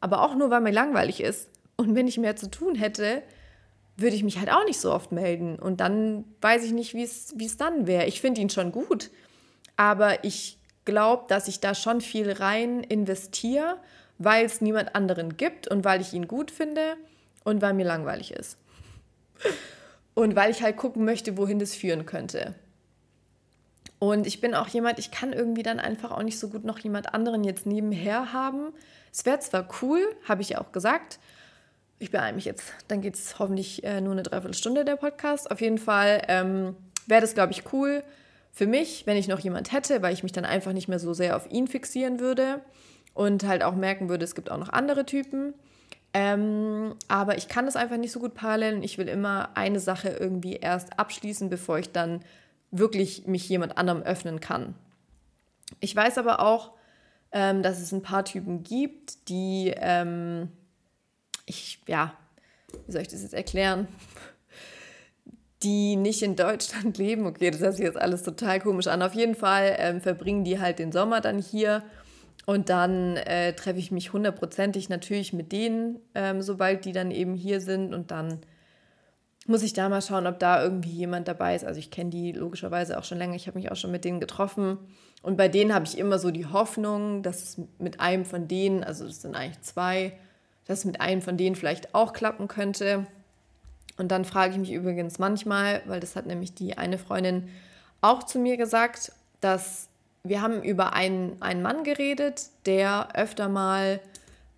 Aber 0.00 0.22
auch 0.22 0.34
nur, 0.34 0.50
weil 0.50 0.60
mir 0.60 0.72
langweilig 0.72 1.20
ist. 1.20 1.48
Und 1.76 1.94
wenn 1.94 2.06
ich 2.06 2.18
mehr 2.18 2.36
zu 2.36 2.50
tun 2.50 2.74
hätte, 2.74 3.22
würde 3.96 4.16
ich 4.16 4.24
mich 4.24 4.38
halt 4.38 4.50
auch 4.50 4.64
nicht 4.64 4.80
so 4.80 4.92
oft 4.92 5.12
melden. 5.12 5.58
Und 5.58 5.80
dann 5.80 6.24
weiß 6.40 6.64
ich 6.64 6.72
nicht, 6.72 6.94
wie 6.94 7.02
es 7.02 7.56
dann 7.56 7.86
wäre. 7.86 8.06
Ich 8.06 8.20
finde 8.20 8.40
ihn 8.40 8.50
schon 8.50 8.72
gut, 8.72 9.10
aber 9.76 10.24
ich 10.24 10.58
glaube, 10.84 11.24
dass 11.28 11.48
ich 11.48 11.60
da 11.60 11.74
schon 11.74 12.00
viel 12.00 12.30
rein 12.30 12.82
investiere, 12.82 13.78
weil 14.18 14.44
es 14.44 14.60
niemand 14.60 14.94
anderen 14.94 15.36
gibt 15.36 15.68
und 15.68 15.84
weil 15.84 16.00
ich 16.00 16.12
ihn 16.12 16.28
gut 16.28 16.50
finde 16.50 16.96
und 17.42 17.62
weil 17.62 17.74
mir 17.74 17.86
langweilig 17.86 18.32
ist. 18.32 18.58
Und 20.14 20.36
weil 20.36 20.50
ich 20.50 20.62
halt 20.62 20.76
gucken 20.76 21.04
möchte, 21.04 21.36
wohin 21.36 21.58
das 21.58 21.74
führen 21.74 22.06
könnte. 22.06 22.54
Und 23.98 24.26
ich 24.26 24.40
bin 24.40 24.54
auch 24.54 24.68
jemand, 24.68 24.98
ich 24.98 25.10
kann 25.10 25.32
irgendwie 25.32 25.62
dann 25.62 25.80
einfach 25.80 26.10
auch 26.10 26.22
nicht 26.22 26.38
so 26.38 26.48
gut 26.48 26.64
noch 26.64 26.78
jemand 26.78 27.14
anderen 27.14 27.44
jetzt 27.44 27.66
nebenher 27.66 28.32
haben. 28.32 28.72
Es 29.12 29.24
wäre 29.24 29.38
zwar 29.38 29.68
cool, 29.82 30.00
habe 30.28 30.42
ich 30.42 30.50
ja 30.50 30.60
auch 30.60 30.72
gesagt. 30.72 31.18
Ich 31.98 32.10
beeile 32.10 32.34
mich 32.34 32.44
jetzt. 32.44 32.72
Dann 32.88 33.00
geht 33.00 33.14
es 33.14 33.38
hoffentlich 33.38 33.84
äh, 33.84 34.00
nur 34.00 34.12
eine 34.12 34.24
Dreiviertelstunde 34.24 34.84
der 34.84 34.96
Podcast. 34.96 35.50
Auf 35.50 35.60
jeden 35.60 35.78
Fall 35.78 36.22
ähm, 36.28 36.76
wäre 37.06 37.20
das, 37.20 37.34
glaube 37.34 37.52
ich, 37.52 37.72
cool 37.72 38.02
für 38.52 38.66
mich, 38.66 39.06
wenn 39.06 39.16
ich 39.16 39.28
noch 39.28 39.40
jemand 39.40 39.72
hätte, 39.72 40.00
weil 40.02 40.14
ich 40.14 40.22
mich 40.22 40.32
dann 40.32 40.44
einfach 40.44 40.72
nicht 40.72 40.86
mehr 40.88 41.00
so 41.00 41.12
sehr 41.12 41.36
auf 41.36 41.50
ihn 41.50 41.66
fixieren 41.66 42.20
würde 42.20 42.60
und 43.12 43.44
halt 43.44 43.64
auch 43.64 43.74
merken 43.74 44.08
würde, 44.08 44.24
es 44.24 44.34
gibt 44.34 44.50
auch 44.50 44.58
noch 44.58 44.68
andere 44.68 45.04
Typen. 45.04 45.54
Ähm, 46.12 46.94
aber 47.08 47.36
ich 47.36 47.48
kann 47.48 47.66
das 47.66 47.74
einfach 47.74 47.96
nicht 47.96 48.12
so 48.12 48.20
gut 48.20 48.34
parallel 48.34 48.84
ich 48.84 48.98
will 48.98 49.08
immer 49.08 49.50
eine 49.54 49.80
Sache 49.80 50.10
irgendwie 50.10 50.54
erst 50.54 50.96
abschließen, 51.00 51.50
bevor 51.50 51.80
ich 51.80 51.90
dann 51.90 52.20
wirklich 52.78 53.26
mich 53.26 53.48
jemand 53.48 53.78
anderem 53.78 54.02
öffnen 54.02 54.40
kann. 54.40 54.74
Ich 55.80 55.94
weiß 55.94 56.18
aber 56.18 56.40
auch, 56.40 56.72
ähm, 57.32 57.62
dass 57.62 57.80
es 57.80 57.92
ein 57.92 58.02
paar 58.02 58.24
Typen 58.24 58.62
gibt, 58.62 59.28
die, 59.28 59.72
ähm, 59.76 60.48
ich, 61.46 61.80
ja, 61.86 62.14
wie 62.86 62.92
soll 62.92 63.02
ich 63.02 63.08
das 63.08 63.22
jetzt 63.22 63.34
erklären? 63.34 63.88
Die 65.62 65.96
nicht 65.96 66.22
in 66.22 66.36
Deutschland 66.36 66.98
leben. 66.98 67.24
Okay, 67.26 67.50
das 67.50 67.62
hört 67.62 67.76
sich 67.76 67.86
jetzt 67.86 67.96
alles 67.98 68.22
total 68.22 68.60
komisch 68.60 68.86
an. 68.86 69.00
Auf 69.00 69.14
jeden 69.14 69.34
Fall 69.34 69.76
ähm, 69.78 70.02
verbringen 70.02 70.44
die 70.44 70.60
halt 70.60 70.78
den 70.78 70.92
Sommer 70.92 71.22
dann 71.22 71.38
hier. 71.38 71.82
Und 72.44 72.68
dann 72.68 73.16
äh, 73.16 73.54
treffe 73.54 73.78
ich 73.78 73.90
mich 73.90 74.12
hundertprozentig 74.12 74.90
natürlich 74.90 75.32
mit 75.32 75.52
denen, 75.52 76.00
ähm, 76.14 76.42
sobald 76.42 76.84
die 76.84 76.92
dann 76.92 77.10
eben 77.10 77.34
hier 77.34 77.62
sind. 77.62 77.94
Und 77.94 78.10
dann 78.10 78.40
muss 79.46 79.62
ich 79.62 79.72
da 79.72 79.88
mal 79.88 80.02
schauen, 80.02 80.26
ob 80.26 80.38
da 80.38 80.62
irgendwie 80.62 80.90
jemand 80.90 81.28
dabei 81.28 81.54
ist. 81.54 81.64
Also 81.64 81.78
ich 81.78 81.90
kenne 81.90 82.10
die 82.10 82.32
logischerweise 82.32 82.98
auch 82.98 83.04
schon 83.04 83.18
länger. 83.18 83.34
Ich 83.34 83.46
habe 83.46 83.58
mich 83.58 83.70
auch 83.70 83.76
schon 83.76 83.90
mit 83.90 84.04
denen 84.04 84.20
getroffen. 84.20 84.78
Und 85.22 85.36
bei 85.36 85.48
denen 85.48 85.74
habe 85.74 85.84
ich 85.84 85.98
immer 85.98 86.18
so 86.18 86.30
die 86.30 86.46
Hoffnung, 86.46 87.22
dass 87.22 87.42
es 87.42 87.60
mit 87.78 88.00
einem 88.00 88.24
von 88.24 88.48
denen, 88.48 88.84
also 88.84 89.06
das 89.06 89.22
sind 89.22 89.34
eigentlich 89.34 89.60
zwei, 89.62 90.12
dass 90.66 90.80
es 90.80 90.84
mit 90.84 91.00
einem 91.00 91.22
von 91.22 91.36
denen 91.36 91.56
vielleicht 91.56 91.94
auch 91.94 92.12
klappen 92.12 92.48
könnte. 92.48 93.06
Und 93.96 94.10
dann 94.10 94.24
frage 94.24 94.52
ich 94.52 94.58
mich 94.58 94.72
übrigens 94.72 95.18
manchmal, 95.18 95.82
weil 95.86 96.00
das 96.00 96.16
hat 96.16 96.26
nämlich 96.26 96.54
die 96.54 96.78
eine 96.78 96.98
Freundin 96.98 97.48
auch 98.00 98.22
zu 98.22 98.38
mir 98.38 98.56
gesagt, 98.56 99.12
dass 99.40 99.88
wir 100.24 100.40
haben 100.40 100.62
über 100.62 100.94
einen, 100.94 101.40
einen 101.40 101.62
Mann 101.62 101.84
geredet, 101.84 102.48
der 102.66 103.08
öfter 103.14 103.48
mal, 103.48 104.00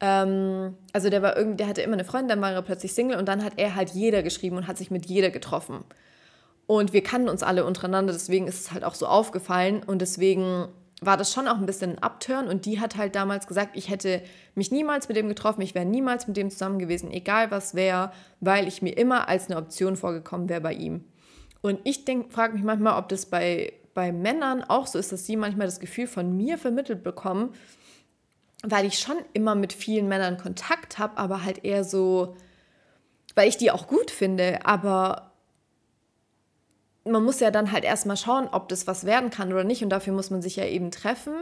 ähm, 0.00 0.74
also 0.92 1.10
der 1.10 1.22
war 1.22 1.36
irgendwie, 1.36 1.56
der 1.58 1.68
hatte 1.68 1.82
immer 1.82 1.94
eine 1.94 2.04
Freundin, 2.04 2.28
dann 2.28 2.40
war 2.40 2.52
er 2.52 2.62
plötzlich 2.62 2.92
Single 2.92 3.18
und 3.18 3.26
dann 3.26 3.42
hat 3.42 3.54
er 3.56 3.74
halt 3.74 3.90
jeder 3.90 4.22
geschrieben 4.22 4.56
und 4.56 4.66
hat 4.66 4.78
sich 4.78 4.90
mit 4.90 5.06
jeder 5.06 5.30
getroffen. 5.30 5.84
Und 6.66 6.92
wir 6.92 7.02
kannten 7.02 7.28
uns 7.28 7.42
alle 7.42 7.64
untereinander, 7.64 8.12
deswegen 8.12 8.48
ist 8.48 8.60
es 8.60 8.72
halt 8.72 8.84
auch 8.84 8.94
so 8.94 9.06
aufgefallen 9.06 9.82
und 9.86 10.00
deswegen 10.02 10.68
war 11.00 11.16
das 11.16 11.32
schon 11.32 11.46
auch 11.46 11.58
ein 11.58 11.66
bisschen 11.66 11.92
ein 11.92 12.02
Abturn 12.02 12.48
und 12.48 12.64
die 12.64 12.80
hat 12.80 12.96
halt 12.96 13.14
damals 13.14 13.46
gesagt, 13.46 13.76
ich 13.76 13.90
hätte 13.90 14.22
mich 14.54 14.70
niemals 14.70 15.08
mit 15.08 15.16
dem 15.16 15.28
getroffen, 15.28 15.60
ich 15.60 15.74
wäre 15.74 15.84
niemals 15.84 16.26
mit 16.26 16.36
dem 16.36 16.50
zusammen 16.50 16.78
gewesen, 16.78 17.10
egal 17.10 17.50
was 17.50 17.74
wäre, 17.74 18.12
weil 18.40 18.66
ich 18.66 18.82
mir 18.82 18.96
immer 18.96 19.28
als 19.28 19.50
eine 19.50 19.58
Option 19.58 19.96
vorgekommen 19.96 20.48
wäre 20.48 20.62
bei 20.62 20.72
ihm. 20.72 21.04
Und 21.60 21.80
ich 21.84 22.04
frage 22.30 22.54
mich 22.54 22.62
manchmal, 22.62 22.98
ob 22.98 23.08
das 23.08 23.26
bei, 23.26 23.72
bei 23.92 24.10
Männern 24.10 24.64
auch 24.64 24.86
so 24.86 24.98
ist, 24.98 25.12
dass 25.12 25.26
sie 25.26 25.36
manchmal 25.36 25.66
das 25.66 25.80
Gefühl 25.80 26.06
von 26.06 26.36
mir 26.36 26.58
vermittelt 26.58 27.02
bekommen, 27.02 27.50
weil 28.66 28.84
ich 28.84 28.98
schon 28.98 29.16
immer 29.32 29.54
mit 29.54 29.72
vielen 29.72 30.08
Männern 30.08 30.38
Kontakt 30.38 30.98
habe, 30.98 31.16
aber 31.16 31.44
halt 31.44 31.64
eher 31.64 31.84
so, 31.84 32.36
weil 33.34 33.48
ich 33.48 33.56
die 33.56 33.70
auch 33.70 33.86
gut 33.86 34.10
finde, 34.10 34.66
aber 34.66 35.32
man 37.04 37.24
muss 37.24 37.38
ja 37.38 37.52
dann 37.52 37.70
halt 37.70 37.84
erstmal 37.84 38.16
schauen, 38.16 38.48
ob 38.50 38.68
das 38.68 38.88
was 38.88 39.06
werden 39.06 39.30
kann 39.30 39.52
oder 39.52 39.62
nicht. 39.62 39.84
Und 39.84 39.90
dafür 39.90 40.12
muss 40.12 40.30
man 40.30 40.42
sich 40.42 40.56
ja 40.56 40.64
eben 40.64 40.90
treffen. 40.90 41.34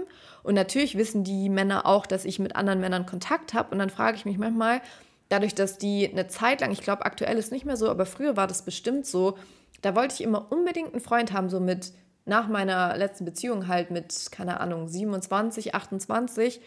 Und 0.42 0.54
natürlich 0.54 0.98
wissen 0.98 1.24
die 1.24 1.48
Männer 1.48 1.86
auch, 1.86 2.04
dass 2.04 2.26
ich 2.26 2.38
mit 2.38 2.54
anderen 2.54 2.80
Männern 2.80 3.06
Kontakt 3.06 3.54
habe. 3.54 3.70
Und 3.70 3.78
dann 3.78 3.88
frage 3.88 4.16
ich 4.16 4.26
mich 4.26 4.36
manchmal, 4.36 4.82
dadurch, 5.30 5.54
dass 5.54 5.78
die 5.78 6.06
eine 6.10 6.28
Zeit 6.28 6.60
lang, 6.60 6.70
ich 6.70 6.82
glaube, 6.82 7.06
aktuell 7.06 7.38
ist 7.38 7.50
nicht 7.50 7.64
mehr 7.64 7.78
so, 7.78 7.88
aber 7.88 8.04
früher 8.04 8.36
war 8.36 8.46
das 8.46 8.66
bestimmt 8.66 9.06
so, 9.06 9.38
da 9.80 9.96
wollte 9.96 10.14
ich 10.14 10.22
immer 10.22 10.52
unbedingt 10.52 10.92
einen 10.92 11.00
Freund 11.00 11.32
haben, 11.32 11.48
so 11.48 11.60
mit 11.60 11.92
nach 12.26 12.48
meiner 12.48 12.96
letzten 12.96 13.24
Beziehung 13.24 13.68
halt 13.68 13.90
mit, 13.90 14.30
keine 14.32 14.60
Ahnung, 14.60 14.88
27, 14.88 15.74
28, 15.74 16.60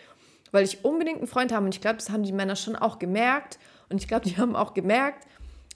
weil 0.51 0.63
ich 0.63 0.83
unbedingt 0.83 1.17
einen 1.17 1.27
Freund 1.27 1.51
habe. 1.51 1.65
Und 1.65 1.73
ich 1.73 1.81
glaube, 1.81 1.97
das 1.97 2.09
haben 2.09 2.23
die 2.23 2.31
Männer 2.31 2.55
schon 2.55 2.75
auch 2.75 2.99
gemerkt. 2.99 3.59
Und 3.89 4.01
ich 4.01 4.07
glaube, 4.07 4.25
die 4.25 4.37
haben 4.37 4.55
auch 4.55 4.73
gemerkt, 4.73 5.27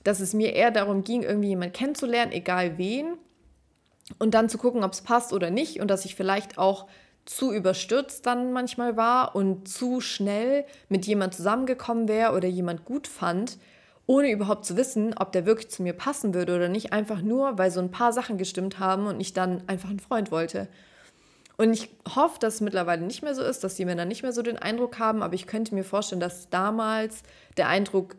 dass 0.03 0.19
es 0.19 0.33
mir 0.33 0.53
eher 0.53 0.71
darum 0.71 1.03
ging, 1.03 1.23
irgendwie 1.23 1.49
jemanden 1.49 1.73
kennenzulernen, 1.73 2.31
egal 2.31 2.77
wen, 2.77 3.17
und 4.19 4.33
dann 4.33 4.49
zu 4.49 4.57
gucken, 4.57 4.83
ob 4.83 4.93
es 4.93 5.01
passt 5.01 5.33
oder 5.33 5.49
nicht 5.49 5.79
und 5.79 5.89
dass 5.89 6.05
ich 6.05 6.15
vielleicht 6.15 6.57
auch 6.57 6.87
zu 7.25 7.53
überstürzt 7.53 8.25
dann 8.25 8.51
manchmal 8.51 8.97
war 8.97 9.35
und 9.35 9.67
zu 9.67 10.01
schnell 10.01 10.65
mit 10.89 11.05
jemand 11.05 11.35
zusammengekommen 11.35 12.07
wäre 12.07 12.33
oder 12.33 12.47
jemand 12.47 12.83
gut 12.83 13.07
fand, 13.07 13.57
ohne 14.07 14.31
überhaupt 14.31 14.65
zu 14.65 14.75
wissen, 14.75 15.13
ob 15.17 15.31
der 15.31 15.45
wirklich 15.45 15.69
zu 15.69 15.83
mir 15.83 15.93
passen 15.93 16.33
würde 16.33 16.55
oder 16.55 16.67
nicht, 16.67 16.91
einfach 16.91 17.21
nur, 17.21 17.57
weil 17.57 17.71
so 17.71 17.79
ein 17.79 17.91
paar 17.91 18.11
Sachen 18.11 18.37
gestimmt 18.37 18.79
haben 18.79 19.05
und 19.05 19.19
ich 19.19 19.33
dann 19.33 19.63
einfach 19.67 19.89
einen 19.89 19.99
Freund 19.99 20.31
wollte. 20.31 20.67
Und 21.61 21.73
ich 21.73 21.89
hoffe, 22.15 22.39
dass 22.39 22.55
es 22.55 22.61
mittlerweile 22.61 23.03
nicht 23.03 23.21
mehr 23.21 23.35
so 23.35 23.43
ist, 23.43 23.63
dass 23.63 23.75
die 23.75 23.85
Männer 23.85 24.05
nicht 24.05 24.23
mehr 24.23 24.33
so 24.33 24.41
den 24.41 24.57
Eindruck 24.57 24.97
haben, 24.97 25.21
aber 25.21 25.35
ich 25.35 25.45
könnte 25.45 25.75
mir 25.75 25.83
vorstellen, 25.83 26.19
dass 26.19 26.49
damals 26.49 27.21
der 27.55 27.67
Eindruck 27.67 28.15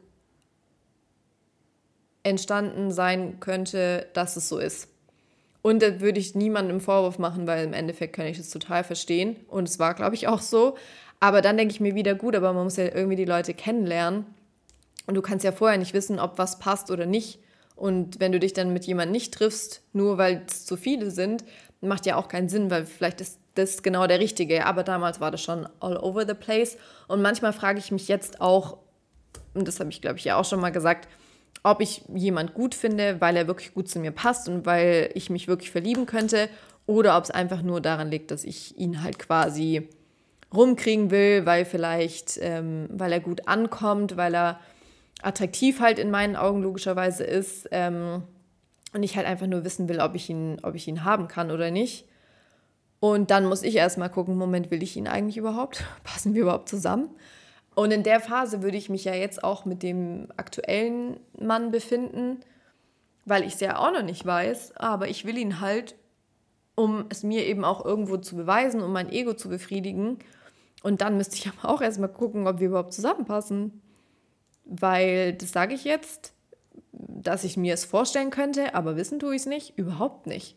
entstanden 2.22 2.93
sein 2.93 3.40
könnte, 3.40 4.07
dass 4.12 4.36
es 4.36 4.49
so 4.49 4.59
ist. 4.59 4.86
Und 5.61 5.82
da 5.82 6.01
würde 6.01 6.20
ich 6.20 6.36
niemandem 6.36 6.80
Vorwurf 6.80 7.18
machen, 7.18 7.49
weil 7.49 7.64
im 7.64 7.72
Endeffekt 7.72 8.14
kann 8.14 8.26
ich 8.26 8.36
das 8.36 8.51
total 8.51 8.84
verstehen. 8.84 9.34
Und 9.49 9.68
es 9.68 9.80
war, 9.80 9.95
glaube 9.95 10.14
ich, 10.14 10.28
auch 10.28 10.40
so. 10.40 10.76
Aber 11.18 11.43
dann 11.43 11.57
denke 11.57 11.74
ich 11.74 11.80
mir 11.80 11.97
wieder, 11.97 12.14
gut, 12.14 12.36
aber 12.36 12.53
man 12.53 12.62
muss 12.62 12.76
ja 12.76 12.95
irgendwie 12.95 13.16
die 13.16 13.24
Leute 13.24 13.55
kennenlernen. 13.55 14.24
Und 15.09 15.16
du 15.16 15.20
kannst 15.20 15.45
ja 15.45 15.51
vorher 15.51 15.78
nicht 15.78 15.95
wissen, 15.95 16.20
ob 16.20 16.38
was 16.38 16.61
passt 16.61 16.93
oder 16.93 17.07
nicht. 17.07 17.40
Und 17.74 18.20
wenn 18.20 18.30
du 18.30 18.38
dich 18.38 18.53
dann 18.53 18.72
mit 18.72 18.84
jemandem 18.84 19.11
nicht 19.11 19.34
triffst, 19.34 19.82
nur 19.93 20.16
weil 20.16 20.45
es 20.47 20.64
zu 20.64 20.76
viele 20.76 21.11
sind, 21.11 21.43
macht 21.83 22.07
ja 22.07 22.16
auch 22.16 22.28
keinen 22.28 22.49
Sinn, 22.49 22.70
weil 22.70 22.87
vielleicht 22.87 23.20
ist 23.20 23.39
das 23.55 23.83
genau 23.83 24.07
der 24.07 24.20
Richtige. 24.20 24.66
Aber 24.66 24.83
damals 24.83 25.20
war 25.20 25.30
das 25.30 25.43
schon 25.43 25.68
all 25.80 25.97
over 25.97 26.26
the 26.26 26.35
place. 26.35 26.78
Und 27.09 27.22
manchmal 27.22 27.53
frage 27.53 27.78
ich 27.78 27.93
mich 27.93 28.09
jetzt 28.09 28.41
auch, 28.41 28.78
und 29.55 29.68
das 29.68 29.80
habe 29.80 29.91
ich, 29.91 30.01
glaube 30.01 30.18
ich, 30.18 30.24
ja 30.24 30.37
auch 30.37 30.45
schon 30.45 30.61
mal 30.61 30.70
gesagt, 30.70 31.09
ob 31.62 31.80
ich 31.80 32.03
jemand 32.14 32.55
gut 32.55 32.74
finde, 32.74 33.20
weil 33.20 33.37
er 33.37 33.47
wirklich 33.47 33.74
gut 33.74 33.89
zu 33.89 34.01
mir 34.01 34.11
passt 34.11 34.49
und 34.49 34.66
weil 34.66 35.11
ich 35.14 35.30
mich 35.30 35.49
wirklich 35.49 35.70
verlieben 35.70 36.07
könnte, 36.07 36.49
oder 36.87 37.16
ob 37.16 37.24
es 37.24 37.30
einfach 37.30 37.62
nur 37.62 37.80
daran 37.80 38.11
liegt, 38.11 38.30
dass 38.33 38.43
ich 38.43 38.76
ihn 38.76 39.03
halt 39.03 39.18
quasi 39.18 39.89
rumkriegen 40.53 41.11
will, 41.11 41.47
weil 41.47 41.64
vielleicht, 41.64 42.39
ähm, 42.41 42.89
weil 42.91 43.12
er 43.12 43.20
gut 43.20 43.47
ankommt, 43.47 44.16
weil 44.16 44.35
er 44.35 44.61
attraktiv 45.22 45.80
halt 45.80 45.99
in 45.99 46.11
meinen 46.11 46.35
Augen 46.35 46.62
logischerweise 46.62 47.22
ist 47.24 47.68
ähm, 47.70 48.24
und 48.93 49.03
ich 49.03 49.16
halt 49.16 49.26
einfach 49.26 49.47
nur 49.47 49.64
wissen 49.64 49.88
will, 49.88 50.01
ob 50.01 50.14
ich 50.14 50.28
ihn, 50.28 50.59
ob 50.62 50.74
ich 50.74 50.86
ihn 50.86 51.05
haben 51.05 51.28
kann 51.28 51.51
oder 51.51 51.70
nicht. 51.70 52.07
Und 53.01 53.30
dann 53.30 53.47
muss 53.47 53.62
ich 53.62 53.74
erstmal 53.76 54.11
gucken, 54.11 54.36
Moment, 54.36 54.70
will 54.70 54.82
ich 54.82 54.97
ihn 54.97 55.09
eigentlich 55.09 55.36
überhaupt? 55.36 55.84
Passen 56.05 56.34
wir 56.34 56.43
überhaupt 56.43 56.68
zusammen? 56.68 57.11
Und 57.74 57.90
in 57.90 58.03
der 58.03 58.20
Phase 58.20 58.62
würde 58.62 58.76
ich 58.76 58.90
mich 58.90 59.05
ja 59.05 59.14
jetzt 59.14 59.43
auch 59.43 59.64
mit 59.64 59.82
dem 59.82 60.28
aktuellen 60.36 61.18
Mann 61.38 61.70
befinden, 61.70 62.40
weil 63.24 63.45
ich 63.45 63.55
es 63.55 63.61
ja 63.61 63.78
auch 63.78 63.93
noch 63.93 64.03
nicht 64.03 64.26
weiß, 64.26 64.76
aber 64.76 65.09
ich 65.09 65.24
will 65.24 65.38
ihn 65.38 65.61
halt, 65.61 65.95
um 66.74 67.07
es 67.09 67.22
mir 67.22 67.47
eben 67.47 67.64
auch 67.64 67.84
irgendwo 67.84 68.18
zu 68.18 68.36
beweisen, 68.36 68.82
um 68.82 68.93
mein 68.93 69.11
Ego 69.11 69.32
zu 69.34 69.49
befriedigen. 69.49 70.18
Und 70.82 71.01
dann 71.01 71.16
müsste 71.16 71.36
ich 71.36 71.49
aber 71.59 71.72
auch 71.72 71.80
erstmal 71.80 72.12
gucken, 72.12 72.47
ob 72.47 72.61
wir 72.61 72.68
überhaupt 72.68 72.93
zusammenpassen. 72.93 73.80
Weil, 74.64 75.32
das 75.32 75.51
sage 75.51 75.74
ich 75.74 75.84
jetzt, 75.84 76.34
dass 77.21 77.45
ich 77.45 77.57
mir 77.57 77.75
es 77.75 77.85
vorstellen 77.85 78.31
könnte, 78.31 78.75
aber 78.75 78.97
wissen 78.97 79.19
tue 79.19 79.35
ich 79.35 79.43
es 79.43 79.47
nicht, 79.47 79.77
überhaupt 79.77 80.27
nicht. 80.27 80.57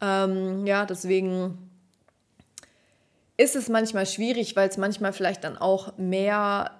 Ähm, 0.00 0.66
ja, 0.66 0.86
deswegen 0.86 1.70
ist 3.36 3.56
es 3.56 3.68
manchmal 3.68 4.06
schwierig, 4.06 4.56
weil 4.56 4.68
es 4.68 4.76
manchmal 4.76 5.12
vielleicht 5.12 5.44
dann 5.44 5.56
auch 5.56 5.96
mehr 5.96 6.72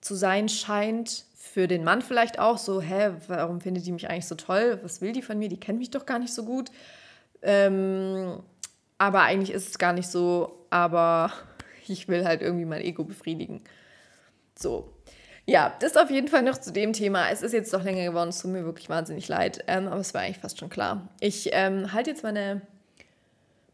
zu 0.00 0.14
sein 0.14 0.48
scheint, 0.48 1.24
für 1.34 1.66
den 1.68 1.84
Mann 1.84 2.02
vielleicht 2.02 2.38
auch 2.38 2.56
so, 2.56 2.80
hä, 2.80 3.10
warum 3.26 3.60
findet 3.60 3.84
die 3.84 3.92
mich 3.92 4.08
eigentlich 4.08 4.26
so 4.26 4.36
toll? 4.36 4.78
Was 4.82 5.00
will 5.00 5.12
die 5.12 5.22
von 5.22 5.38
mir? 5.38 5.48
Die 5.48 5.60
kennt 5.60 5.78
mich 5.78 5.90
doch 5.90 6.06
gar 6.06 6.18
nicht 6.18 6.32
so 6.32 6.44
gut. 6.44 6.70
Ähm, 7.42 8.42
aber 8.96 9.22
eigentlich 9.22 9.50
ist 9.50 9.68
es 9.68 9.78
gar 9.78 9.92
nicht 9.92 10.08
so, 10.08 10.66
aber 10.70 11.32
ich 11.88 12.08
will 12.08 12.24
halt 12.24 12.40
irgendwie 12.40 12.64
mein 12.64 12.80
Ego 12.80 13.04
befriedigen. 13.04 13.62
So. 14.56 14.92
Ja, 15.46 15.74
das 15.80 15.96
auf 15.96 16.10
jeden 16.10 16.28
Fall 16.28 16.42
noch 16.42 16.58
zu 16.58 16.72
dem 16.72 16.92
Thema. 16.92 17.30
Es 17.30 17.42
ist 17.42 17.52
jetzt 17.52 17.74
doch 17.74 17.82
länger 17.82 18.04
geworden, 18.04 18.28
es 18.28 18.40
tut 18.40 18.52
mir 18.52 18.64
wirklich 18.64 18.88
wahnsinnig 18.88 19.26
leid, 19.28 19.64
ähm, 19.66 19.88
aber 19.88 20.00
es 20.00 20.14
war 20.14 20.20
eigentlich 20.20 20.38
fast 20.38 20.58
schon 20.58 20.70
klar. 20.70 21.08
Ich 21.20 21.50
ähm, 21.52 21.92
halte 21.92 22.10
jetzt 22.10 22.22
meine 22.22 22.62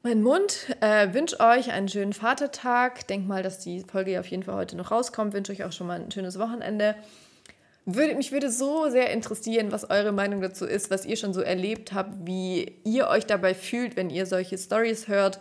mein 0.03 0.23
Mund. 0.23 0.75
Äh, 0.81 1.13
wünsche 1.13 1.41
euch 1.41 1.73
einen 1.73 1.89
schönen 1.89 2.13
Vatertag. 2.13 3.07
Denk 3.09 3.27
mal, 3.27 3.43
dass 3.43 3.59
die 3.59 3.81
Folge 3.81 4.19
auf 4.19 4.27
jeden 4.29 4.43
Fall 4.43 4.55
heute 4.55 4.77
noch 4.77 4.91
rauskommt. 4.91 5.35
Wünsche 5.35 5.53
euch 5.53 5.65
auch 5.65 5.73
schon 5.73 5.87
mal 5.87 6.01
ein 6.01 6.11
schönes 6.11 6.39
Wochenende. 6.39 6.95
Würde, 7.85 8.15
mich 8.15 8.33
würde 8.33 8.51
so 8.51 8.89
sehr 8.91 9.11
interessieren, 9.11 9.73
was 9.73 9.91
eure 9.91 10.13
Meinung 10.13 10.41
dazu 10.41 10.67
ist, 10.67 10.91
was 10.91 11.05
ihr 11.05 11.17
schon 11.17 11.33
so 11.33 11.41
erlebt 11.41 11.93
habt, 11.95 12.27
wie 12.27 12.77
ihr 12.85 13.09
euch 13.09 13.27
dabei 13.27 13.55
fühlt, 13.55 13.97
wenn 13.97 14.11
ihr 14.11 14.27
solche 14.27 14.57
Stories 14.57 15.09
hört. 15.09 15.41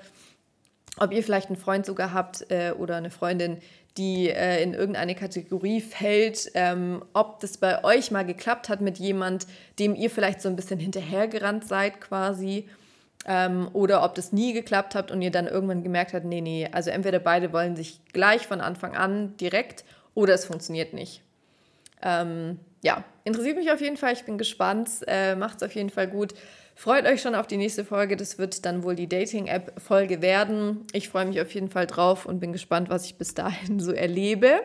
Ob 0.99 1.11
ihr 1.11 1.23
vielleicht 1.23 1.47
einen 1.47 1.57
Freund 1.57 1.85
sogar 1.85 2.13
habt 2.13 2.49
äh, 2.49 2.71
oder 2.71 2.95
eine 2.95 3.11
Freundin, 3.11 3.59
die 3.97 4.29
äh, 4.29 4.61
in 4.61 4.73
irgendeine 4.73 5.15
Kategorie 5.15 5.81
fällt, 5.81 6.51
ähm, 6.53 7.03
ob 7.13 7.39
das 7.39 7.57
bei 7.57 7.83
euch 7.83 8.11
mal 8.11 8.25
geklappt 8.25 8.69
hat 8.69 8.81
mit 8.81 8.99
jemand, 8.99 9.47
dem 9.79 9.95
ihr 9.95 10.09
vielleicht 10.09 10.41
so 10.41 10.49
ein 10.49 10.55
bisschen 10.55 10.79
hinterhergerannt 10.79 11.67
seid 11.67 11.99
quasi 11.99 12.67
ähm, 13.25 13.69
oder 13.73 14.03
ob 14.03 14.15
das 14.15 14.31
nie 14.31 14.53
geklappt 14.53 14.95
hat 14.95 15.11
und 15.11 15.21
ihr 15.21 15.31
dann 15.31 15.47
irgendwann 15.47 15.83
gemerkt 15.83 16.13
habt, 16.13 16.25
nee, 16.25 16.41
nee, 16.41 16.69
also 16.71 16.89
entweder 16.89 17.19
beide 17.19 17.51
wollen 17.51 17.75
sich 17.75 17.99
gleich 18.13 18.47
von 18.47 18.61
Anfang 18.61 18.95
an 18.95 19.35
direkt 19.37 19.83
oder 20.13 20.33
es 20.33 20.45
funktioniert 20.45 20.93
nicht. 20.93 21.21
Ähm, 22.01 22.59
ja, 22.83 23.03
interessiert 23.23 23.57
mich 23.57 23.71
auf 23.71 23.81
jeden 23.81 23.97
Fall, 23.97 24.13
ich 24.13 24.23
bin 24.23 24.37
gespannt, 24.37 24.89
äh, 25.07 25.35
es 25.35 25.63
auf 25.63 25.73
jeden 25.73 25.89
Fall 25.89 26.07
gut. 26.07 26.33
Freut 26.77 27.07
euch 27.07 27.23
schon 27.23 27.33
auf 27.33 27.47
die 27.47 27.57
nächste 27.57 27.83
Folge, 27.83 28.15
das 28.15 28.37
wird 28.37 28.63
dann 28.63 28.83
wohl 28.83 28.95
die 28.95 29.09
Dating-App-Folge 29.09 30.21
werden. 30.21 30.85
Ich 30.93 31.09
freue 31.09 31.25
mich 31.25 31.41
auf 31.41 31.51
jeden 31.55 31.69
Fall 31.69 31.87
drauf 31.87 32.27
und 32.27 32.39
bin 32.39 32.53
gespannt, 32.53 32.91
was 32.91 33.05
ich 33.05 33.17
bis 33.17 33.33
dahin 33.33 33.79
so 33.79 33.91
erlebe 33.91 34.59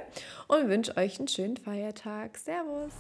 und 0.47 0.69
wünsche 0.69 0.95
euch 0.99 1.19
einen 1.19 1.29
schönen 1.29 1.57
Feiertag. 1.57 2.37
Servus! 2.37 2.93